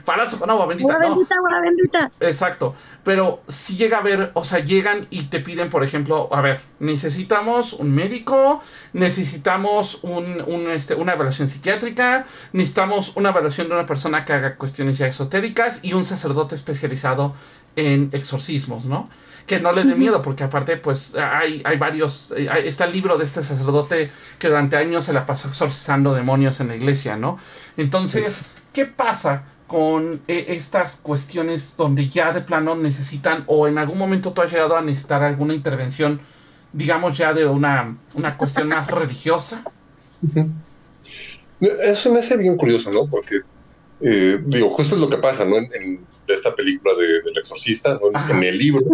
barazo 0.04 0.38
con 0.38 0.50
agua 0.50 0.66
bendita, 0.66 0.92
Agua 0.92 1.08
no. 1.08 1.14
bendita, 1.14 1.34
agua 1.36 1.60
bendita. 1.62 2.10
Exacto. 2.20 2.74
Pero 3.04 3.42
si 3.48 3.76
llega 3.76 3.96
a 3.96 4.02
ver, 4.02 4.30
o 4.34 4.44
sea, 4.44 4.58
llegan 4.58 5.06
y 5.08 5.22
te 5.24 5.40
piden, 5.40 5.70
por 5.70 5.82
ejemplo, 5.82 6.28
a 6.30 6.42
ver, 6.42 6.60
necesitamos 6.80 7.72
un 7.72 7.94
médico, 7.94 8.62
necesitamos 8.92 10.00
un, 10.02 10.42
un, 10.46 10.68
este, 10.70 10.94
una 10.94 11.14
evaluación 11.14 11.48
psiquiátrica, 11.48 12.26
necesitamos 12.52 13.12
una 13.16 13.30
evaluación 13.30 13.68
de 13.68 13.74
una 13.74 13.86
persona 13.86 14.26
que 14.26 14.34
haga 14.34 14.56
cuestiones 14.56 14.98
ya 14.98 15.06
esotéricas 15.06 15.80
y 15.80 15.94
un 15.94 16.04
sacerdote 16.04 16.54
especializado 16.54 17.34
en 17.74 18.10
exorcismos, 18.12 18.84
¿no? 18.84 19.08
Que 19.48 19.60
no 19.60 19.72
le 19.72 19.84
dé 19.84 19.96
miedo, 19.96 20.22
porque 20.22 20.44
aparte, 20.44 20.76
pues, 20.76 21.14
hay, 21.16 21.62
hay 21.64 21.78
varios. 21.78 22.32
eh, 22.36 22.48
hay- 22.50 22.68
está 22.68 22.84
el 22.84 22.92
libro 22.92 23.18
de 23.18 23.24
este 23.24 23.42
sacerdote 23.42 24.10
que 24.38 24.48
durante 24.48 24.76
años 24.76 25.06
se 25.06 25.12
la 25.14 25.26
pasó 25.26 25.48
exorcizando 25.48 26.14
demonios 26.14 26.60
en 26.60 26.68
la 26.68 26.76
iglesia, 26.76 27.16
¿no? 27.16 27.38
Entonces, 27.78 28.44
¿qué 28.74 28.86
pasa 28.86 29.44
con 29.66 30.22
eh, 30.28 30.46
estas 30.48 30.96
cuestiones 30.96 31.76
donde 31.78 32.08
ya 32.10 32.32
de 32.32 32.42
plano 32.42 32.76
necesitan, 32.76 33.44
o 33.46 33.66
en 33.68 33.78
algún 33.78 33.98
momento 33.98 34.32
tú 34.34 34.42
has 34.42 34.52
llegado 34.52 34.76
a 34.76 34.82
necesitar 34.82 35.22
alguna 35.22 35.54
intervención, 35.54 36.20
digamos 36.72 37.16
ya 37.18 37.32
de 37.34 37.46
una, 37.46 37.96
una 38.14 38.36
cuestión 38.36 38.68
más 38.68 38.86
religiosa? 38.90 39.66
Eso 41.60 42.12
me 42.12 42.18
hace 42.20 42.36
bien 42.36 42.56
curioso, 42.56 42.92
¿no? 42.92 43.08
Porque, 43.08 43.40
eh, 44.00 44.38
digo, 44.44 44.70
justo 44.70 44.94
es 44.94 45.00
lo 45.00 45.08
que 45.10 45.16
pasa, 45.18 45.44
¿no? 45.44 45.56
En, 45.58 45.68
en 45.74 46.00
de 46.26 46.34
esta 46.34 46.54
película 46.54 46.94
de, 46.94 47.22
del 47.22 47.38
exorcista, 47.38 47.94
¿no? 47.94 48.10
En 48.30 48.42
el 48.44 48.58
libro, 48.58 48.84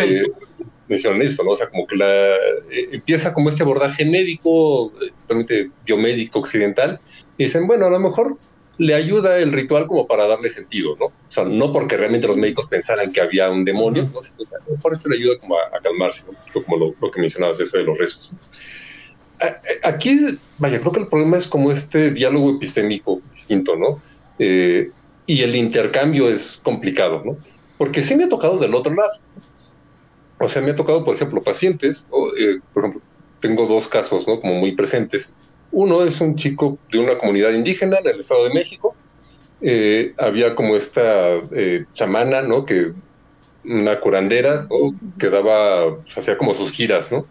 eh, 0.00 0.22
mencionan 0.88 1.22
esto, 1.22 1.44
¿no? 1.44 1.50
O 1.50 1.56
sea, 1.56 1.68
como 1.68 1.86
que 1.86 1.96
la, 1.96 2.34
eh, 2.70 2.88
empieza 2.92 3.32
como 3.32 3.48
este 3.50 3.62
abordaje 3.62 4.04
médico, 4.04 4.92
eh, 5.00 5.10
totalmente 5.20 5.70
biomédico 5.86 6.40
occidental, 6.40 6.98
y 7.36 7.44
dicen, 7.44 7.66
bueno, 7.66 7.86
a 7.86 7.90
lo 7.90 8.00
mejor 8.00 8.36
le 8.78 8.94
ayuda 8.94 9.38
el 9.38 9.52
ritual 9.52 9.86
como 9.86 10.06
para 10.06 10.26
darle 10.26 10.48
sentido, 10.48 10.96
¿no? 10.98 11.06
O 11.06 11.12
sea, 11.28 11.44
no 11.44 11.72
porque 11.72 11.96
realmente 11.96 12.26
los 12.28 12.36
médicos 12.36 12.68
pensaran 12.68 13.12
que 13.12 13.20
había 13.20 13.50
un 13.50 13.64
demonio. 13.64 14.08
¿no? 14.12 14.22
Sino 14.22 14.38
que 14.38 14.54
a 14.54 14.58
lo 14.68 14.76
mejor 14.76 14.92
esto 14.92 15.08
le 15.08 15.16
ayuda 15.16 15.38
como 15.38 15.56
a, 15.56 15.62
a 15.76 15.80
calmarse, 15.80 16.24
¿no? 16.30 16.62
Como 16.64 16.76
lo, 16.76 16.94
lo 17.00 17.10
que 17.10 17.20
mencionabas, 17.20 17.58
eso 17.60 17.76
de 17.76 17.82
los 17.84 17.98
rezos. 17.98 18.32
A- 19.40 19.46
a- 19.46 19.88
Aquí, 19.90 20.18
vaya, 20.58 20.78
creo 20.80 20.92
que 20.92 21.00
el 21.00 21.08
problema 21.08 21.36
es 21.36 21.46
como 21.48 21.70
este 21.72 22.10
diálogo 22.12 22.50
epistémico 22.56 23.20
distinto, 23.32 23.76
¿no? 23.76 24.00
Eh, 24.38 24.90
y 25.26 25.42
el 25.42 25.56
intercambio 25.56 26.28
es 26.28 26.60
complicado, 26.62 27.22
¿no? 27.24 27.36
Porque 27.76 28.02
sí 28.02 28.16
me 28.16 28.24
ha 28.24 28.28
tocado 28.28 28.58
del 28.58 28.74
otro 28.74 28.94
lado. 28.94 29.10
O 30.38 30.48
sea, 30.48 30.62
me 30.62 30.70
ha 30.70 30.74
tocado, 30.74 31.04
por 31.04 31.16
ejemplo, 31.16 31.42
pacientes, 31.42 32.08
eh, 32.38 32.60
por 32.72 32.84
ejemplo, 32.84 33.02
tengo 33.40 33.66
dos 33.66 33.88
casos, 33.88 34.26
¿no? 34.26 34.40
Como 34.40 34.54
muy 34.54 34.72
presentes. 34.72 35.34
Uno 35.70 36.04
es 36.04 36.20
un 36.20 36.34
chico 36.34 36.78
de 36.90 36.98
una 36.98 37.18
comunidad 37.18 37.52
indígena 37.52 37.98
en 37.98 38.08
el 38.08 38.20
Estado 38.20 38.44
de 38.44 38.54
México. 38.54 38.94
Eh, 39.60 40.14
había 40.18 40.54
como 40.54 40.76
esta 40.76 41.42
chamana, 41.92 42.42
¿no? 42.42 42.64
Que 42.64 42.92
una 43.64 44.00
curandera, 44.00 44.66
¿no? 44.70 44.94
que 45.18 45.28
daba, 45.28 45.98
pues, 45.98 46.16
hacía 46.16 46.38
como 46.38 46.54
sus 46.54 46.72
giras, 46.72 47.12
¿no? 47.12 47.26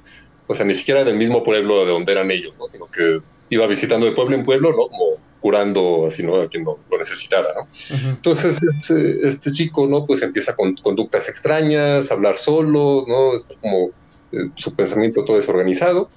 O 0.45 0.55
sea, 0.55 0.65
ni 0.65 0.73
siquiera 0.73 1.03
del 1.03 1.17
mismo 1.17 1.43
pueblo 1.43 1.85
de 1.85 1.91
donde 1.91 2.11
eran 2.11 2.31
ellos, 2.31 2.57
¿no? 2.59 2.67
Sino 2.67 2.89
que 2.89 3.21
iba 3.49 3.67
visitando 3.67 4.05
de 4.05 4.11
pueblo 4.13 4.35
en 4.35 4.45
pueblo, 4.45 4.71
¿no? 4.71 4.87
Como 4.87 5.17
curando 5.47 6.07
así, 6.07 6.23
¿no? 6.23 6.41
A 6.41 6.49
quien 6.49 6.65
lo, 6.65 6.77
necesitara, 6.99 7.47
¿no? 7.55 7.69
Entonces, 8.09 8.57
este, 8.77 9.25
este, 9.25 9.51
chico, 9.51 9.87
¿no? 9.87 10.05
Pues 10.05 10.21
empieza 10.21 10.53
con 10.57 10.75
conductas 10.75 11.29
extrañas, 11.29 12.11
hablar 12.11 12.37
solo, 12.37 13.05
¿no? 13.07 13.31
Como 13.61 13.91
eh, 14.33 14.49
su 14.55 14.75
pensamiento 14.75 15.23
todo 15.23 15.37
desorganizado. 15.37 16.09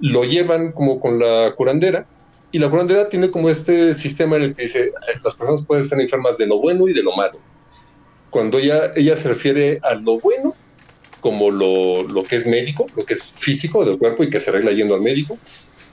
Lo 0.00 0.24
llevan 0.24 0.72
como 0.72 1.00
con 1.00 1.18
la 1.18 1.54
curandera 1.56 2.06
y 2.52 2.58
la 2.58 2.68
curandera 2.68 3.08
tiene 3.08 3.30
como 3.30 3.48
este 3.48 3.94
sistema 3.94 4.36
en 4.36 4.42
el 4.42 4.54
que 4.54 4.64
dice, 4.64 4.90
las 5.24 5.34
personas 5.34 5.64
pueden 5.64 5.82
estar 5.82 5.98
enfermas 5.98 6.36
de 6.36 6.46
lo 6.46 6.58
bueno 6.58 6.88
y 6.88 6.92
de 6.92 7.02
lo 7.02 7.16
malo. 7.16 7.38
Cuando 8.28 8.58
ella, 8.58 8.92
ella 8.96 9.16
se 9.16 9.28
refiere 9.28 9.80
a 9.82 9.94
lo 9.94 10.18
bueno 10.18 10.54
como 11.22 11.50
lo, 11.50 12.02
lo 12.02 12.22
que 12.22 12.36
es 12.36 12.46
médico, 12.46 12.84
lo 12.94 13.06
que 13.06 13.14
es 13.14 13.24
físico 13.24 13.82
del 13.82 13.96
cuerpo 13.96 14.24
y 14.24 14.28
que 14.28 14.40
se 14.40 14.50
arregla 14.50 14.72
yendo 14.72 14.94
al 14.94 15.00
médico, 15.00 15.38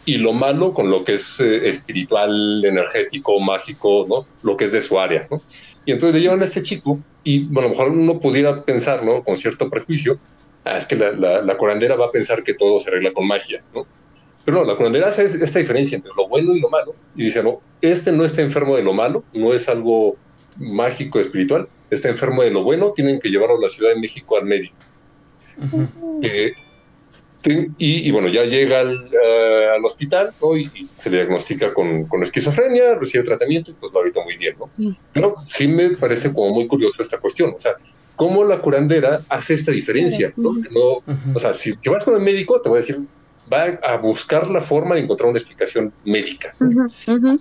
y 0.05 0.17
lo 0.17 0.33
malo 0.33 0.73
con 0.73 0.89
lo 0.89 1.03
que 1.03 1.15
es 1.15 1.39
eh, 1.39 1.67
espiritual, 1.67 2.63
energético, 2.63 3.39
mágico, 3.39 4.05
¿no? 4.07 4.27
Lo 4.43 4.55
que 4.55 4.65
es 4.65 4.71
de 4.71 4.81
su 4.81 4.99
área, 4.99 5.27
¿no? 5.29 5.41
Y 5.85 5.91
entonces 5.91 6.15
le 6.15 6.21
llevan 6.21 6.41
a 6.41 6.45
este 6.45 6.61
chico 6.61 6.99
y 7.23 7.45
bueno, 7.45 7.61
a 7.61 7.63
lo 7.63 7.69
mejor 7.69 7.89
uno 7.89 8.19
pudiera 8.19 8.63
pensar, 8.63 9.03
¿no? 9.03 9.23
Con 9.23 9.35
cierto 9.35 9.69
prejuicio, 9.69 10.19
ah, 10.63 10.77
es 10.77 10.85
que 10.85 10.95
la, 10.95 11.11
la, 11.11 11.57
curandera 11.57 11.95
va 11.95 12.05
a 12.05 12.11
pensar 12.11 12.43
que 12.43 12.53
todo 12.53 12.79
se 12.79 12.89
arregla 12.89 13.13
con 13.13 13.27
magia, 13.27 13.63
¿no? 13.73 13.85
Pero 14.45 14.59
no, 14.59 14.63
la 14.63 14.75
curandera 14.75 15.07
hace 15.07 15.25
esta 15.25 15.57
diferencia 15.57 15.95
entre 15.95 16.11
lo 16.15 16.27
bueno 16.27 16.55
y 16.55 16.59
lo 16.59 16.69
malo 16.69 16.93
y 17.15 17.23
dice, 17.23 17.41
no, 17.41 17.61
este 17.81 18.11
no 18.11 18.23
está 18.23 18.43
enfermo 18.43 18.75
de 18.75 18.83
lo 18.83 18.93
malo, 18.93 19.23
no 19.33 19.53
es 19.53 19.67
algo 19.67 20.17
mágico, 20.57 21.19
espiritual, 21.19 21.67
está 21.89 22.09
enfermo 22.09 22.43
de 22.43 22.51
lo 22.51 22.63
bueno, 22.63 22.91
tienen 22.95 23.19
que 23.19 23.29
llevarlo 23.29 23.57
a 23.57 23.61
la 23.61 23.69
Ciudad 23.69 23.89
de 23.89 23.99
México 23.99 24.37
al 24.37 24.45
médico. 24.45 24.75
Y, 27.77 28.11
bueno, 28.11 28.27
ya 28.27 28.45
llega 28.45 28.79
al, 28.79 29.09
eh, 29.11 29.67
hospital 29.83 30.33
y, 30.57 30.87
se 30.97 31.09
le 31.09 31.17
diagnostica 31.17 31.73
con, 31.73 32.07
esquizofrenia, 32.21 32.95
recibe 32.95 33.23
tratamiento 33.23 33.71
y 33.71 33.73
pues 33.75 33.91
lo 33.93 33.99
habita 33.99 34.23
muy 34.23 34.37
bien. 34.37 34.55
¿no? 34.57 34.69
Pero 35.13 35.35
sí 35.47 35.67
me 35.67 35.91
parece 35.91 36.33
como 36.33 36.53
muy 36.53 36.67
curioso 36.67 36.95
esta 36.99 37.19
cuestión. 37.19 37.53
O 37.55 37.59
sea, 37.59 37.75
¿cómo 38.15 38.43
la 38.43 38.59
curandera 38.59 39.21
hace 39.29 39.53
esta 39.53 39.71
diferencia? 39.71 40.33
¿no? 40.35 41.03
O 41.33 41.39
sea, 41.39 41.53
si 41.53 41.75
te 41.77 41.89
vas 41.89 42.03
con 42.03 42.15
el 42.15 42.21
médico, 42.21 42.59
te 42.61 42.69
voy 42.69 42.77
a 42.77 42.81
decir, 42.81 42.99
va 43.51 43.79
a 43.83 43.97
buscar 43.97 44.49
la 44.49 44.61
forma 44.61 44.95
de 44.95 45.01
encontrar 45.01 45.29
una 45.29 45.37
explicación 45.37 45.93
médica. 46.03 46.55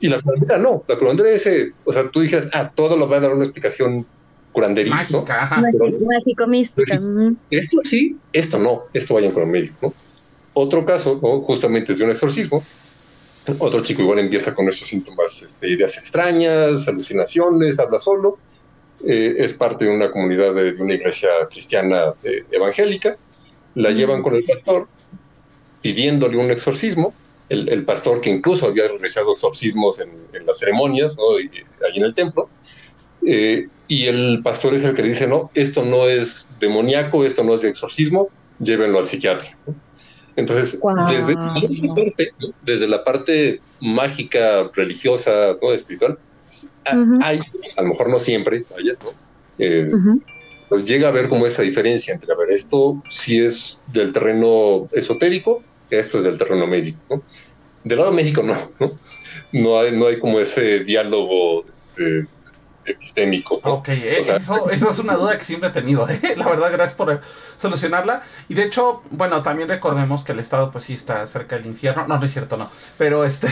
Y 0.00 0.08
la 0.08 0.20
curandera 0.20 0.58
no. 0.58 0.84
La 0.86 0.96
curandera 0.98 1.30
dice, 1.30 1.72
o 1.84 1.92
sea, 1.92 2.10
tú 2.10 2.20
dices, 2.20 2.48
ah, 2.52 2.70
todo 2.74 2.96
lo 2.96 3.08
va 3.08 3.16
a 3.16 3.20
dar 3.20 3.32
una 3.32 3.44
explicación 3.44 4.06
curandería. 4.54 4.94
Mágica, 4.94 5.60
Mágico, 6.00 6.46
mística. 6.46 7.00
Esto 7.50 7.76
sí, 7.82 8.16
esto 8.32 8.58
no, 8.58 8.84
esto 8.94 9.14
vayan 9.14 9.32
con 9.32 9.42
el 9.42 9.48
médico, 9.50 9.76
¿no? 9.82 9.94
Otro 10.54 10.86
caso, 10.86 11.18
justamente 11.42 11.92
es 11.92 11.98
de 11.98 12.04
un 12.04 12.12
exorcismo. 12.12 12.62
Otro 13.58 13.82
chico 13.82 14.00
igual 14.00 14.20
empieza 14.20 14.54
con 14.54 14.68
esos 14.68 14.88
síntomas, 14.88 15.42
este, 15.42 15.68
ideas 15.68 15.98
extrañas, 15.98 16.88
alucinaciones, 16.88 17.78
habla 17.78 17.98
solo. 17.98 18.38
Eh, 19.04 19.34
es 19.38 19.52
parte 19.52 19.84
de 19.84 19.90
una 19.90 20.10
comunidad 20.10 20.54
de, 20.54 20.72
una 20.80 20.94
iglesia 20.94 21.28
cristiana 21.50 22.14
eh, 22.22 22.44
evangélica. 22.50 23.18
La 23.74 23.90
llevan 23.90 24.22
con 24.22 24.36
el 24.36 24.44
pastor 24.44 24.86
pidiéndole 25.82 26.38
un 26.38 26.50
exorcismo. 26.50 27.12
El, 27.50 27.84
pastor 27.84 28.20
que 28.20 28.30
incluso 28.30 28.66
había 28.66 28.88
realizado 28.88 29.32
exorcismos 29.32 30.00
en, 30.00 30.10
las 30.46 30.58
ceremonias, 30.58 31.16
¿no? 31.18 31.36
ahí 31.36 31.98
en 31.98 32.04
el 32.04 32.14
templo. 32.14 32.48
Eh, 33.26 33.68
y 33.86 34.06
el 34.06 34.40
pastor 34.42 34.74
es 34.74 34.84
el 34.84 34.94
que 34.94 35.02
dice, 35.02 35.26
no, 35.26 35.50
esto 35.54 35.84
no 35.84 36.08
es 36.08 36.48
demoníaco, 36.60 37.24
esto 37.24 37.44
no 37.44 37.54
es 37.54 37.62
de 37.62 37.68
exorcismo, 37.68 38.28
llévenlo 38.58 38.98
al 38.98 39.06
psiquiatra. 39.06 39.56
Entonces, 40.36 40.80
desde, 41.08 41.34
desde, 42.62 42.88
la 42.88 43.04
parte 43.04 43.60
mágica, 43.80 44.70
religiosa, 44.74 45.56
¿no? 45.62 45.72
espiritual, 45.72 46.18
hay, 47.20 47.40
a 47.76 47.82
lo 47.82 47.88
mejor 47.88 48.08
no 48.08 48.18
siempre, 48.18 48.64
vaya, 48.70 48.94
¿no? 49.02 49.10
Eh, 49.58 49.90
pues 50.68 50.86
llega 50.86 51.08
a 51.08 51.12
ver 51.12 51.28
como 51.28 51.46
esa 51.46 51.62
diferencia 51.62 52.14
entre, 52.14 52.32
a 52.32 52.36
ver, 52.36 52.50
esto 52.50 53.02
sí 53.08 53.38
es 53.38 53.82
del 53.92 54.12
terreno 54.12 54.88
esotérico, 54.92 55.62
esto 55.90 56.18
es 56.18 56.24
del 56.24 56.38
terreno 56.38 56.66
médico. 56.66 56.98
¿no? 57.08 57.22
Del 57.84 57.98
lado 57.98 58.12
médico 58.12 58.42
no, 58.42 58.56
¿no? 58.80 58.92
No 59.52 59.78
hay, 59.78 59.96
no 59.96 60.06
hay 60.06 60.18
como 60.18 60.40
ese 60.40 60.80
diálogo 60.80 61.64
este, 61.76 62.26
epistémico. 62.86 63.60
Ok, 63.62 63.88
eh, 63.88 64.20
eso, 64.20 64.70
eso, 64.70 64.90
es 64.90 64.98
una 64.98 65.14
duda 65.14 65.36
que 65.38 65.44
siempre 65.44 65.68
he 65.68 65.72
tenido. 65.72 66.08
¿eh? 66.10 66.34
La 66.36 66.46
verdad, 66.46 66.70
gracias 66.72 66.96
por 66.96 67.20
solucionarla. 67.56 68.22
Y 68.48 68.54
de 68.54 68.64
hecho, 68.64 69.02
bueno, 69.10 69.42
también 69.42 69.68
recordemos 69.68 70.24
que 70.24 70.32
el 70.32 70.40
Estado, 70.40 70.70
pues 70.70 70.84
sí, 70.84 70.94
está 70.94 71.26
cerca 71.26 71.56
del 71.56 71.66
infierno. 71.66 72.06
No, 72.06 72.18
no 72.18 72.26
es 72.26 72.32
cierto, 72.32 72.56
no. 72.56 72.70
Pero 72.98 73.24
este. 73.24 73.48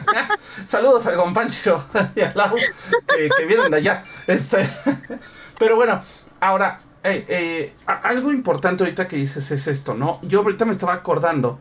Saludos 0.66 1.06
al 1.06 1.16
Gonpanchiro 1.16 1.84
y 2.14 2.20
a 2.20 2.32
Lau, 2.34 2.56
que, 2.56 3.46
vienen 3.46 3.70
de 3.70 3.76
allá. 3.78 4.04
Este. 4.26 4.68
Pero 5.58 5.76
bueno, 5.76 6.02
ahora, 6.40 6.80
eh, 7.04 7.74
algo 7.86 8.32
importante 8.32 8.82
ahorita 8.82 9.06
que 9.06 9.16
dices 9.16 9.50
es 9.50 9.66
esto, 9.66 9.94
¿no? 9.94 10.18
Yo 10.22 10.40
ahorita 10.40 10.64
me 10.64 10.72
estaba 10.72 10.94
acordando 10.94 11.60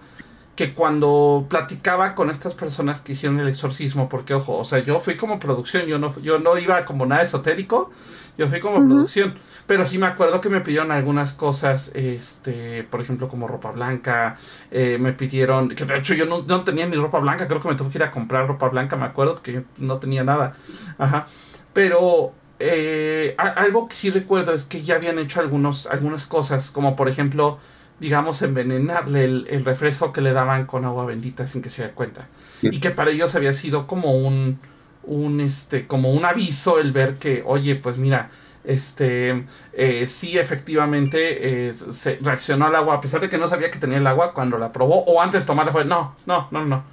que 0.56 0.74
cuando 0.74 1.47
platicaba 1.49 2.14
con 2.14 2.30
estas 2.30 2.54
personas 2.54 3.01
que 3.01 3.14
hicieron 3.14 3.39
el 3.39 3.47
exorcismo, 3.47 4.08
porque 4.08 4.36
ojo, 4.36 4.58
o 4.58 4.66
sea, 4.66 4.80
yo 4.80 4.99
fui 4.99 5.16
como 5.16 5.39
producción, 5.39 5.88
yo 5.88 5.97
no, 5.97 6.16
yo 6.22 6.38
no 6.38 6.58
iba 6.58 6.86
como 6.86 7.06
nada 7.08 7.24
esotérico, 7.24 7.89
yo 8.38 8.47
fui 8.47 8.60
como 8.60 8.78
producción, 8.78 9.36
pero 9.66 9.84
sí 9.84 9.97
me 9.97 10.06
acuerdo 10.06 10.41
que 10.41 10.49
me 10.49 10.62
pidieron 10.62 10.91
algunas 10.91 11.34
cosas, 11.34 11.91
este, 11.95 12.84
por 12.84 13.01
ejemplo, 13.01 13.28
como 13.28 13.47
ropa 13.47 13.72
blanca, 13.72 14.36
eh, 14.70 14.97
me 14.99 15.14
pidieron, 15.14 15.70
que 15.70 15.86
de 15.86 15.97
hecho 15.97 16.14
yo 16.14 16.26
no, 16.26 16.43
no, 16.43 16.64
tenía 16.64 16.86
ni 16.86 16.95
ropa 16.97 17.20
blanca, 17.20 17.47
creo 17.47 17.60
que 17.60 17.70
me 17.70 17.76
tuve 17.76 17.89
que 17.89 17.97
ir 17.97 18.04
a 18.04 18.12
comprar 18.12 18.47
ropa 18.47 18.70
blanca, 18.70 18.95
me 18.95 19.06
acuerdo, 19.06 19.36
que 19.36 19.54
yo 19.54 19.62
no 19.78 19.97
tenía 19.97 20.24
nada, 20.24 20.54
ajá, 20.99 21.28
pero 21.74 22.34
eh, 22.60 23.36
algo 23.38 23.88
que 23.88 23.95
sí 23.95 24.10
recuerdo 24.12 24.54
es 24.54 24.66
que 24.66 24.82
ya 24.82 24.95
habían 24.95 25.18
hecho 25.18 25.39
algunos, 25.39 25.88
algunas 25.88 26.28
cosas, 26.28 26.70
como 26.70 26.95
por 26.95 27.10
ejemplo, 27.10 27.58
digamos, 28.00 28.41
envenenarle 28.41 29.24
el, 29.24 29.66
refresco 29.66 30.12
que 30.12 30.22
le 30.22 30.34
daban 30.34 30.66
con 30.66 30.86
agua 30.86 31.06
bendita 31.06 31.48
sin 31.48 31.62
que 31.62 31.70
se 31.70 31.82
diera 31.84 31.96
cuenta. 31.96 32.28
Y 32.62 32.80
que 32.80 32.91
para 32.91 33.12
ellos 33.12 33.36
había 33.36 33.54
sido 33.54 33.88
como 33.88 34.14
un, 34.16 34.60
un, 35.04 35.41
este, 35.41 35.88
como 35.88 36.12
un 36.12 36.26
aviso 36.26 36.80
el 36.80 36.91
ver 36.91 37.16
que, 37.16 37.44
oye, 37.46 37.76
pues 37.76 37.98
mira, 37.98 38.30
este, 38.64 39.46
eh, 39.74 40.08
sí 40.08 40.38
efectivamente 40.38 41.68
eh, 41.68 41.74
se 41.74 42.18
reaccionó 42.22 42.66
al 42.66 42.76
agua, 42.76 42.96
a 42.96 43.02
pesar 43.02 43.22
de 43.22 43.30
que 43.30 43.38
no 43.38 43.48
sabía 43.48 43.70
que 43.70 43.80
tenía 43.80 43.98
el 43.98 44.08
agua 44.08 44.34
cuando 44.34 44.58
la 44.58 44.72
probó, 44.72 45.04
o 45.04 45.22
antes 45.22 45.41
de 45.41 45.48
tomarla 45.48 45.72
fue, 45.72 45.86
no, 45.86 46.16
no, 46.26 46.48
no, 46.52 46.66
no. 46.66 46.84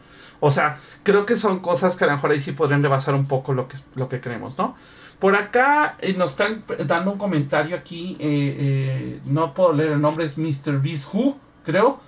O 0.40 0.50
sea, 0.50 0.78
creo 1.02 1.26
que 1.26 1.36
son 1.36 1.60
cosas 1.60 1.96
que 1.96 2.04
a 2.04 2.06
lo 2.06 2.14
mejor 2.14 2.30
ahí 2.30 2.40
sí 2.40 2.52
podrían 2.52 2.82
rebasar 2.82 3.14
un 3.14 3.26
poco 3.26 3.52
lo 3.52 3.68
que, 3.68 3.76
lo 3.94 4.08
que 4.08 4.20
creemos, 4.20 4.56
¿no? 4.56 4.74
Por 5.20 5.36
acá 5.36 5.96
eh, 6.00 6.14
nos 6.16 6.30
están 6.30 6.64
dando 6.86 7.12
un 7.12 7.18
comentario 7.18 7.76
aquí. 7.76 8.16
Eh, 8.18 8.56
eh, 8.58 9.20
no 9.26 9.52
puedo 9.52 9.74
leer 9.74 9.92
el 9.92 10.00
nombre, 10.00 10.24
es 10.24 10.38
Mr. 10.38 10.80
Who, 11.12 11.38
creo. 11.62 12.00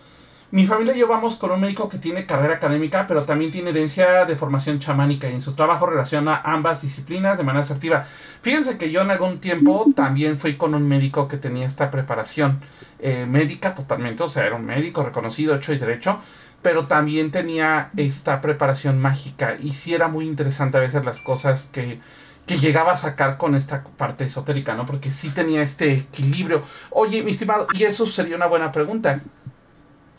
Mi 0.51 0.67
familia 0.67 0.95
llevamos 0.95 1.37
con 1.37 1.51
un 1.51 1.61
médico 1.61 1.89
que 1.89 1.99
tiene 1.99 2.27
carrera 2.27 2.55
académica, 2.55 3.07
pero 3.07 3.25
también 3.25 3.51
tiene 3.51 3.71
herencia 3.71 4.25
de 4.25 4.37
formación 4.37 4.79
chamánica 4.81 5.29
y 5.29 5.35
en 5.35 5.41
su 5.41 5.55
trabajo 5.55 5.87
relaciona 5.87 6.41
ambas 6.45 6.83
disciplinas 6.83 7.39
de 7.39 7.45
manera 7.45 7.65
asertiva. 7.65 8.05
Fíjense 8.43 8.77
que 8.77 8.91
yo 8.91 9.01
en 9.03 9.11
algún 9.11 9.41
tiempo 9.41 9.87
también 9.95 10.37
fui 10.37 10.57
con 10.57 10.75
un 10.75 10.87
médico 10.87 11.27
que 11.27 11.39
tenía 11.39 11.67
esta 11.67 11.91
preparación 11.91 12.61
médica 13.29 13.75
totalmente, 13.75 14.23
o 14.23 14.29
sea, 14.29 14.47
era 14.47 14.55
un 14.55 14.67
médico 14.67 15.03
reconocido, 15.03 15.57
hecho 15.57 15.73
y 15.73 15.79
derecho, 15.79 16.21
pero 16.61 16.87
también 16.87 17.31
tenía 17.31 17.91
esta 17.97 18.41
preparación 18.43 19.01
mágica 19.01 19.57
y 19.61 19.71
sí 19.71 19.95
era 19.95 20.09
muy 20.09 20.27
interesante 20.27 20.77
a 20.77 20.81
veces 20.81 21.05
las 21.05 21.19
cosas 21.21 21.69
que 21.73 21.99
que 22.47 22.59
llegaba 22.59 22.93
a 22.93 22.97
sacar 22.97 23.39
con 23.39 23.55
esta 23.55 23.85
parte 23.85 24.25
esotérica, 24.25 24.75
¿no? 24.75 24.85
Porque 24.85 25.13
sí 25.13 25.31
tenía 25.31 25.63
este 25.63 25.93
equilibrio. 25.93 26.63
Oye, 26.91 27.23
mi 27.23 27.31
estimado, 27.31 27.67
y 27.75 27.85
eso 27.85 28.07
sería 28.07 28.37
una 28.37 28.47
buena 28.47 28.73
pregunta. 28.73 29.21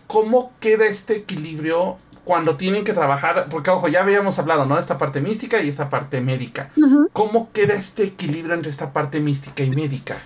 ¿Cómo 0.08 0.54
queda 0.60 0.86
este 0.86 1.18
equilibrio 1.18 1.98
cuando 2.24 2.56
tienen 2.56 2.84
que 2.84 2.94
trabajar? 2.94 3.48
Porque, 3.50 3.72
ojo, 3.72 3.88
ya 3.90 4.02
habíamos 4.02 4.40
hablado, 4.40 4.66
¿no? 4.66 4.76
De 4.76 4.82
esta 4.82 4.98
parte 4.98 5.20
mística 5.20 5.62
y 5.62 5.70
esta 5.70 5.90
parte 5.90 6.22
médica. 6.22 6.70
¿Cómo 7.12 7.52
queda 7.52 7.74
este 7.74 8.04
equilibrio 8.04 8.54
entre 8.54 8.70
esta 8.70 8.94
parte 8.94 9.20
mística 9.20 9.64
y 9.64 9.70
médica? 9.70 10.18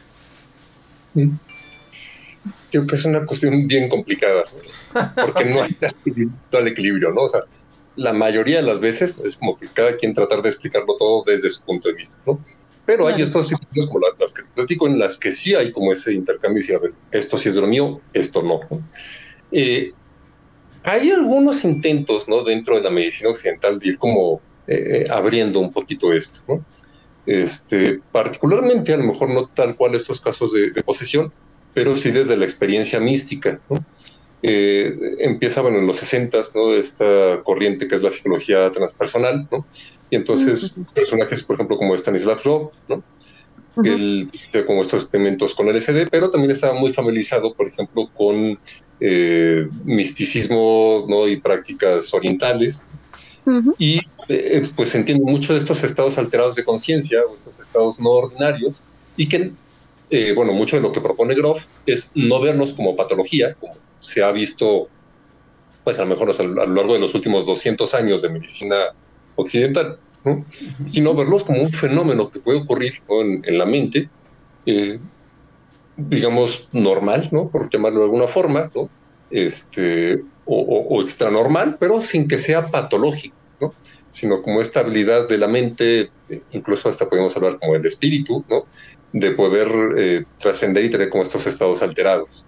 Mm. 1.14 1.32
Creo 2.70 2.86
que 2.86 2.96
es 2.96 3.06
una 3.06 3.26
cuestión 3.26 3.66
bien 3.66 3.90
complicada, 3.90 4.44
porque 5.16 5.46
no 5.46 5.64
hay 5.64 5.76
tal 6.50 6.68
equilibrio, 6.68 7.12
¿no? 7.12 7.22
O 7.22 7.30
sea, 7.30 7.42
la 7.98 8.14
mayoría 8.14 8.58
de 8.58 8.64
las 8.64 8.80
veces 8.80 9.22
es 9.26 9.38
como 9.38 9.58
que 9.58 9.68
cada 9.68 9.98
quien 9.98 10.14
tratar 10.14 10.42
de 10.42 10.50
explicarlo 10.50 10.96
todo 10.98 11.24
desde 11.26 11.50
su 11.50 11.64
punto 11.64 11.90
de 11.90 11.96
vista, 11.96 12.22
¿no? 12.26 12.40
Pero 12.86 13.06
hay 13.08 13.22
estas 13.22 13.50
situaciones 13.50 13.86
como 13.86 14.00
las, 14.00 14.32
que 14.32 14.44
te 14.44 14.52
platico, 14.54 14.88
en 14.88 14.98
las 14.98 15.18
que 15.18 15.34
sí 15.34 15.54
hay 15.54 15.74
como 15.74 15.92
ese 15.92 16.14
intercambio 16.14 16.60
y 16.60 16.62
decir, 16.62 16.76
a 16.78 16.80
ver, 16.80 16.94
esto 17.12 17.38
sí 17.38 17.50
es 17.50 17.56
de 17.56 17.60
lo 17.60 17.68
mío, 17.68 18.00
esto 18.14 18.42
no. 18.42 18.62
Eh, 19.52 19.92
hay 20.84 21.12
algunos 21.12 21.66
intentos 21.66 22.30
¿no? 22.30 22.46
dentro 22.46 22.78
de 22.78 22.82
la 22.82 22.90
medicina 22.90 23.30
occidental 23.30 23.78
de 23.78 23.90
ir 23.90 23.98
como 23.98 24.40
eh, 24.68 25.06
abriendo 25.10 25.60
un 25.60 25.74
poquito 25.74 26.14
esto. 26.14 26.40
¿no? 26.48 26.66
Este, 27.26 28.00
particularmente, 28.10 28.94
a 28.94 28.98
lo 28.98 29.04
mejor 29.04 29.32
no 29.32 29.48
tal 29.48 29.76
cual 29.76 29.96
estos 29.96 30.22
casos 30.22 30.54
de, 30.54 30.82
posesión, 30.82 31.34
pero 31.74 31.94
sí 31.94 32.12
desde 32.12 32.38
la 32.38 32.46
experiencia 32.46 33.02
mística. 33.02 33.60
¿no? 33.70 33.84
Eh, 34.44 34.96
empieza 35.20 35.62
bueno, 35.62 35.80
en 35.80 35.88
los 35.88 35.98
60 35.98 36.40
¿no? 36.54 36.74
esta 36.74 37.42
corriente 37.44 37.88
que 37.88 37.96
es 37.96 38.04
la 38.04 38.12
psicología 38.12 38.72
transpersonal, 38.72 39.48
¿no? 39.52 39.66
Y 40.10 40.16
entonces, 40.16 40.76
personajes, 40.94 41.44
por 41.44 41.56
ejemplo, 41.56 41.78
como 41.78 41.96
Stanislav 41.96 42.42
Grof, 42.42 42.72
¿no? 42.88 43.04
Él 43.84 44.32
como 44.66 44.82
estos 44.82 45.04
experimentos 45.04 45.54
con 45.54 45.68
LSD, 45.68 46.08
pero 46.10 46.30
también 46.30 46.52
estaba 46.52 46.74
muy 46.74 46.94
familiarizado, 46.94 47.54
por 47.54 47.68
ejemplo, 47.68 48.10
con 48.14 48.58
eh, 49.00 49.68
misticismo 49.84 51.06
¿no? 51.08 51.28
y 51.28 51.38
prácticas 51.38 52.14
orientales. 52.14 52.84
Y 53.78 54.00
eh, 54.28 54.62
pues 54.76 54.94
entiende 54.96 55.24
mucho 55.24 55.54
de 55.54 55.60
estos 55.60 55.82
estados 55.86 56.18
alterados 56.18 56.56
de 56.56 56.66
conciencia 56.66 57.22
o 57.22 57.36
estos 57.36 57.62
estados 57.62 57.98
no 57.98 58.10
ordinarios 58.10 58.82
y 59.16 59.30
que, 59.30 59.52
eh, 60.10 60.34
bueno, 60.36 60.52
mucho 60.52 60.76
de 60.76 60.82
lo 60.82 60.92
que 60.92 61.00
propone 61.00 61.34
Groff 61.34 61.64
es 61.86 62.12
no 62.14 62.42
verlos 62.42 62.74
como 62.74 62.98
patología, 62.98 63.54
como 63.54 63.76
se 64.00 64.24
ha 64.24 64.32
visto, 64.32 64.90
pues 65.84 66.00
a 66.00 66.04
lo 66.04 66.10
mejor 66.10 66.30
a 66.30 66.44
lo 66.44 66.74
largo 66.74 66.94
de 66.94 67.00
los 67.00 67.14
últimos 67.16 67.46
200 67.46 67.94
años 67.94 68.22
de 68.22 68.30
medicina 68.30 68.76
occidental, 69.36 70.00
sino 70.84 71.14
verlos 71.14 71.44
como 71.44 71.62
un 71.62 71.72
fenómeno 71.72 72.30
que 72.30 72.40
puede 72.40 72.60
ocurrir 72.60 73.02
en, 73.10 73.58
la 73.58 73.66
mente, 73.66 74.10
eh, 74.66 75.00
digamos, 75.96 76.68
normal, 76.74 77.30
¿no? 77.32 77.50
por 77.50 77.70
llamarlo 77.70 78.00
de 78.00 78.06
alguna 78.06 78.28
forma, 78.28 78.70
¿no? 78.76 78.90
este, 79.32 80.24
o, 80.46 80.88
o, 80.90 81.02
extra 81.02 81.32
normal, 81.32 81.78
pero 81.80 82.02
sin 82.02 82.28
que 82.28 82.38
sea 82.38 82.68
patológico, 82.68 83.36
¿no? 83.62 83.74
sino 84.12 84.42
como 84.42 84.62
esta 84.62 84.82
habilidad 84.82 85.28
de 85.28 85.38
la 85.38 85.48
mente, 85.48 86.12
incluso 86.52 86.90
hasta 86.90 87.10
podemos 87.10 87.36
hablar 87.38 87.60
como 87.60 87.76
el 87.76 87.86
espíritu, 87.86 88.44
¿no? 88.50 88.66
de 89.14 89.32
poder 89.32 89.68
eh, 89.98 90.26
trascender 90.38 90.84
y 90.84 90.90
tener 90.90 91.10
como 91.10 91.24
estos 91.24 91.48
estados 91.48 91.82
alterados. 91.82 92.44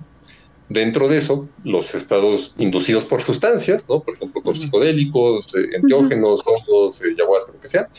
Dentro 0.69 1.07
de 1.07 1.17
eso, 1.17 1.49
los 1.63 1.95
estados 1.95 2.53
inducidos 2.59 3.03
por 3.03 3.23
sustancias, 3.23 3.89
¿no? 3.89 4.01
Por 4.01 4.13
ejemplo, 4.13 4.43
por 4.43 4.55
psicodélicos, 4.55 5.55
eh, 5.55 5.77
enteógenos, 5.77 6.41
hongos, 6.45 7.01
eh, 7.01 7.11
ayahuasca, 7.11 7.53
lo 7.53 7.59
que 7.59 7.67
sea, 7.67 7.89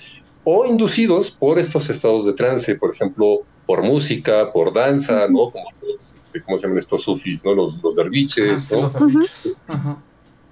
o 0.44 0.64
inducidos 0.64 1.32
por 1.32 1.58
estos 1.58 1.90
estados 1.90 2.26
de 2.26 2.32
trance, 2.32 2.76
por 2.76 2.94
ejemplo, 2.94 3.40
por 3.66 3.82
música, 3.82 4.52
por 4.52 4.72
danza, 4.72 5.26
¿no? 5.28 5.50
Como 5.50 5.64
los, 5.82 6.14
este, 6.14 6.40
¿cómo 6.42 6.58
se 6.58 6.66
llaman 6.66 6.78
estos 6.78 7.02
sufis, 7.02 7.44
¿no? 7.44 7.54
Los, 7.54 7.82
los 7.82 7.96
derviches, 7.96 8.70
¿no? 8.70 8.88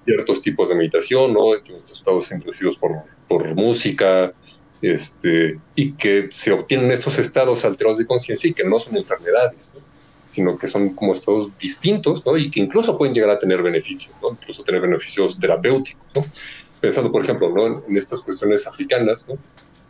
Ciertos 0.03 0.41
tipos 0.41 0.67
de 0.67 0.75
meditación, 0.75 1.33
¿no? 1.33 1.55
Estos 1.55 1.91
estados 1.91 2.29
inducidos 2.33 2.75
por, 2.75 2.91
por 3.29 3.55
música, 3.55 4.33
este, 4.81 5.57
y 5.73 5.93
que 5.93 6.27
se 6.31 6.51
obtienen 6.51 6.91
estos 6.91 7.17
estados 7.17 7.63
alterados 7.63 7.97
de 7.97 8.05
conciencia 8.05 8.49
y 8.49 8.53
que 8.53 8.65
no 8.65 8.77
son 8.77 8.97
enfermedades, 8.97 9.71
¿no? 9.73 9.81
Sino 10.29 10.59
que 10.59 10.67
son 10.67 10.89
como 10.89 11.13
estados 11.13 11.49
distintos, 11.57 12.23
¿no? 12.23 12.37
Y 12.37 12.51
que 12.51 12.59
incluso 12.59 12.95
pueden 12.95 13.15
llegar 13.15 13.31
a 13.31 13.39
tener 13.39 13.63
beneficios, 13.63 14.13
¿no? 14.21 14.29
Incluso 14.29 14.63
tener 14.63 14.79
beneficios 14.79 15.39
terapéuticos, 15.39 16.05
¿no? 16.15 16.23
Pensando, 16.79 17.11
por 17.11 17.23
ejemplo, 17.23 17.49
¿no? 17.49 17.83
En 17.87 17.97
estas 17.97 18.19
cuestiones 18.19 18.67
africanas, 18.67 19.25
¿no? 19.27 19.39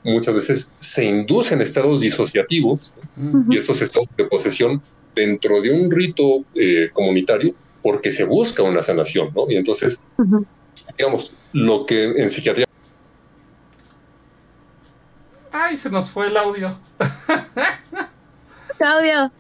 Muchas 0.01 0.33
veces 0.33 0.73
se 0.77 1.03
inducen 1.03 1.59
estados 1.59 1.99
disociativos 1.99 2.93
y 3.49 3.57
estos 3.57 3.81
estados 3.81 4.07
de 4.15 4.23
posesión 4.23 4.81
dentro 5.13 5.61
de 5.61 5.71
un 5.71 5.91
rito 5.91 6.45
eh, 6.55 6.89
comunitario 6.93 7.53
porque 7.83 8.09
se 8.09 8.23
busca 8.23 8.63
una 8.63 8.81
sanación, 8.81 9.33
¿no? 9.35 9.51
Y 9.51 9.57
entonces, 9.57 10.09
digamos, 10.97 11.35
lo 11.51 11.85
que 11.85 12.05
en 12.05 12.29
psiquiatría... 12.29 12.65
Ay, 15.51 15.75
se 15.75 15.89
nos 15.89 16.09
fue 16.11 16.27
el 16.27 16.37
audio. 16.37 16.79
Claudio. 18.77 19.33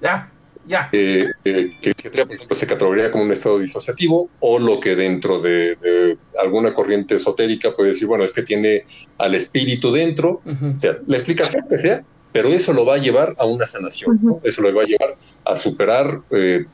Ya. 0.00 0.30
Ya. 0.66 0.88
Eh, 0.92 1.26
eh, 1.44 1.70
que, 1.80 1.90
ejemplo, 1.90 2.54
se 2.56 2.66
catalogaría 2.66 3.10
como 3.10 3.24
un 3.24 3.32
estado 3.32 3.58
disociativo 3.58 4.28
o 4.40 4.58
lo 4.58 4.80
que 4.80 4.96
dentro 4.96 5.40
de, 5.40 6.18
alguna 6.38 6.74
corriente 6.74 7.14
esotérica 7.14 7.74
puede 7.74 7.90
decir, 7.90 8.06
bueno, 8.06 8.24
es 8.24 8.32
que 8.32 8.42
tiene 8.42 8.84
al 9.18 9.34
espíritu 9.34 9.92
dentro, 9.92 10.42
o 10.44 10.78
sea, 10.78 10.98
la 11.06 11.16
explicación 11.16 11.64
que 11.68 11.78
sea, 11.78 12.04
pero 12.32 12.48
eso 12.48 12.72
lo 12.72 12.84
va 12.84 12.94
a 12.94 12.98
llevar 12.98 13.34
a 13.38 13.46
una 13.46 13.64
sanación, 13.64 14.40
eso 14.42 14.60
lo 14.60 14.74
va 14.74 14.82
a 14.82 14.86
llevar 14.86 15.16
a 15.44 15.56
superar 15.56 16.20
eh, 16.30 16.64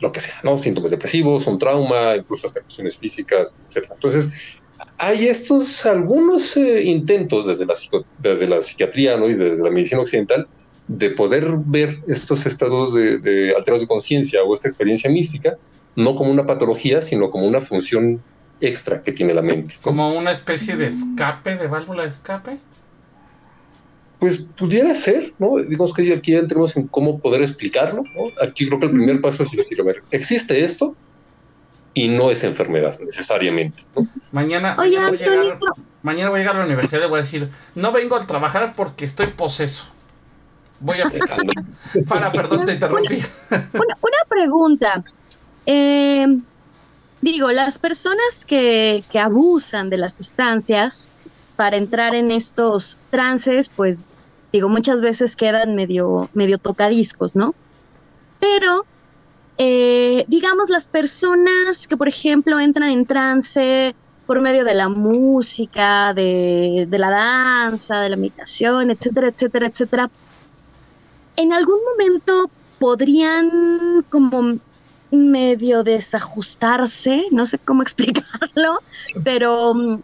lo 0.00 0.12
que 0.12 0.20
sea, 0.20 0.36
¿no? 0.44 0.58
Síntomas 0.58 0.90
depresivos, 0.90 1.46
un 1.46 1.58
trauma, 1.58 2.14
incluso 2.16 2.46
hasta 2.46 2.60
cuestiones 2.60 2.96
físicas, 2.96 3.52
etc. 3.68 3.90
Entonces, 3.94 4.30
hay 4.96 5.26
estos 5.26 5.86
algunos 5.86 6.56
intentos 6.56 7.46
desde 7.46 7.66
la, 7.66 7.74
desde 8.18 8.46
la 8.46 8.60
psiquiatría 8.60 9.16
¿no? 9.16 9.28
y 9.28 9.34
desde 9.34 9.62
la 9.62 9.70
medicina 9.70 10.00
occidental 10.00 10.46
de 10.88 11.10
poder 11.10 11.46
ver 11.58 12.00
estos 12.08 12.46
estados 12.46 12.94
de, 12.94 13.52
alterados 13.56 13.82
de 13.82 13.86
conciencia 13.86 14.42
o 14.42 14.54
esta 14.54 14.68
experiencia 14.68 15.10
mística, 15.10 15.56
no 15.94 16.14
como 16.14 16.30
una 16.30 16.46
patología, 16.46 17.02
sino 17.02 17.30
como 17.30 17.46
una 17.46 17.60
función 17.60 18.22
extra 18.60 19.02
que 19.02 19.12
tiene 19.12 19.34
la 19.34 19.42
mente. 19.42 19.76
Como 19.82 20.16
una 20.16 20.32
especie 20.32 20.76
de 20.76 20.86
escape, 20.86 21.56
de 21.56 21.66
válvula 21.66 22.04
de 22.04 22.08
escape. 22.08 22.58
Pues 24.18 24.38
pudiera 24.38 24.94
ser, 24.94 25.32
¿no? 25.38 25.58
Digamos 25.58 25.94
que 25.94 26.12
aquí 26.12 26.34
entremos 26.34 26.76
en 26.76 26.88
cómo 26.88 27.20
poder 27.20 27.42
explicarlo, 27.42 28.02
Aquí 28.42 28.66
creo 28.66 28.80
que 28.80 28.86
el 28.86 28.92
primer 28.92 29.20
paso 29.20 29.44
es 29.44 29.48
decir, 29.50 29.80
a 29.80 29.84
ver, 29.84 30.02
existe 30.10 30.64
esto 30.64 30.96
y 31.94 32.08
no 32.08 32.30
es 32.30 32.42
enfermedad 32.44 32.98
necesariamente, 33.00 33.82
Mañana, 34.32 34.74
mañana, 34.74 35.08
voy 35.10 35.22
a 35.22 35.26
llegar, 35.26 35.58
mañana 36.02 36.30
voy 36.30 36.38
a 36.38 36.40
llegar 36.40 36.56
a 36.56 36.58
la 36.60 36.64
universidad 36.64 36.98
y 36.98 37.02
le 37.02 37.08
voy 37.08 37.20
a 37.20 37.22
decir, 37.22 37.48
no 37.74 37.92
vengo 37.92 38.16
a 38.16 38.26
trabajar 38.26 38.72
porque 38.76 39.04
estoy 39.04 39.28
poseso. 39.28 39.86
Voy 40.80 40.98
a 41.00 41.10
Para, 42.08 42.30
perdón, 42.30 42.64
te 42.64 42.74
interrumpí. 42.74 43.22
Una, 43.50 43.96
pregunta. 44.28 45.02
Eh, 45.66 46.38
digo, 47.20 47.50
las 47.50 47.78
personas 47.78 48.44
que, 48.46 49.02
que 49.10 49.18
abusan 49.18 49.90
de 49.90 49.98
las 49.98 50.14
sustancias 50.14 51.08
para 51.56 51.76
entrar 51.76 52.14
en 52.14 52.30
estos 52.30 52.98
trances, 53.10 53.68
pues 53.68 54.02
digo, 54.52 54.68
muchas 54.68 55.00
veces 55.00 55.36
quedan 55.36 55.74
medio, 55.74 56.30
medio 56.32 56.58
tocadiscos, 56.58 57.34
¿no? 57.34 57.54
Pero, 58.38 58.86
eh, 59.58 60.24
digamos, 60.28 60.70
las 60.70 60.88
personas 60.88 61.88
que, 61.88 61.96
por 61.96 62.08
ejemplo, 62.08 62.60
entran 62.60 62.90
en 62.90 63.06
trance 63.06 63.94
por 64.26 64.40
medio 64.40 64.64
de 64.64 64.74
la 64.74 64.88
música, 64.88 66.14
de, 66.14 66.86
de 66.88 66.98
la 66.98 67.10
danza, 67.10 68.00
de 68.00 68.10
la 68.10 68.16
meditación, 68.16 68.90
etcétera, 68.90 69.28
etcétera, 69.28 69.66
etcétera, 69.66 70.10
en 71.38 71.52
algún 71.52 71.78
momento 71.92 72.50
podrían 72.80 74.04
como 74.10 74.58
medio 75.10 75.84
desajustarse, 75.84 77.26
no 77.30 77.46
sé 77.46 77.58
cómo 77.58 77.82
explicarlo, 77.86 78.80
pero 79.22 79.72
mm, 79.72 80.02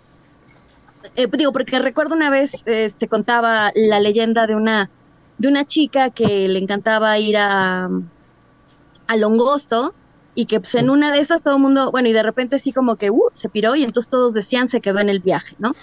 eh, 1.16 1.28
digo, 1.32 1.52
porque 1.52 1.78
recuerdo 1.80 2.14
una 2.14 2.30
vez 2.30 2.62
eh, 2.66 2.88
se 2.88 3.08
contaba 3.08 3.72
la 3.74 3.98
leyenda 3.98 4.46
de 4.46 4.54
una, 4.54 4.90
de 5.38 5.48
una 5.48 5.64
chica 5.64 6.10
que 6.10 6.48
le 6.48 6.60
encantaba 6.60 7.18
ir 7.18 7.36
a, 7.36 7.90
a 9.08 9.16
Longosto 9.16 9.92
y 10.36 10.46
que 10.46 10.60
pues 10.60 10.76
en 10.76 10.88
una 10.88 11.10
de 11.10 11.18
esas 11.18 11.42
todo 11.42 11.56
el 11.56 11.62
mundo, 11.62 11.90
bueno, 11.90 12.08
y 12.08 12.12
de 12.12 12.22
repente 12.22 12.60
sí 12.60 12.72
como 12.72 12.94
que 12.94 13.10
uh, 13.10 13.30
se 13.32 13.48
piró 13.48 13.74
y 13.74 13.82
entonces 13.82 14.08
todos 14.08 14.34
decían 14.34 14.68
se 14.68 14.80
quedó 14.80 15.00
en 15.00 15.08
el 15.08 15.18
viaje, 15.18 15.56
¿no? 15.58 15.74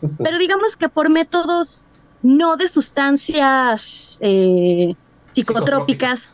Pero 0.22 0.38
digamos 0.38 0.76
que 0.76 0.88
por 0.88 1.10
métodos 1.10 1.88
no 2.24 2.56
de 2.56 2.68
sustancias 2.68 4.18
eh, 4.22 4.94
psicotrópicas, 5.24 6.32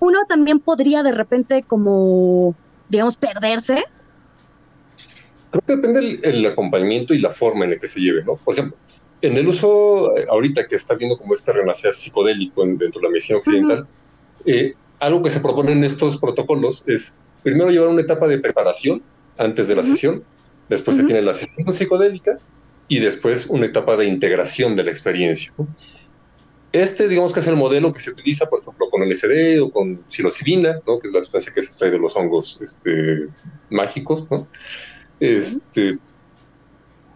uno 0.00 0.18
también 0.28 0.58
podría 0.58 1.04
de 1.04 1.12
repente 1.12 1.62
como, 1.62 2.56
digamos, 2.88 3.16
perderse. 3.16 3.84
Creo 5.50 5.62
que 5.64 5.76
depende 5.76 6.20
el, 6.22 6.44
acompañamiento 6.44 7.14
y 7.14 7.20
la 7.20 7.30
forma 7.30 7.64
en 7.64 7.70
la 7.70 7.78
que 7.78 7.86
se 7.86 8.00
lleve, 8.00 8.24
¿no? 8.24 8.34
Por 8.34 8.54
ejemplo, 8.54 8.76
en 9.20 9.36
el 9.36 9.46
uso, 9.46 10.16
eh, 10.16 10.26
ahorita 10.28 10.66
que 10.66 10.74
está 10.74 10.94
viendo 10.94 11.16
como 11.16 11.34
este 11.34 11.52
renacer 11.52 11.94
psicodélico 11.94 12.66
dentro 12.66 13.00
de 13.00 13.02
la 13.02 13.08
medicina 13.08 13.38
occidental, 13.38 13.86
eh, 14.44 14.74
algo 14.98 15.22
que 15.22 15.30
se 15.30 15.38
propone 15.38 15.70
en 15.70 15.84
estos 15.84 16.16
protocolos 16.16 16.82
es 16.88 17.16
primero 17.44 17.70
llevar 17.70 17.90
una 17.90 18.00
etapa 18.00 18.26
de 18.26 18.38
preparación 18.38 19.02
antes 19.38 19.68
de 19.68 19.76
la 19.76 19.84
sesión, 19.84 20.24
después 20.68 20.96
se 20.96 21.04
tiene 21.04 21.22
la 21.22 21.32
sesión 21.32 21.72
psicodélica 21.72 22.38
y 22.92 23.00
después 23.00 23.46
una 23.46 23.64
etapa 23.64 23.96
de 23.96 24.04
integración 24.04 24.76
de 24.76 24.84
la 24.84 24.90
experiencia. 24.90 25.50
Este, 26.72 27.08
digamos 27.08 27.32
que 27.32 27.40
es 27.40 27.46
el 27.46 27.56
modelo 27.56 27.90
que 27.90 28.00
se 28.00 28.10
utiliza, 28.10 28.50
por 28.50 28.60
ejemplo, 28.60 28.90
con 28.90 29.00
LSD 29.00 29.62
o 29.62 29.70
con 29.70 30.04
psilocibina, 30.08 30.78
¿no? 30.86 30.98
que 30.98 31.06
es 31.06 31.12
la 31.14 31.22
sustancia 31.22 31.54
que 31.54 31.62
se 31.62 31.68
extrae 31.68 31.90
de 31.90 31.98
los 31.98 32.14
hongos 32.16 32.60
este, 32.60 33.28
mágicos. 33.70 34.30
¿no? 34.30 34.46
Este, 35.18 35.96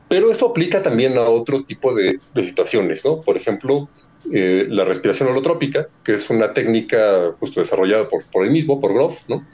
pero 0.08 0.30
esto 0.30 0.46
aplica 0.46 0.80
también 0.80 1.18
a 1.18 1.28
otro 1.28 1.62
tipo 1.62 1.94
de, 1.94 2.20
situaciones. 2.36 3.04
¿no? 3.04 3.20
Por 3.20 3.36
ejemplo, 3.36 3.90
eh, 4.32 4.66
la 4.70 4.86
respiración 4.86 5.28
holotrópica, 5.28 5.88
que 6.02 6.14
es 6.14 6.30
una 6.30 6.54
técnica 6.54 7.34
justo 7.38 7.60
desarrollada 7.60 8.08
por, 8.08 8.24
por 8.24 8.46
él 8.46 8.50
mismo, 8.50 8.80
por 8.80 8.94
Groff, 8.94 9.18
¿no? 9.28 9.46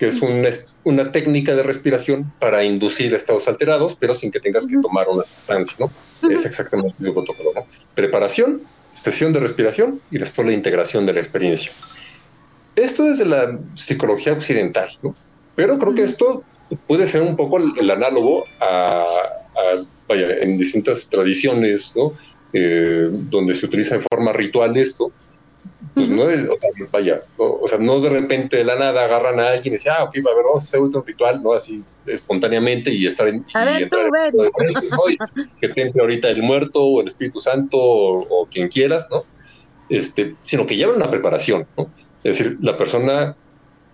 Que 0.00 0.08
es 0.08 0.22
una, 0.22 0.48
una 0.82 1.12
técnica 1.12 1.54
de 1.54 1.62
respiración 1.62 2.32
para 2.38 2.64
inducir 2.64 3.12
estados 3.12 3.46
alterados, 3.48 3.94
pero 4.00 4.14
sin 4.14 4.30
que 4.30 4.40
tengas 4.40 4.66
que 4.66 4.78
tomar 4.78 5.06
una 5.10 5.24
sustancia, 5.24 5.76
¿no? 5.78 6.30
Es 6.30 6.46
exactamente 6.46 6.96
el 7.00 7.12
protocolo, 7.12 7.50
¿no? 7.54 7.66
Preparación, 7.94 8.62
sesión 8.92 9.34
de 9.34 9.40
respiración 9.40 10.00
y 10.10 10.16
después 10.16 10.46
la 10.46 10.54
integración 10.54 11.04
de 11.04 11.12
la 11.12 11.20
experiencia. 11.20 11.70
Esto 12.76 13.10
es 13.10 13.18
de 13.18 13.26
la 13.26 13.58
psicología 13.74 14.32
occidental, 14.32 14.88
¿no? 15.02 15.14
Pero 15.54 15.78
creo 15.78 15.94
que 15.94 16.04
esto 16.04 16.44
puede 16.86 17.06
ser 17.06 17.20
un 17.20 17.36
poco 17.36 17.58
el, 17.58 17.90
análogo 17.90 18.44
a, 18.58 19.04
vaya, 20.08 20.38
en 20.40 20.56
distintas 20.56 21.10
tradiciones, 21.10 21.92
¿no? 21.94 22.14
Eh, 22.54 23.06
donde 23.10 23.54
se 23.54 23.66
utiliza 23.66 23.98
de 23.98 24.04
forma 24.10 24.32
ritual 24.32 24.78
esto, 24.78 25.12
pues 25.94 26.08
no 26.08 26.28
es, 26.30 26.48
vaya, 26.90 27.22
o, 27.36 27.66
sea, 27.66 27.78
no 27.78 28.00
de 28.00 28.10
repente 28.10 28.58
de 28.58 28.64
la 28.64 28.76
nada 28.76 29.04
agarran 29.04 29.40
a 29.40 29.48
alguien 29.48 29.74
y 29.74 29.76
dicen, 29.76 29.92
ah, 29.96 30.04
ok, 30.04 30.16
va 30.24 30.30
a 30.30 30.34
ver, 30.34 30.44
vamos 30.44 30.62
a 30.62 30.66
hacer 30.66 30.80
un 30.80 31.04
ritual, 31.04 31.42
¿no? 31.42 31.52
Así 31.52 31.82
espontáneamente 32.06 32.92
y 32.92 33.06
estar 33.06 33.28
en. 33.28 33.44
A 33.54 33.64
ver, 33.64 33.88
tú, 33.88 33.96
que 35.60 35.68
te 35.68 35.92
ahorita 35.98 36.28
el 36.28 36.42
muerto 36.42 36.82
o 36.82 37.00
el 37.00 37.08
Espíritu 37.08 37.40
Santo 37.40 37.78
o, 37.80 38.46
quien 38.50 38.68
quieras, 38.68 39.08
¿no? 39.10 39.24
Este, 39.88 40.36
sino 40.40 40.66
que 40.66 40.76
lleva 40.76 40.94
una 40.94 41.10
preparación, 41.10 41.66
¿no? 41.76 41.90
Es 42.22 42.38
decir, 42.38 42.58
la 42.60 42.76
persona, 42.76 43.36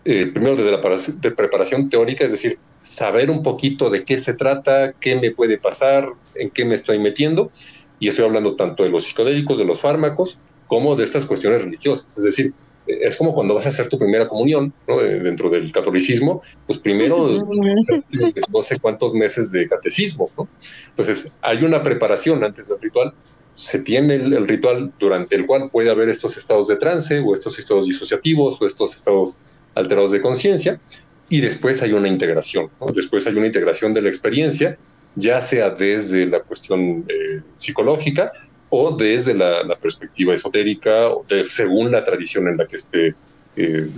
eh, 0.05 0.27
primero 0.33 0.57
desde 0.57 0.73
la 0.73 0.81
de 0.81 1.31
preparación 1.31 1.89
teórica, 1.89 2.25
es 2.25 2.33
decir, 2.33 2.59
saber 2.83 3.31
un 3.31 3.43
poquito 3.43 3.91
de 3.91 4.05
qué 4.05 4.19
se 4.19 4.35
trata, 4.35 4.93
qué 5.01 5.17
me 5.17 5.31
puede 5.31 5.59
pasar, 5.59 6.09
en 6.35 6.51
qué 6.51 6.65
me 6.65 6.75
estoy 6.75 6.99
metiendo, 6.99 7.51
y 7.99 8.09
estoy 8.09 8.25
hablando 8.25 8.55
tanto 8.55 8.83
de 8.83 8.91
los 8.91 9.05
psicodélicos, 9.05 9.59
de 9.59 9.65
los 9.65 9.81
fármacos, 9.81 10.39
como 10.67 10.97
de 10.97 11.05
estas 11.05 11.25
cuestiones 11.25 11.63
religiosas. 11.63 12.17
Es 12.17 12.25
decir, 12.25 12.53
es 12.87 13.17
como 13.17 13.35
cuando 13.35 13.55
vas 13.55 13.67
a 13.67 13.71
hacer 13.71 13.89
tu 13.89 13.99
primera 13.99 14.29
comunión 14.29 14.73
¿no? 14.87 14.99
dentro 14.99 15.51
del 15.51 15.73
catolicismo, 15.73 16.43
pues 16.67 16.79
primero 16.79 17.45
no 18.49 18.63
sé 18.63 18.79
cuántos 18.79 19.15
meses 19.15 19.51
de 19.51 19.69
catecismo. 19.69 20.31
¿no? 20.37 20.49
Entonces, 20.91 21.33
hay 21.43 21.65
una 21.65 21.83
preparación 21.83 22.43
antes 22.45 22.69
del 22.69 22.81
ritual. 22.81 23.13
Se 23.55 23.81
tiene 23.81 24.17
el, 24.17 24.47
ritual 24.47 24.93
durante 24.99 25.35
el 25.35 25.47
cual 25.47 25.71
puede 25.71 25.91
haber 25.91 26.09
estos 26.09 26.37
estados 26.37 26.69
de 26.69 26.77
trance 26.77 27.19
o 27.19 27.35
estos 27.35 27.59
estados 27.59 27.87
disociativos 27.87 28.61
o 28.61 28.67
estos 28.67 28.95
estados 28.95 29.37
alterados 29.75 30.13
de 30.13 30.21
conciencia 30.21 30.81
y 31.29 31.41
después 31.41 31.83
hay 31.83 31.93
una 31.93 32.09
integración. 32.09 32.71
Después 32.95 33.27
hay 33.27 33.35
una 33.35 33.47
integración 33.47 33.93
de 33.93 34.03
la 34.03 34.09
experiencia, 34.09 34.79
ya 35.15 35.41
sea 35.41 35.71
desde 35.71 36.27
la 36.27 36.41
cuestión 36.41 37.05
eh, 37.09 37.41
psicológica 37.57 38.33
o 38.69 38.97
desde 38.97 39.35
la, 39.35 39.77
perspectiva 39.81 40.35
esotérica, 40.35 41.09
o 41.09 41.25
según 41.45 41.91
la 41.91 42.03
tradición 42.03 42.49
en 42.49 42.57
la 42.57 42.67
que 42.67 42.77
esté. 42.77 43.15
Eh, 43.57 43.89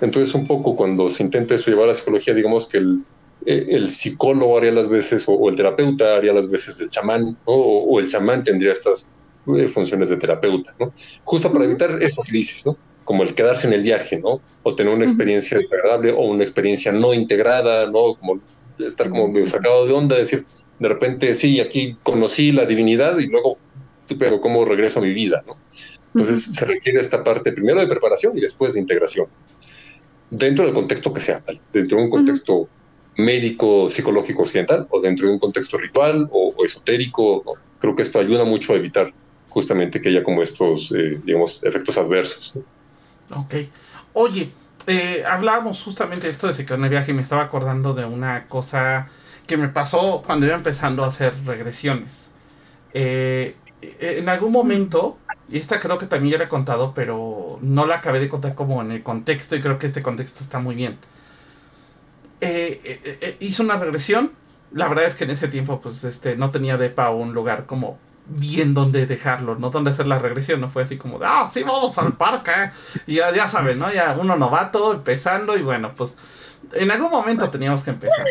Entonces, 0.00 0.34
un 0.34 0.46
poco 0.46 0.76
cuando 0.76 1.10
se 1.10 1.22
intenta 1.22 1.54
esto 1.54 1.70
llevar 1.70 1.86
a 1.86 1.88
la 1.88 1.94
psicología, 1.94 2.34
digamos 2.34 2.66
que 2.66 2.78
el, 2.78 3.00
eh, 3.46 3.66
el 3.70 3.88
psicólogo 3.88 4.58
haría 4.58 4.72
las 4.72 4.88
veces, 4.88 5.24
o, 5.26 5.48
el 5.48 5.56
terapeuta 5.56 6.16
haría 6.16 6.32
las 6.32 6.50
veces 6.50 6.78
del 6.78 6.90
chamán, 6.90 7.36
o, 7.44 7.98
el 7.98 8.08
chamán 8.08 8.44
tendría 8.44 8.72
estas 8.72 9.08
eh, 9.56 9.68
funciones 9.68 10.08
de 10.08 10.16
terapeuta, 10.16 10.74
¿no? 10.78 10.92
justo 11.24 11.50
para 11.52 11.64
evitar 11.64 11.90
eso 12.02 12.22
que 12.22 12.32
dices, 12.32 12.66
¿no? 12.66 12.76
como 13.04 13.22
el 13.22 13.34
quedarse 13.34 13.66
en 13.66 13.72
el 13.72 13.82
viaje, 13.82 14.18
¿no? 14.18 14.40
o 14.62 14.74
tener 14.74 14.92
una 14.92 15.04
experiencia 15.04 15.56
desagradable 15.56 16.12
o 16.12 16.22
una 16.22 16.44
experiencia 16.44 16.92
no 16.92 17.14
integrada, 17.14 17.86
¿no? 17.86 18.16
como 18.16 18.40
estar 18.78 19.08
como 19.08 19.28
medio 19.28 19.46
sacado 19.46 19.86
de 19.86 19.92
onda, 19.92 20.16
decir, 20.16 20.44
de 20.78 20.88
repente, 20.88 21.34
sí, 21.34 21.60
aquí 21.60 21.96
conocí 22.02 22.52
la 22.52 22.66
divinidad 22.66 23.18
y 23.18 23.26
luego 23.26 23.58
pero 24.16 24.40
cómo 24.40 24.64
regreso 24.64 25.00
a 25.00 25.02
mi 25.02 25.12
vida, 25.12 25.44
¿no? 25.46 25.56
Entonces 26.14 26.54
se 26.54 26.64
requiere 26.64 27.00
esta 27.00 27.22
parte 27.22 27.52
primero 27.52 27.80
de 27.80 27.86
preparación 27.86 28.36
y 28.36 28.40
después 28.40 28.74
de 28.74 28.80
integración. 28.80 29.26
Dentro 30.30 30.64
del 30.64 30.74
contexto 30.74 31.12
que 31.12 31.20
sea, 31.20 31.42
dentro 31.72 31.98
de 31.98 32.04
un 32.04 32.10
contexto 32.10 32.68
médico, 33.16 33.88
psicológico 33.88 34.42
occidental 34.42 34.86
o 34.90 35.00
dentro 35.00 35.26
de 35.26 35.34
un 35.34 35.38
contexto 35.38 35.76
ritual 35.76 36.28
o, 36.30 36.54
esotérico, 36.64 37.42
creo 37.78 37.94
que 37.94 38.02
esto 38.02 38.18
ayuda 38.18 38.44
mucho 38.44 38.72
a 38.72 38.76
evitar 38.76 39.12
justamente 39.48 40.00
que 40.00 40.08
haya 40.08 40.22
como 40.22 40.42
estos, 40.42 40.92
eh, 40.92 41.20
digamos, 41.24 41.62
efectos 41.64 41.98
adversos. 41.98 42.54
Ok. 43.30 43.54
Oye, 44.12 44.50
eh, 44.86 45.22
hablábamos 45.26 45.82
justamente 45.82 46.26
de 46.26 46.32
esto 46.32 46.50
de 46.50 46.64
que 46.64 46.74
en 46.74 46.84
el 46.84 46.90
viaje 46.90 47.10
y 47.10 47.14
me 47.14 47.22
estaba 47.22 47.42
acordando 47.42 47.92
de 47.94 48.04
una 48.04 48.46
cosa 48.46 49.08
que 49.48 49.56
me 49.56 49.68
pasó 49.68 50.22
cuando 50.24 50.46
iba 50.46 50.54
empezando 50.54 51.02
a 51.02 51.08
hacer 51.08 51.34
regresiones. 51.44 52.30
Eh, 52.94 53.56
en 53.82 54.28
algún 54.28 54.52
momento, 54.52 55.18
y 55.48 55.58
esta 55.58 55.80
creo 55.80 55.98
que 55.98 56.06
también 56.06 56.32
ya 56.32 56.38
la 56.38 56.44
he 56.44 56.48
contado, 56.48 56.92
pero 56.94 57.58
no 57.62 57.86
la 57.86 57.96
acabé 57.96 58.20
de 58.20 58.28
contar 58.28 58.54
como 58.54 58.82
en 58.82 58.92
el 58.92 59.02
contexto 59.02 59.56
y 59.56 59.60
creo 59.60 59.78
que 59.78 59.86
este 59.86 60.02
contexto 60.02 60.42
está 60.42 60.58
muy 60.58 60.74
bien. 60.74 60.98
Eh, 62.40 62.80
eh, 62.84 63.18
eh, 63.20 63.36
hizo 63.40 63.62
una 63.62 63.76
regresión. 63.76 64.32
La 64.72 64.88
verdad 64.88 65.06
es 65.06 65.14
que 65.14 65.24
en 65.24 65.30
ese 65.30 65.48
tiempo 65.48 65.80
pues 65.80 66.04
este 66.04 66.36
no 66.36 66.50
tenía 66.50 66.76
depa 66.76 67.10
o 67.10 67.16
un 67.16 67.32
lugar 67.32 67.66
como 67.66 67.98
bien 68.26 68.74
donde 68.74 69.06
dejarlo, 69.06 69.54
no 69.54 69.70
donde 69.70 69.90
hacer 69.90 70.06
la 70.06 70.18
regresión, 70.18 70.60
no 70.60 70.68
fue 70.68 70.82
así 70.82 70.98
como, 70.98 71.18
ah, 71.22 71.48
sí, 71.50 71.62
vamos 71.62 71.96
al 71.96 72.12
parque, 72.12 72.52
y 73.06 73.14
ya, 73.14 73.34
ya 73.34 73.46
saben, 73.46 73.78
¿no? 73.78 73.90
Ya 73.90 74.14
uno 74.20 74.36
novato, 74.36 74.92
empezando, 74.92 75.56
y 75.56 75.62
bueno, 75.62 75.94
pues 75.96 76.14
en 76.74 76.90
algún 76.90 77.10
momento 77.10 77.48
teníamos 77.48 77.82
que 77.82 77.90
empezar. 77.90 78.26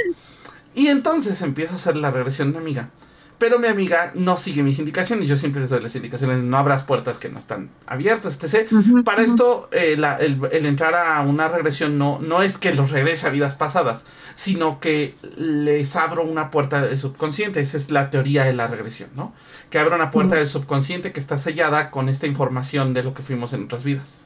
Y 0.77 0.89
entonces 0.89 1.41
empiezo 1.41 1.73
a 1.73 1.77
hacer 1.77 1.97
la 1.97 2.11
regresión 2.11 2.53
de 2.53 2.59
amiga. 2.59 2.91
Pero 3.39 3.57
mi 3.57 3.65
amiga 3.65 4.11
no 4.13 4.37
sigue 4.37 4.61
mis 4.61 4.77
indicaciones. 4.77 5.27
Yo 5.27 5.35
siempre 5.35 5.59
les 5.59 5.71
doy 5.71 5.81
las 5.81 5.95
indicaciones. 5.95 6.43
No 6.43 6.55
abras 6.55 6.83
puertas 6.83 7.17
que 7.17 7.29
no 7.29 7.39
están 7.39 7.71
abiertas, 7.87 8.37
etc. 8.39 8.69
Para 9.03 9.23
esto, 9.23 9.69
eh, 9.71 9.97
el, 10.19 10.65
entrar 10.67 10.93
a 10.93 11.19
una 11.21 11.47
regresión 11.47 11.97
no, 11.97 12.19
no 12.19 12.43
es 12.43 12.59
que 12.59 12.75
los 12.75 12.91
regrese 12.91 13.25
a 13.25 13.31
vidas 13.31 13.55
pasadas, 13.55 14.05
sino 14.35 14.79
que 14.79 15.15
les 15.35 15.95
abro 15.95 16.23
una 16.23 16.51
puerta 16.51 16.79
del 16.83 16.95
subconsciente. 16.95 17.59
Esa 17.59 17.77
es 17.77 17.89
la 17.89 18.11
teoría 18.11 18.43
de 18.43 18.53
la 18.53 18.67
regresión, 18.67 19.09
¿no? 19.15 19.33
Que 19.71 19.79
abro 19.79 19.95
una 19.95 20.11
puerta 20.11 20.35
del 20.35 20.45
subconsciente 20.45 21.11
que 21.11 21.19
está 21.19 21.39
sellada 21.39 21.89
con 21.89 22.07
esta 22.07 22.27
información 22.27 22.93
de 22.93 23.01
lo 23.01 23.15
que 23.15 23.23
fuimos 23.23 23.51
en 23.53 23.63
otras 23.63 23.83
vidas. 23.83 24.21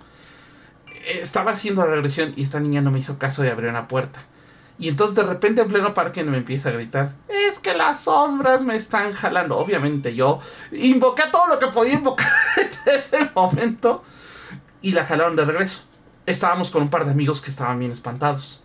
Estaba 1.07 1.51
haciendo 1.51 1.85
la 1.85 1.95
regresión 1.95 2.33
y 2.35 2.43
esta 2.43 2.59
niña 2.59 2.81
no 2.81 2.91
me 2.91 2.99
hizo 2.99 3.17
caso 3.17 3.41
de 3.41 3.51
abrir 3.51 3.69
una 3.69 3.87
puerta. 3.87 4.19
Y 4.79 4.87
entonces 4.87 5.15
de 5.15 5.23
repente 5.23 5.61
en 5.61 5.67
pleno 5.67 5.93
parque 5.93 6.23
me 6.23 6.37
empieza 6.37 6.69
a 6.69 6.71
gritar, 6.71 7.13
es 7.27 7.59
que 7.59 7.73
las 7.73 8.05
sombras 8.05 8.63
me 8.63 8.75
están 8.75 9.13
jalando. 9.13 9.57
Obviamente 9.57 10.15
yo 10.15 10.39
invoqué 10.71 11.23
todo 11.31 11.47
lo 11.47 11.59
que 11.59 11.67
podía 11.67 11.93
invocar 11.93 12.27
en 12.57 12.93
ese 12.93 13.29
momento 13.35 14.03
y 14.81 14.91
la 14.91 15.05
jalaron 15.05 15.35
de 15.35 15.45
regreso. 15.45 15.81
Estábamos 16.25 16.71
con 16.71 16.83
un 16.83 16.89
par 16.89 17.05
de 17.05 17.11
amigos 17.11 17.41
que 17.41 17.49
estaban 17.49 17.79
bien 17.79 17.91
espantados. 17.91 18.63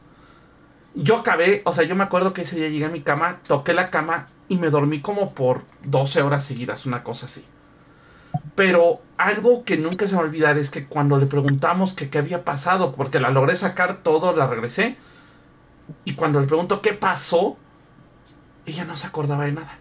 Yo 0.94 1.16
acabé, 1.16 1.62
o 1.66 1.72
sea, 1.72 1.84
yo 1.84 1.94
me 1.94 2.04
acuerdo 2.04 2.32
que 2.32 2.42
ese 2.42 2.56
día 2.56 2.68
llegué 2.68 2.86
a 2.86 2.90
mi 2.90 3.02
cama, 3.02 3.40
toqué 3.46 3.74
la 3.74 3.90
cama 3.90 4.28
y 4.48 4.56
me 4.56 4.70
dormí 4.70 5.00
como 5.00 5.34
por 5.34 5.64
12 5.84 6.22
horas 6.22 6.44
seguidas, 6.44 6.86
una 6.86 7.02
cosa 7.02 7.26
así. 7.26 7.44
Pero 8.54 8.94
algo 9.16 9.64
que 9.64 9.76
nunca 9.76 10.06
se 10.06 10.14
me 10.14 10.22
olvidar 10.22 10.56
es 10.58 10.70
que 10.70 10.86
cuando 10.86 11.18
le 11.18 11.26
preguntamos 11.26 11.94
que 11.94 12.08
qué 12.08 12.18
había 12.18 12.44
pasado, 12.44 12.92
porque 12.92 13.20
la 13.20 13.30
logré 13.30 13.56
sacar 13.56 13.98
todo, 14.02 14.34
la 14.34 14.46
regresé, 14.46 14.96
y 16.04 16.14
cuando 16.14 16.40
le 16.40 16.46
pregunto 16.46 16.80
qué 16.80 16.92
pasó, 16.92 17.56
ella 18.64 18.84
no 18.84 18.96
se 18.96 19.06
acordaba 19.06 19.44
de 19.44 19.52
nada. 19.52 19.78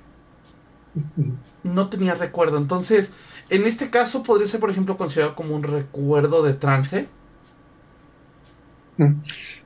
No 1.63 1.89
tenía 1.89 2.15
recuerdo. 2.15 2.57
Entonces, 2.57 3.11
en 3.49 3.65
este 3.65 3.89
caso 3.89 4.23
podría 4.23 4.47
ser, 4.47 4.59
por 4.59 4.69
ejemplo, 4.69 4.97
considerado 4.97 5.35
como 5.35 5.55
un 5.55 5.63
recuerdo 5.63 6.43
de 6.43 6.53
trance. 6.53 7.07
Mm. 8.97 9.13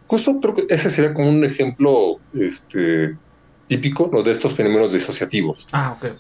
Justo 0.07 0.39
creo 0.39 0.55
que 0.55 0.65
ese 0.69 0.89
sería 0.89 1.13
como 1.13 1.29
un 1.29 1.45
ejemplo 1.45 2.19
este, 2.33 3.15
típico 3.67 4.09
¿no? 4.11 4.23
de 4.23 4.31
estos 4.31 4.53
fenómenos 4.53 4.91
disociativos. 4.91 5.67
Ah, 5.71 5.95
ok. 5.95 6.15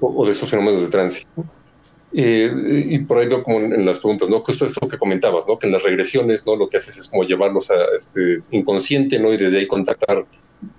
O, 0.00 0.26
de 0.26 0.32
estos 0.32 0.50
fenómenos 0.50 0.82
de 0.82 0.88
trance. 0.88 1.26
Eh, 2.16 2.86
y 2.90 2.98
por 3.00 3.18
ahí 3.18 3.26
veo 3.26 3.42
como 3.42 3.58
en, 3.58 3.84
las 3.84 3.98
preguntas, 3.98 4.28
¿no? 4.28 4.38
Justo 4.40 4.64
esto 4.64 4.86
que 4.86 4.98
comentabas, 4.98 5.48
¿no? 5.48 5.58
Que 5.58 5.66
en 5.66 5.72
las 5.72 5.82
regresiones, 5.82 6.46
¿no? 6.46 6.54
Lo 6.54 6.68
que 6.68 6.76
haces 6.76 6.96
es 6.96 7.08
como 7.08 7.24
llevarlos 7.24 7.72
a 7.72 7.74
este 7.96 8.40
inconsciente, 8.52 9.18
¿no? 9.18 9.32
Y 9.32 9.36
desde 9.36 9.58
ahí 9.58 9.66
contactar 9.66 10.24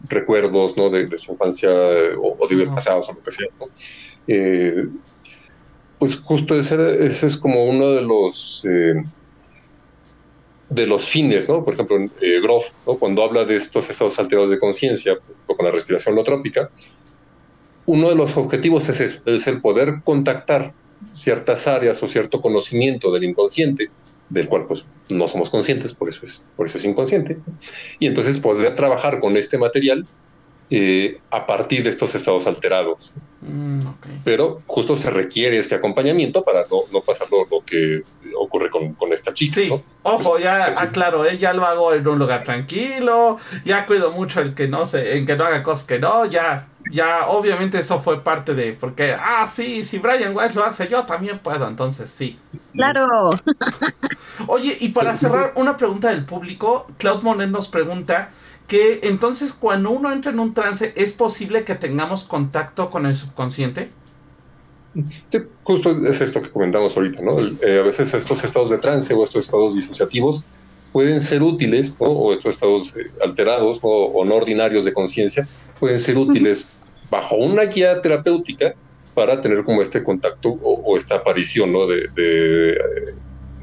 recuerdos, 0.08 0.78
¿no? 0.78 0.90
De, 0.90 1.18
su 1.18 1.34
infancia 1.34 1.70
o, 1.70 2.48
de 2.48 2.66
pasados 2.68 3.10
o 3.10 3.14
lo 3.14 3.22
que 3.22 3.32
sea, 3.32 3.48
¿no? 3.60 3.68
Eh, 4.28 4.88
pues 6.00 6.16
justo 6.16 6.56
ese, 6.56 7.06
ese, 7.06 7.28
es 7.28 7.38
como 7.38 7.66
uno 7.66 7.92
de 7.92 8.02
los... 8.02 8.66
Eh, 8.66 9.04
de 10.70 10.88
los 10.88 11.08
fines, 11.08 11.48
¿no? 11.48 11.64
Por 11.64 11.74
ejemplo, 11.76 11.98
Groff, 12.42 12.72
¿no? 12.88 12.98
Cuando 12.98 13.24
habla 13.24 13.46
de 13.46 13.58
estos 13.58 13.88
estados 13.90 14.18
alterados 14.18 14.50
de 14.50 14.58
conciencia, 14.58 15.16
con 15.46 15.64
la 15.64 15.72
respiración 15.72 16.14
holotrópica, 16.14 16.72
uno 17.86 18.10
de 18.10 18.16
los 18.16 18.36
objetivos 18.36 18.90
es 18.90 19.00
eso, 19.00 19.22
es 19.26 19.46
el 19.46 19.62
poder 19.62 20.02
contactar 20.04 20.74
ciertas 21.14 21.68
áreas 21.68 22.02
o 22.02 22.08
cierto 22.08 22.42
conocimiento 22.42 23.12
del 23.12 23.24
inconsciente, 23.24 23.90
del 24.30 24.48
cual 24.48 24.66
pues 24.66 24.86
no 25.10 25.28
somos 25.28 25.50
conscientes, 25.50 25.94
por 25.94 26.10
eso 26.10 26.22
es, 26.24 26.44
por 26.56 26.66
eso 26.66 26.78
es 26.78 26.86
inconsciente, 26.86 27.38
y 28.00 28.08
entonces 28.08 28.38
poder 28.38 28.76
trabajar 28.76 29.20
con 29.20 29.38
este 29.38 29.58
material 29.58 30.06
eh, 30.72 31.20
a 31.30 31.46
partir 31.46 31.84
de 31.84 31.92
estos 31.92 32.16
estados 32.16 32.48
alterados. 32.48 33.14
Mm, 33.42 33.82
Pero 34.24 34.64
justo 34.66 34.98
se 34.98 35.12
requiere 35.12 35.60
este 35.60 35.76
acompañamiento 35.76 36.44
para 36.44 36.64
no, 36.92 37.02
pasar 37.02 37.28
lo, 37.30 37.62
que 37.64 38.02
ocurre 38.36 38.72
con, 38.72 39.14
esta 39.14 39.32
chica. 39.32 39.54
Sí, 39.54 39.72
ojo, 40.02 40.40
ya 40.40 40.82
aclaro, 40.82 41.24
¿eh? 41.24 41.38
ya 41.38 41.54
lo 41.54 41.66
hago 41.66 41.94
en 41.94 42.08
un 42.08 42.18
lugar 42.18 42.44
tranquilo, 42.44 43.38
ya 43.64 43.86
cuido 43.86 44.12
mucho 44.12 44.42
el 44.42 44.56
que 44.56 44.68
no 44.68 44.88
se, 44.88 45.18
en 45.18 45.28
que 45.28 45.36
no 45.36 45.46
haga 45.46 45.62
cosas 45.62 45.86
que 45.86 46.00
no, 46.00 46.26
ya, 46.26 46.68
ya, 46.92 47.28
obviamente 47.28 47.80
eso 47.80 48.00
fue 48.00 48.24
parte 48.24 48.54
de, 48.54 48.74
porque, 48.74 49.16
ah, 49.20 49.46
sí, 49.48 49.84
si 49.84 49.98
Brian 49.98 50.36
Weiss 50.36 50.56
lo 50.56 50.64
hace, 50.64 50.88
yo 50.88 51.04
también 51.06 51.40
puedo, 51.40 51.68
entonces 51.68 52.10
sí. 52.10 52.38
Claro. 52.74 53.08
Oye, 54.48 54.78
y 54.80 54.90
para 54.90 55.16
cerrar, 55.16 55.54
una 55.56 55.78
pregunta 55.78 56.10
del 56.10 56.26
público, 56.26 56.88
Claude 56.98 57.24
Monet 57.24 57.50
nos 57.50 57.68
pregunta, 57.68 58.30
que 58.68 59.00
entonces 59.04 59.54
cuando 59.54 59.92
uno 59.92 60.12
entra 60.12 60.32
en 60.32 60.40
un 60.40 60.54
trance, 60.54 60.94
¿es 60.96 61.14
posible 61.14 61.64
que 61.64 61.76
tengamos 61.76 62.24
contacto 62.24 62.90
con 62.90 63.06
el 63.06 63.16
subconsciente? 63.16 63.90
justo 65.64 66.08
es 66.08 66.22
esto 66.22 66.42
que 66.42 66.50
comentamos 66.50 66.96
ahorita, 66.96 67.22
¿no? 67.22 67.38
Eh, 67.38 67.80
a 67.80 67.84
veces 67.84 68.14
estos 68.14 68.42
estados 68.46 68.70
de 68.70 68.78
trance 68.78 69.14
o 69.14 69.26
estos 69.26 69.46
estados 69.46 69.76
disociativos 69.76 70.42
pueden 70.94 71.20
ser 71.20 71.44
útiles, 71.44 71.94
¿no? 72.00 72.08
O 72.08 72.32
estos 72.32 72.56
estados 72.56 72.96
eh, 72.96 73.12
alterados 73.22 73.80
o 73.82 74.24
no 74.24 74.36
ordinarios 74.36 74.86
de 74.86 74.94
conciencia 74.94 75.46
pueden 75.80 76.00
ser 76.00 76.18
útiles 76.18 76.70
bajo 77.10 77.36
una 77.36 77.64
guía 77.64 78.02
terapéutica 78.02 78.76
para 79.14 79.40
tener 79.40 79.64
como 79.64 79.82
este 79.82 80.04
contacto 80.04 80.50
o, 80.50 80.98
esta 80.98 81.16
aparición, 81.16 81.72
¿no? 81.72 81.88
De, 81.88 82.10
eh, 82.18 82.76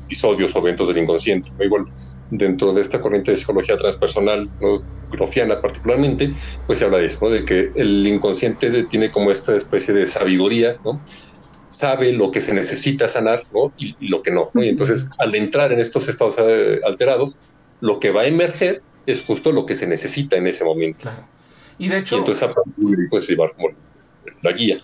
episodios 0.05 0.55
o 0.55 0.59
eventos 0.59 0.89
del 0.89 0.99
inconsciente. 0.99 1.51
Igual 1.61 1.87
dentro 2.31 2.73
de 2.73 2.81
esta 2.81 3.01
corriente 3.01 3.31
de 3.31 3.37
psicología 3.37 3.77
transpersonal, 3.77 4.49
¿no? 4.61 4.83
grofiana 5.11 5.61
particularmente, 5.61 6.33
pues 6.67 6.79
se 6.79 6.87
habla 6.87 6.97
de 6.97 7.07
eso, 7.07 7.29
de 7.29 7.45
que 7.45 7.71
el 7.75 8.07
inconsciente 8.07 8.85
tiene 8.85 9.11
como 9.11 9.31
esta 9.31 9.55
especie 9.55 9.93
de 9.93 10.07
sabiduría, 10.07 10.79
¿no? 10.83 11.03
sabe 11.63 12.13
lo 12.13 12.31
que 12.31 12.41
se 12.41 12.55
necesita 12.55 13.07
sanar 13.07 13.43
¿no? 13.53 13.73
y, 13.77 13.95
lo 14.09 14.23
que 14.23 14.31
no. 14.31 14.51
Y 14.55 14.69
entonces, 14.69 15.11
al 15.19 15.35
entrar 15.35 15.73
en 15.73 15.81
estos 15.81 16.09
estados 16.09 16.37
eh, 16.39 16.81
alterados, 16.85 17.37
lo 17.81 18.01
que 18.01 18.11
va 18.11 18.23
a 18.23 18.27
emerger 18.27 18.83
es 19.07 19.23
justo 19.23 19.53
lo 19.53 19.67
que 19.67 19.75
se 19.75 19.87
necesita 19.87 20.37
en 20.37 20.47
ese 20.47 20.65
momento. 20.65 21.01
Claro. 21.03 21.25
Y 21.79 21.89
de 21.89 21.99
hecho... 21.99 22.17
Y 22.17 22.19
entonces, 22.21 22.51
pues 23.11 23.29
llevar 23.29 23.53
como 23.55 23.69
la 24.43 24.53
guía. 24.53 24.79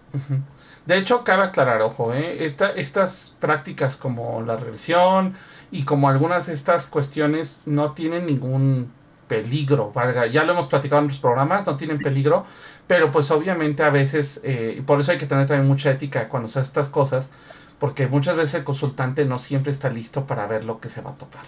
De 0.87 0.97
hecho, 0.97 1.23
cabe 1.23 1.45
aclarar, 1.45 1.83
ojo, 1.83 2.15
¿eh? 2.15 2.43
estas 2.43 3.37
prácticas 3.39 3.97
como 3.97 4.43
la 4.43 4.57
regresión, 4.57 5.35
y 5.71 5.85
como 5.85 6.09
algunas 6.09 6.47
de 6.47 6.55
estas 6.55 6.87
cuestiones 6.87 7.63
no 7.67 7.93
tienen 7.93 8.27
ningún 8.27 8.91
peligro, 9.27 9.93
valga, 9.93 10.27
ya 10.27 10.45
lo 10.45 10.53
hemos 10.53 10.67
platicado 10.67 11.03
en 11.03 11.09
los 11.09 11.19
programas, 11.19 11.67
no 11.67 11.77
tienen 11.77 11.99
peligro, 11.99 12.47
pero 12.87 13.11
pues 13.11 13.31
obviamente 13.31 13.83
a 13.83 13.91
veces, 13.91 14.41
eh, 14.43 14.83
por 14.87 15.01
eso 15.01 15.13
hay 15.13 15.19
que 15.19 15.27
tener 15.27 15.47
también 15.47 15.69
mucha 15.69 15.91
ética 15.91 16.29
cuando 16.29 16.49
se 16.49 16.59
hacen 16.59 16.71
estas 16.71 16.89
cosas, 16.89 17.31
porque 17.79 18.07
muchas 18.07 18.37
veces 18.37 18.55
el 18.55 18.65
consultante 18.65 19.27
no 19.27 19.39
siempre 19.39 19.71
está 19.71 19.91
listo 19.91 20.27
para 20.27 20.47
ver 20.47 20.65
lo 20.65 20.81
que 20.81 20.89
se 20.89 21.03
va 21.03 21.11
a 21.11 21.15
tocar. 21.15 21.43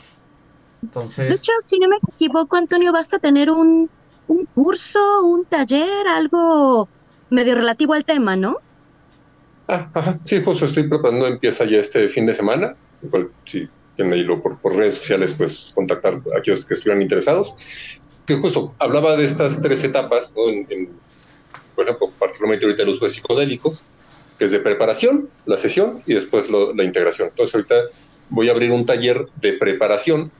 Entonces... 0.83 1.29
De 1.29 1.35
hecho, 1.35 1.53
si 1.63 1.79
no 1.79 1.89
me 1.89 1.97
equivoco, 2.15 2.57
Antonio, 2.57 2.93
vas 2.93 3.13
a 3.15 3.19
tener 3.19 3.51
un, 3.51 3.89
un 4.31 4.47
curso, 4.47 5.01
un 5.23 5.45
taller, 5.45 6.07
algo 6.07 6.89
medio 7.31 7.57
relativo 7.57 7.95
al 7.95 8.05
tema, 8.05 8.37
¿no? 8.37 8.59
Ah, 9.67 9.91
ajá, 9.93 10.21
sí, 10.23 10.41
justo 10.43 10.67
estoy 10.67 10.89
preparando, 10.89 11.27
empieza 11.27 11.65
ya 11.65 11.79
este 11.79 12.09
fin 12.09 12.27
de 12.27 12.35
semana, 12.35 12.77
igual 13.03 13.31
sí, 13.45 13.69
por, 14.41 14.59
por, 14.59 14.77
redes 14.77 14.95
sociales, 14.95 15.35
pues 15.35 15.73
contactar 15.75 16.21
a 16.35 16.39
aquellos 16.39 16.65
que 16.65 16.75
estuvieran 16.75 17.03
interesados. 17.03 17.55
Que 18.25 18.37
justo 18.37 18.73
hablaba 18.79 19.17
de 19.17 19.25
estas 19.25 19.61
tres 19.61 19.83
etapas, 19.83 20.33
por 20.33 20.49
ejemplo, 21.85 22.11
particularmente 22.17 22.65
ahorita 22.65 22.85
el 22.85 22.91
uso 22.91 23.07
de 23.07 23.11
psicodélicos, 23.11 23.83
que 24.39 24.45
es 24.45 24.53
de 24.53 24.61
preparación, 24.61 25.29
la 25.45 25.57
sesión 25.57 26.03
y 26.07 26.15
después 26.15 26.49
la 26.51 26.85
integración. 26.85 27.29
Entonces 27.29 27.55
ahorita 27.55 27.75
voy 28.29 28.49
a 28.49 28.53
abrir 28.53 28.71
un 28.71 28.87
taller 28.87 29.27
de 29.41 29.55
preparación 29.55 30.31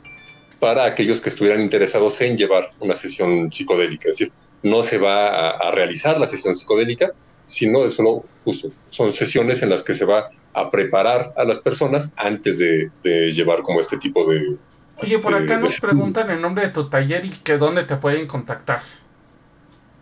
para 0.61 0.85
aquellos 0.85 1.21
que 1.21 1.31
estuvieran 1.31 1.63
interesados 1.63 2.21
en 2.21 2.37
llevar 2.37 2.71
una 2.79 2.95
sesión 2.95 3.51
psicodélica. 3.51 4.11
Es 4.11 4.19
decir, 4.19 4.33
no 4.63 4.83
se 4.83 4.99
va 4.99 5.51
a, 5.51 5.71
realizar 5.71 6.21
la 6.21 6.27
sesión 6.27 6.55
psicodélica, 6.55 7.13
sino 7.45 7.85
es 7.85 7.95
solo 7.95 8.25
justo, 8.45 8.71
son 8.91 9.11
sesiones 9.11 9.63
en 9.63 9.71
las 9.71 9.83
que 9.83 9.95
se 9.95 10.05
va 10.05 10.29
a 10.53 10.71
preparar 10.71 11.33
a 11.37 11.45
las 11.45 11.59
personas 11.59 12.13
antes 12.17 12.59
de, 12.59 12.91
llevar 13.33 13.63
como 13.63 13.81
este 13.81 13.97
tipo 13.97 14.31
de... 14.31 14.59
Oye, 14.99 15.19
por 15.19 15.35
acá 15.35 15.57
nos 15.59 15.79
preguntan 15.79 16.31
el 16.31 16.43
nombre 16.43 16.67
de 16.67 16.73
tu 16.73 16.91
taller 16.91 17.25
y 17.25 17.31
que 17.31 17.57
dónde 17.57 17.85
te 17.85 17.97
pueden 17.97 18.27
contactar. 18.27 18.83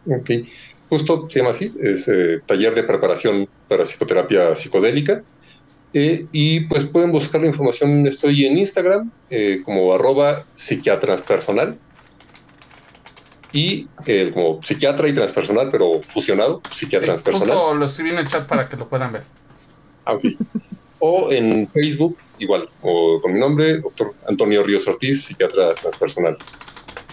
Ok, 0.06 0.30
justo 0.88 1.28
se 1.30 1.38
llama 1.38 1.50
así, 1.50 1.72
es 1.80 2.09
eh, 2.09 2.40
taller 2.44 2.74
de 2.74 2.82
preparación 2.82 3.48
para 3.68 3.84
psicoterapia 3.84 4.56
psicodélica. 4.56 5.22
Eh, 5.95 6.26
y 6.32 6.61
pues 6.61 6.84
pueden 6.84 7.12
buscar 7.12 7.41
la 7.41 7.47
información, 7.47 8.07
estoy 8.07 8.45
en 8.45 8.59
Instagram 8.59 9.11
eh, 9.30 9.62
como 9.64 9.95
arroba 9.95 10.45
psiquiatraspersonal 10.55 11.78
y 13.53 13.86
como 14.34 14.61
psiquiatra 14.62 15.09
y 15.09 15.14
transpersonal, 15.14 15.70
pero 15.70 16.03
fusionado, 16.03 16.61
psiquiatra 16.70 17.07
transpersonal. 17.07 17.49
Justo 17.49 17.74
lo 17.74 17.84
escribí 17.86 18.11
en 18.11 18.18
el 18.18 18.28
chat 18.28 18.47
para 18.47 18.68
que 18.68 18.76
lo 18.76 18.86
puedan 18.89 19.12
ver. 19.12 19.22
O 20.99 21.32
en 21.32 21.68
Facebook, 21.68 22.18
igual, 22.39 22.68
o 22.82 23.20
con 23.22 23.32
mi 23.32 23.41
nombre, 23.41 23.78
doctor 23.78 24.12
Antonio 24.26 24.62
Ríos 24.62 24.86
Ortiz, 24.86 25.24
psiquiatra 25.24 25.74
transpersonal. 25.74 26.36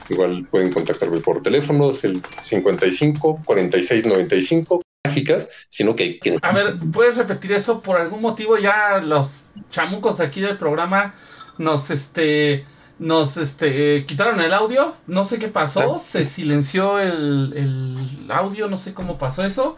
Igual 0.10 0.46
pueden 0.52 0.72
contactarme 0.72 1.20
por 1.20 1.42
teléfono, 1.42 1.92
es 1.92 2.04
el 2.04 2.22
55 2.40 3.42
46 3.46 4.06
95 4.06 4.85
mágicas, 5.06 5.50
sino 5.70 5.96
que, 5.96 6.20
que... 6.20 6.38
A 6.42 6.52
ver, 6.52 6.78
¿puedes 6.92 7.18
repetir 7.18 7.52
eso? 7.52 7.82
Por 7.82 8.00
algún 8.00 8.22
motivo 8.22 8.58
ya 8.58 8.98
los 8.98 9.50
chamucos 9.70 10.20
aquí 10.20 10.42
del 10.42 10.58
programa 10.58 11.14
nos, 11.58 11.90
este, 11.92 12.66
nos, 13.00 13.38
este, 13.38 14.06
quitaron 14.06 14.40
el 14.42 14.54
audio, 14.54 14.96
no 15.08 15.24
sé 15.24 15.40
qué 15.40 15.48
pasó, 15.48 15.98
se 15.98 16.26
silenció 16.26 17.00
el, 17.00 17.54
el 17.56 18.32
audio, 18.32 18.68
no 18.68 18.78
sé 18.78 18.94
cómo 18.94 19.18
pasó 19.18 19.44
eso. 19.44 19.76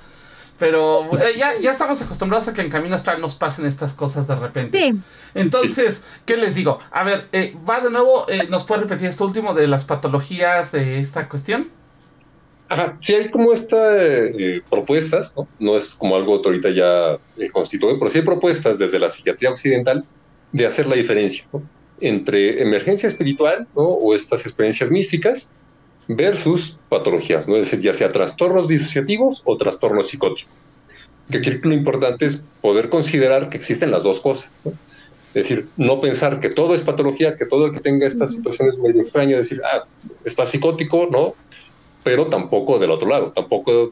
Pero 0.58 1.16
eh, 1.20 1.36
ya, 1.38 1.60
ya 1.60 1.72
estamos 1.72 2.02
acostumbrados 2.02 2.48
a 2.48 2.54
que 2.54 2.62
en 2.62 2.70
Camino 2.70 2.96
Astral 2.96 3.22
nos 3.22 3.36
pasen 3.36 3.66
estas 3.66 3.94
cosas 3.94 4.28
de 4.28 4.36
repente. 4.36 4.92
Entonces, 5.36 6.04
¿qué 6.26 6.36
les 6.36 6.56
digo? 6.56 6.80
A 6.92 7.04
ver, 7.04 7.28
eh, 7.32 7.56
va 7.68 7.80
de 7.80 7.92
nuevo, 7.92 8.26
eh, 8.28 8.48
¿nos 8.50 8.64
puede 8.64 8.82
repetir 8.82 9.08
esto 9.08 9.26
último 9.26 9.54
de 9.54 9.68
las 9.68 9.86
patologías 9.86 10.72
de 10.72 11.00
esta 11.00 11.30
cuestión? 11.30 11.70
Ajá, 12.70 12.98
sí 13.02 13.16
hay 13.16 13.30
como 13.30 13.54
estas 13.54 14.32
propuestas, 14.70 15.34
¿no? 15.36 15.48
No 15.60 15.78
es 15.78 15.92
como 15.92 16.16
algo 16.16 16.42
ahorita 16.44 16.70
ya 16.70 17.18
constituido, 17.52 17.98
pero 17.98 18.12
sí 18.12 18.20
hay 18.20 18.26
propuestas 18.26 18.78
desde 18.78 19.00
la 19.00 19.10
psiquiatría 19.10 19.52
occidental 19.52 20.06
de 20.52 20.66
hacer 20.66 20.88
la 20.88 20.96
diferencia 20.96 21.46
entre 22.00 22.62
emergencia 22.62 23.08
espiritual 23.08 23.68
¿no? 23.76 23.84
o 23.84 24.14
estas 24.14 24.46
experiencias 24.46 24.92
místicas 24.92 25.52
versus 26.08 26.80
patologías, 26.90 27.48
¿no? 27.48 27.56
Es 27.56 27.70
decir, 27.70 27.82
ya 27.82 27.94
sea 27.94 28.12
trastornos 28.12 28.68
disociativos 28.68 29.42
o 29.46 29.58
trastornos 29.58 30.08
psicóticos. 30.08 30.52
Que 31.30 31.42
que 31.42 31.60
lo 31.62 31.74
importante 31.74 32.26
es 32.26 32.46
poder 32.62 32.90
considerar 32.90 33.50
que 33.50 33.58
existen 33.58 33.92
las 33.92 34.04
dos 34.04 34.22
cosas, 34.22 34.66
¿no? 34.66 34.72
Es 35.34 35.44
decir, 35.44 35.68
no 35.76 36.00
pensar 36.00 36.40
que 36.40 36.50
todo 36.50 36.74
es 36.74 36.82
patología, 36.82 37.38
que 37.38 37.46
todo 37.46 37.68
el 37.68 37.74
que 37.74 37.82
tenga 37.82 38.08
estas 38.08 38.32
situaciones 38.34 38.78
muy 38.78 38.92
extrañas, 38.92 39.40
decir, 39.40 39.62
ah, 39.66 39.84
está 40.24 40.46
psicótico, 40.46 41.10
¿no? 41.12 41.36
Pero 42.04 42.28
tampoco 42.28 42.80
del 42.80 42.92
otro 42.92 43.08
lado, 43.08 43.32
tampoco 43.32 43.92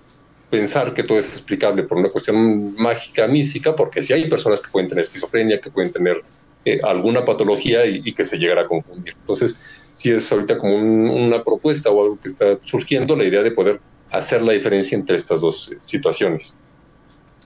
pensar 0.50 0.94
que 0.94 1.04
todo 1.04 1.20
es 1.20 1.30
explicable 1.34 1.84
por 1.84 1.98
una 1.98 2.10
cuestión 2.10 2.76
mágica, 2.76 3.28
mística, 3.28 3.76
porque 3.76 4.02
si 4.02 4.14
hay 4.14 4.30
personas 4.30 4.62
que 4.62 4.70
pueden 4.70 4.88
tener 4.88 5.04
esquizofrenia, 5.04 5.60
que 5.60 5.70
pueden 5.70 5.92
tener 5.92 6.24
eh, 6.64 6.80
alguna 6.84 7.24
patología 7.24 7.86
y, 7.86 8.14
que 8.14 8.26
se 8.26 8.38
llegara 8.38 8.62
a 8.62 8.68
confundir. 8.68 9.16
Entonces, 9.20 9.86
si 9.88 10.12
es 10.12 10.32
ahorita 10.32 10.58
como 10.58 10.76
una 10.76 11.44
propuesta 11.44 11.90
o 11.90 12.04
algo 12.04 12.20
que 12.20 12.28
está 12.28 12.58
surgiendo, 12.64 13.16
la 13.16 13.24
idea 13.24 13.44
de 13.44 13.52
poder 13.52 13.80
hacer 14.10 14.42
la 14.42 14.54
diferencia 14.54 14.98
entre 14.98 15.16
estas 15.16 15.42
dos 15.42 15.72
eh, 15.72 15.78
situaciones. 15.82 16.58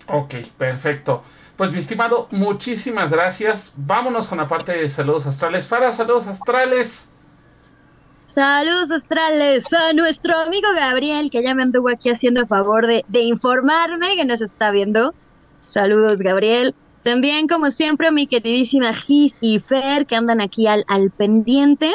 Ok, 0.07 0.35
perfecto. 0.57 1.23
Pues 1.57 1.71
mi 1.71 1.79
estimado, 1.79 2.29
muchísimas 2.31 3.11
gracias. 3.11 3.73
Vámonos 3.75 4.27
con 4.27 4.37
la 4.37 4.47
parte 4.47 4.71
de 4.71 4.89
saludos 4.89 5.25
astrales. 5.25 5.67
Fara, 5.67 5.91
saludos 5.91 6.27
astrales. 6.27 7.09
Saludos 8.29 8.91
astrales 8.91 9.73
a 9.73 9.91
nuestro 9.93 10.37
amigo 10.37 10.67
Gabriel, 10.75 11.31
que 11.31 11.41
ya 11.41 11.55
me 11.55 11.63
anduvo 11.63 11.89
aquí 11.89 12.11
haciendo 12.11 12.45
favor 12.45 12.85
de, 12.85 13.03
de 13.07 13.21
informarme 13.21 14.15
que 14.15 14.23
nos 14.23 14.39
está 14.41 14.69
viendo. 14.69 15.15
Saludos, 15.57 16.19
Gabriel. 16.19 16.75
También, 17.01 17.47
como 17.47 17.71
siempre, 17.71 18.11
mi 18.11 18.27
queridísima 18.27 18.93
Gis 18.93 19.35
y 19.41 19.57
Fer, 19.57 20.05
que 20.05 20.15
andan 20.15 20.41
aquí 20.41 20.67
al, 20.67 20.85
al 20.87 21.09
pendiente. 21.09 21.91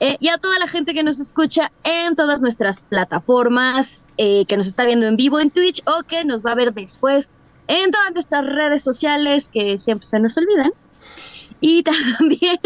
Eh, 0.00 0.16
y 0.18 0.28
a 0.28 0.38
toda 0.38 0.58
la 0.58 0.66
gente 0.66 0.94
que 0.94 1.02
nos 1.02 1.20
escucha 1.20 1.70
en 1.84 2.14
todas 2.14 2.40
nuestras 2.40 2.82
plataformas, 2.82 4.00
eh, 4.16 4.46
que 4.46 4.56
nos 4.56 4.66
está 4.66 4.86
viendo 4.86 5.08
en 5.08 5.16
vivo 5.16 5.40
en 5.40 5.50
Twitch 5.50 5.82
o 5.84 6.04
que 6.04 6.24
nos 6.24 6.42
va 6.42 6.52
a 6.52 6.54
ver 6.54 6.72
después 6.72 7.30
en 7.68 7.90
todas 7.90 8.14
nuestras 8.14 8.46
redes 8.46 8.82
sociales 8.82 9.50
que 9.50 9.78
siempre 9.78 10.06
se 10.06 10.20
nos 10.20 10.38
olvidan. 10.38 10.72
Y 11.60 11.82
también, 12.18 12.58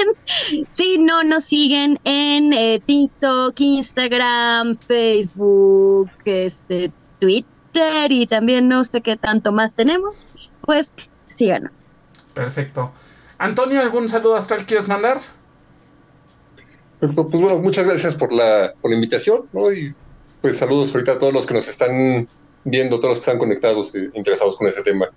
si 0.68 0.98
no 0.98 1.24
nos 1.24 1.44
siguen 1.44 1.98
en 2.04 2.52
eh, 2.52 2.82
TikTok, 2.84 3.58
Instagram, 3.58 4.76
Facebook, 4.76 6.10
este, 6.24 6.92
Twitter 7.18 8.10
y 8.10 8.26
también 8.26 8.68
no 8.68 8.84
sé 8.84 9.00
qué 9.00 9.16
tanto 9.16 9.52
más 9.52 9.74
tenemos, 9.74 10.26
pues 10.60 10.94
síganos. 11.26 12.04
Perfecto. 12.32 12.92
Antonio, 13.38 13.80
¿algún 13.80 14.08
saludo 14.08 14.36
hasta 14.36 14.54
el 14.54 14.64
quieres 14.64 14.88
mandar? 14.88 15.20
Pues, 17.00 17.12
pues, 17.14 17.40
bueno, 17.40 17.58
muchas 17.58 17.84
gracias 17.84 18.14
por 18.14 18.32
la, 18.32 18.72
por 18.80 18.90
la 18.90 18.94
invitación, 18.94 19.48
¿no? 19.52 19.72
Y 19.72 19.94
pues 20.40 20.58
saludos 20.58 20.92
ahorita 20.94 21.12
a 21.12 21.18
todos 21.18 21.32
los 21.32 21.46
que 21.46 21.54
nos 21.54 21.66
están 21.68 22.28
viendo, 22.64 22.98
todos 22.98 23.10
los 23.10 23.18
que 23.18 23.30
están 23.30 23.38
conectados, 23.38 23.94
e 23.94 24.10
interesados 24.14 24.56
con 24.56 24.66
este 24.66 24.82
tema. 24.82 25.08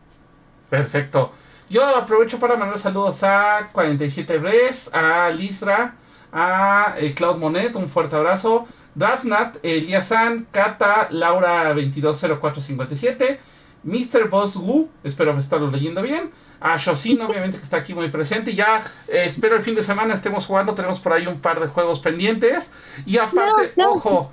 Perfecto. 0.69 1.31
Yo 1.69 1.85
aprovecho 1.85 2.39
para 2.39 2.55
mandar 2.55 2.79
saludos 2.79 3.23
a 3.23 3.67
47 3.73 4.37
Bres, 4.37 4.89
a 4.93 5.29
Lisra, 5.29 5.95
a 6.31 6.95
eh, 6.97 7.13
Cloud 7.13 7.37
Monet, 7.37 7.75
un 7.75 7.89
fuerte 7.89 8.15
abrazo. 8.15 8.65
Dafnat, 8.95 9.57
Eliasan, 9.63 10.47
Kata, 10.49 11.09
Laura 11.11 11.73
220457, 11.73 13.39
Mr. 13.83 14.29
Boss 14.29 14.55
Wu, 14.55 14.89
espero 15.03 15.37
estarlo 15.37 15.69
leyendo 15.69 16.01
bien. 16.01 16.31
A 16.61 16.77
Shosin, 16.77 17.21
obviamente, 17.21 17.57
que 17.57 17.63
está 17.63 17.77
aquí 17.77 17.93
muy 17.93 18.07
presente. 18.09 18.55
Ya 18.55 18.83
eh, 19.09 19.23
espero 19.25 19.57
el 19.57 19.61
fin 19.61 19.75
de 19.75 19.83
semana 19.83 20.13
estemos 20.13 20.45
jugando. 20.45 20.73
Tenemos 20.73 21.01
por 21.01 21.11
ahí 21.11 21.27
un 21.27 21.41
par 21.41 21.59
de 21.59 21.67
juegos 21.67 21.99
pendientes. 21.99 22.71
Y 23.05 23.17
aparte, 23.17 23.73
ojo, 23.85 24.31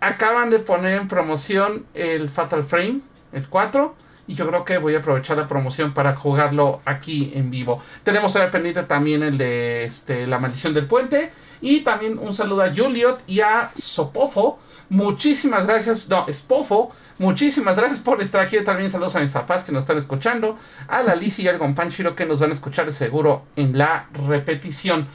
acaban 0.00 0.48
de 0.48 0.58
poner 0.58 1.02
en 1.02 1.06
promoción 1.06 1.84
el 1.92 2.30
Fatal 2.30 2.64
Frame, 2.64 3.02
el 3.32 3.46
4. 3.46 3.94
Y 4.26 4.34
yo 4.34 4.46
creo 4.48 4.64
que 4.64 4.78
voy 4.78 4.94
a 4.94 4.98
aprovechar 4.98 5.36
la 5.36 5.46
promoción 5.46 5.92
para 5.92 6.14
jugarlo 6.14 6.80
aquí 6.84 7.32
en 7.34 7.50
vivo. 7.50 7.82
Tenemos 8.02 8.34
ahí 8.36 8.48
pendiente 8.50 8.82
también 8.84 9.22
el 9.22 9.36
de 9.36 9.84
este, 9.84 10.26
La 10.26 10.38
Maldición 10.38 10.74
del 10.74 10.86
Puente. 10.86 11.32
Y 11.60 11.80
también 11.80 12.18
un 12.18 12.32
saludo 12.32 12.62
a 12.62 12.72
Juliot 12.74 13.22
y 13.26 13.40
a 13.40 13.70
Sopofo. 13.76 14.58
Muchísimas 14.92 15.66
gracias. 15.66 16.06
No, 16.10 16.26
Spofo. 16.28 16.92
Muchísimas 17.18 17.76
gracias 17.76 18.00
por 18.00 18.20
estar 18.20 18.42
aquí. 18.42 18.60
También 18.62 18.90
saludos 18.90 19.16
a 19.16 19.20
mis 19.20 19.32
papás 19.32 19.64
que 19.64 19.72
nos 19.72 19.84
están 19.84 19.96
escuchando. 19.96 20.58
A 20.86 21.02
la 21.02 21.14
Lizzie 21.14 21.46
y 21.46 21.48
al 21.48 21.56
Gompanchiro 21.56 22.14
que 22.14 22.26
nos 22.26 22.40
van 22.40 22.50
a 22.50 22.52
escuchar 22.52 22.92
seguro 22.92 23.46
en 23.56 23.78
la 23.78 24.08
repetición. 24.28 25.08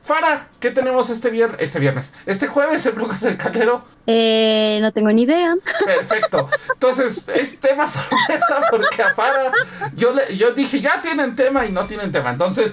Fara, 0.00 0.48
¿qué 0.60 0.70
tenemos 0.70 1.10
este 1.10 1.30
viernes? 1.30 1.60
Este 1.60 1.78
viernes. 1.78 2.12
Este 2.24 2.46
jueves 2.46 2.84
en 2.86 2.94
Brujas 2.94 3.20
del 3.20 3.36
Caldero. 3.36 3.84
Eh, 4.06 4.78
no 4.80 4.92
tengo 4.92 5.12
ni 5.12 5.22
idea. 5.22 5.54
Perfecto. 5.84 6.48
Entonces, 6.72 7.24
es 7.34 7.60
tema 7.60 7.86
sorpresa 7.88 8.60
porque 8.70 9.02
a 9.02 9.12
Fara 9.12 9.52
yo, 9.94 10.12
le, 10.14 10.36
yo 10.36 10.52
dije, 10.52 10.80
ya 10.80 11.00
tienen 11.02 11.36
tema 11.36 11.66
y 11.66 11.72
no 11.72 11.86
tienen 11.86 12.10
tema. 12.10 12.30
Entonces, 12.30 12.72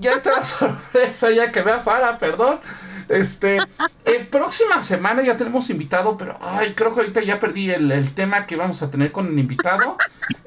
ya 0.00 0.12
está 0.12 0.32
la 0.32 0.44
sorpresa, 0.44 1.30
ya 1.30 1.52
que 1.52 1.62
vea 1.62 1.80
Fara, 1.80 2.16
perdón. 2.18 2.60
Este, 3.08 3.58
eh, 4.04 4.28
próxima 4.30 4.82
semana 4.82 5.22
ya 5.22 5.36
tenemos 5.36 5.68
invitado, 5.70 6.16
pero 6.16 6.38
ay, 6.40 6.74
creo 6.74 6.94
que 6.94 7.00
ahorita 7.00 7.22
ya 7.22 7.38
perdí 7.38 7.70
el, 7.70 7.90
el 7.90 8.14
tema 8.14 8.46
que 8.46 8.56
vamos 8.56 8.82
a 8.82 8.90
tener 8.90 9.12
con 9.12 9.26
el 9.26 9.38
invitado. 9.38 9.96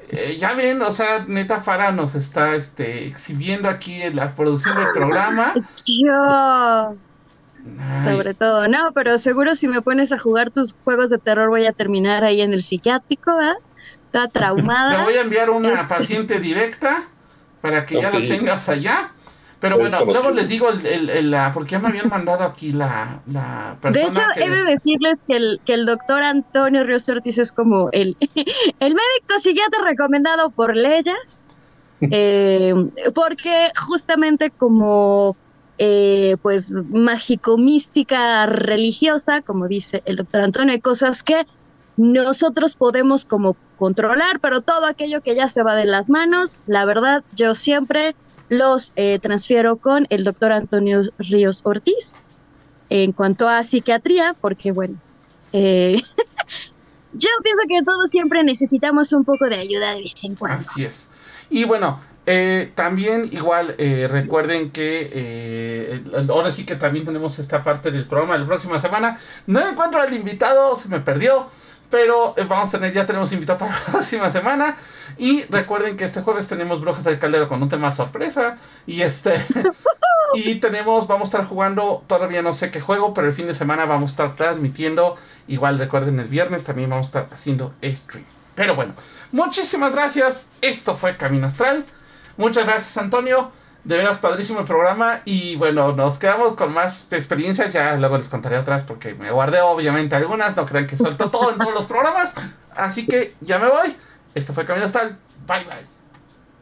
Eh, 0.08 0.36
ya 0.38 0.54
ven, 0.54 0.80
o 0.80 0.90
sea, 0.90 1.24
neta 1.26 1.60
Fara 1.60 1.92
nos 1.92 2.14
está 2.14 2.54
este, 2.54 3.06
exhibiendo 3.06 3.68
aquí 3.68 4.00
en 4.00 4.16
la 4.16 4.34
producción 4.34 4.76
del 4.76 4.88
programa. 4.94 5.54
Yo. 5.54 6.96
Sobre 8.02 8.32
todo, 8.32 8.66
no, 8.68 8.92
pero 8.94 9.18
seguro 9.18 9.54
si 9.54 9.68
me 9.68 9.82
pones 9.82 10.12
a 10.12 10.18
jugar 10.18 10.50
tus 10.50 10.74
juegos 10.84 11.10
de 11.10 11.18
terror 11.18 11.50
voy 11.50 11.66
a 11.66 11.72
terminar 11.72 12.24
ahí 12.24 12.40
en 12.40 12.52
el 12.52 12.62
psiquiátrico, 12.62 13.36
¿verdad? 13.36 13.56
Está 14.06 14.28
traumada. 14.28 14.96
Te 14.96 15.02
voy 15.02 15.14
a 15.14 15.20
enviar 15.20 15.50
una 15.50 15.86
paciente 15.86 16.40
directa 16.40 17.02
para 17.60 17.84
que 17.84 17.96
ya 18.00 18.10
la 18.10 18.18
tengas 18.18 18.68
allá. 18.70 19.12
Pero 19.60 19.76
bueno, 19.76 20.04
luego 20.04 20.30
les 20.30 20.48
digo 20.48 20.68
el, 20.68 21.10
el, 21.10 21.30
la, 21.30 21.50
porque 21.52 21.72
ya 21.72 21.78
me 21.80 21.88
habían 21.88 22.08
mandado 22.08 22.44
aquí 22.44 22.72
la, 22.72 23.20
la 23.26 23.76
persona. 23.80 24.32
De 24.34 24.40
hecho, 24.40 24.46
he 24.46 24.50
de 24.50 24.62
decirles 24.64 25.16
que 25.26 25.36
el, 25.36 25.60
que 25.64 25.74
el 25.74 25.84
doctor 25.84 26.22
Antonio 26.22 26.84
Ríos 26.84 27.08
Ortiz 27.08 27.38
es 27.38 27.52
como 27.52 27.88
el, 27.90 28.16
el 28.80 28.94
médico 28.94 29.40
psiquiatra 29.40 29.82
recomendado 29.84 30.50
por 30.50 30.76
Leyes, 30.76 31.66
eh, 32.00 32.72
porque 33.14 33.70
justamente 33.76 34.50
como 34.50 35.36
eh, 35.78 36.36
pues 36.42 36.70
mágico 36.70 37.58
mística 37.58 38.46
religiosa, 38.46 39.42
como 39.42 39.66
dice 39.66 40.02
el 40.06 40.16
doctor 40.16 40.44
Antonio, 40.44 40.72
hay 40.72 40.80
cosas 40.80 41.24
que 41.24 41.46
nosotros 41.96 42.76
podemos 42.76 43.26
como 43.26 43.56
controlar, 43.76 44.38
pero 44.40 44.60
todo 44.60 44.86
aquello 44.86 45.20
que 45.20 45.34
ya 45.34 45.48
se 45.48 45.64
va 45.64 45.74
de 45.74 45.84
las 45.84 46.10
manos, 46.10 46.62
la 46.68 46.84
verdad, 46.84 47.24
yo 47.34 47.56
siempre 47.56 48.14
los 48.48 48.92
eh, 48.96 49.18
transfiero 49.20 49.76
con 49.76 50.06
el 50.10 50.24
doctor 50.24 50.52
Antonio 50.52 51.02
Ríos 51.18 51.62
Ortiz. 51.64 52.14
En 52.90 53.12
cuanto 53.12 53.48
a 53.48 53.62
psiquiatría, 53.62 54.34
porque 54.40 54.72
bueno, 54.72 54.96
eh, 55.52 56.00
yo 57.12 57.28
pienso 57.42 57.62
que 57.68 57.82
todos 57.84 58.10
siempre 58.10 58.42
necesitamos 58.42 59.12
un 59.12 59.24
poco 59.24 59.46
de 59.48 59.56
ayuda 59.56 59.94
de 59.94 60.02
vez 60.02 60.24
en 60.24 60.34
cuando. 60.34 60.58
Así 60.58 60.84
es. 60.84 61.10
Y 61.50 61.64
bueno, 61.64 62.00
eh, 62.24 62.72
también 62.74 63.28
igual 63.30 63.74
recuerden 63.76 64.70
que 64.70 66.02
ahora 66.30 66.50
sí 66.50 66.64
que 66.64 66.76
también 66.76 67.04
tenemos 67.04 67.38
esta 67.38 67.62
parte 67.62 67.90
del 67.90 68.06
programa 68.06 68.38
la 68.38 68.46
próxima 68.46 68.80
semana. 68.80 69.18
No 69.46 69.68
encuentro 69.68 70.00
al 70.00 70.14
invitado, 70.14 70.74
se 70.74 70.88
me 70.88 71.00
perdió. 71.00 71.48
Pero 71.90 72.34
eh, 72.36 72.44
vamos 72.44 72.68
a 72.68 72.72
tener, 72.72 72.92
ya 72.92 73.06
tenemos 73.06 73.32
invitado 73.32 73.58
para 73.58 73.72
la 73.78 73.84
próxima 73.84 74.30
semana. 74.30 74.76
Y 75.16 75.42
recuerden 75.44 75.96
que 75.96 76.04
este 76.04 76.20
jueves 76.20 76.48
tenemos 76.48 76.80
Brujas 76.80 77.04
del 77.04 77.18
Caldero 77.18 77.48
con 77.48 77.62
un 77.62 77.68
tema 77.68 77.92
sorpresa. 77.92 78.56
Y 78.86 79.02
este. 79.02 79.34
y 80.34 80.56
tenemos, 80.56 81.06
vamos 81.06 81.28
a 81.28 81.30
estar 81.38 81.44
jugando, 81.48 82.04
todavía 82.06 82.42
no 82.42 82.52
sé 82.52 82.70
qué 82.70 82.80
juego, 82.80 83.14
pero 83.14 83.26
el 83.26 83.32
fin 83.32 83.46
de 83.46 83.54
semana 83.54 83.86
vamos 83.86 84.10
a 84.10 84.12
estar 84.12 84.36
transmitiendo. 84.36 85.16
Igual 85.46 85.78
recuerden, 85.78 86.20
el 86.20 86.28
viernes 86.28 86.64
también 86.64 86.90
vamos 86.90 87.06
a 87.06 87.08
estar 87.08 87.28
haciendo 87.32 87.74
stream. 87.82 88.24
Pero 88.54 88.74
bueno, 88.74 88.94
muchísimas 89.32 89.92
gracias. 89.92 90.48
Esto 90.60 90.94
fue 90.94 91.16
Camino 91.16 91.46
Astral. 91.46 91.84
Muchas 92.36 92.66
gracias, 92.66 92.96
Antonio. 92.96 93.50
De 93.84 93.96
veras, 93.96 94.18
padrísimo 94.18 94.60
el 94.60 94.66
programa. 94.66 95.22
Y 95.24 95.56
bueno, 95.56 95.92
nos 95.92 96.18
quedamos 96.18 96.54
con 96.54 96.72
más 96.72 97.12
experiencias. 97.12 97.72
Ya 97.72 97.96
luego 97.96 98.18
les 98.18 98.28
contaré 98.28 98.58
otras 98.58 98.84
porque 98.84 99.14
me 99.14 99.30
guardé 99.30 99.60
obviamente 99.60 100.14
algunas. 100.14 100.56
No 100.56 100.66
crean 100.66 100.86
que 100.86 100.96
suelto 100.96 101.30
todo 101.30 101.52
en 101.52 101.58
todos 101.58 101.74
los 101.74 101.86
programas. 101.86 102.34
Así 102.74 103.06
que 103.06 103.34
ya 103.40 103.58
me 103.58 103.68
voy. 103.68 103.96
Esto 104.34 104.52
fue 104.52 104.64
Camino 104.64 104.86
Astral. 104.86 105.16
Bye 105.46 105.66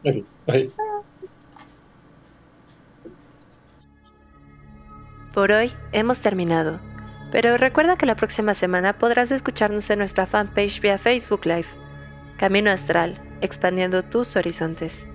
bye. 0.03 0.25
bye. 0.45 0.71
Por 5.33 5.51
hoy 5.51 5.73
hemos 5.91 6.19
terminado. 6.19 6.79
Pero 7.31 7.57
recuerda 7.57 7.97
que 7.97 8.05
la 8.05 8.15
próxima 8.15 8.53
semana 8.53 8.97
podrás 8.97 9.31
escucharnos 9.31 9.89
en 9.89 9.99
nuestra 9.99 10.25
fanpage 10.25 10.79
vía 10.79 10.97
Facebook 10.97 11.45
Live. 11.45 11.67
Camino 12.37 12.71
Astral, 12.71 13.19
expandiendo 13.41 14.03
tus 14.03 14.35
horizontes. 14.35 15.05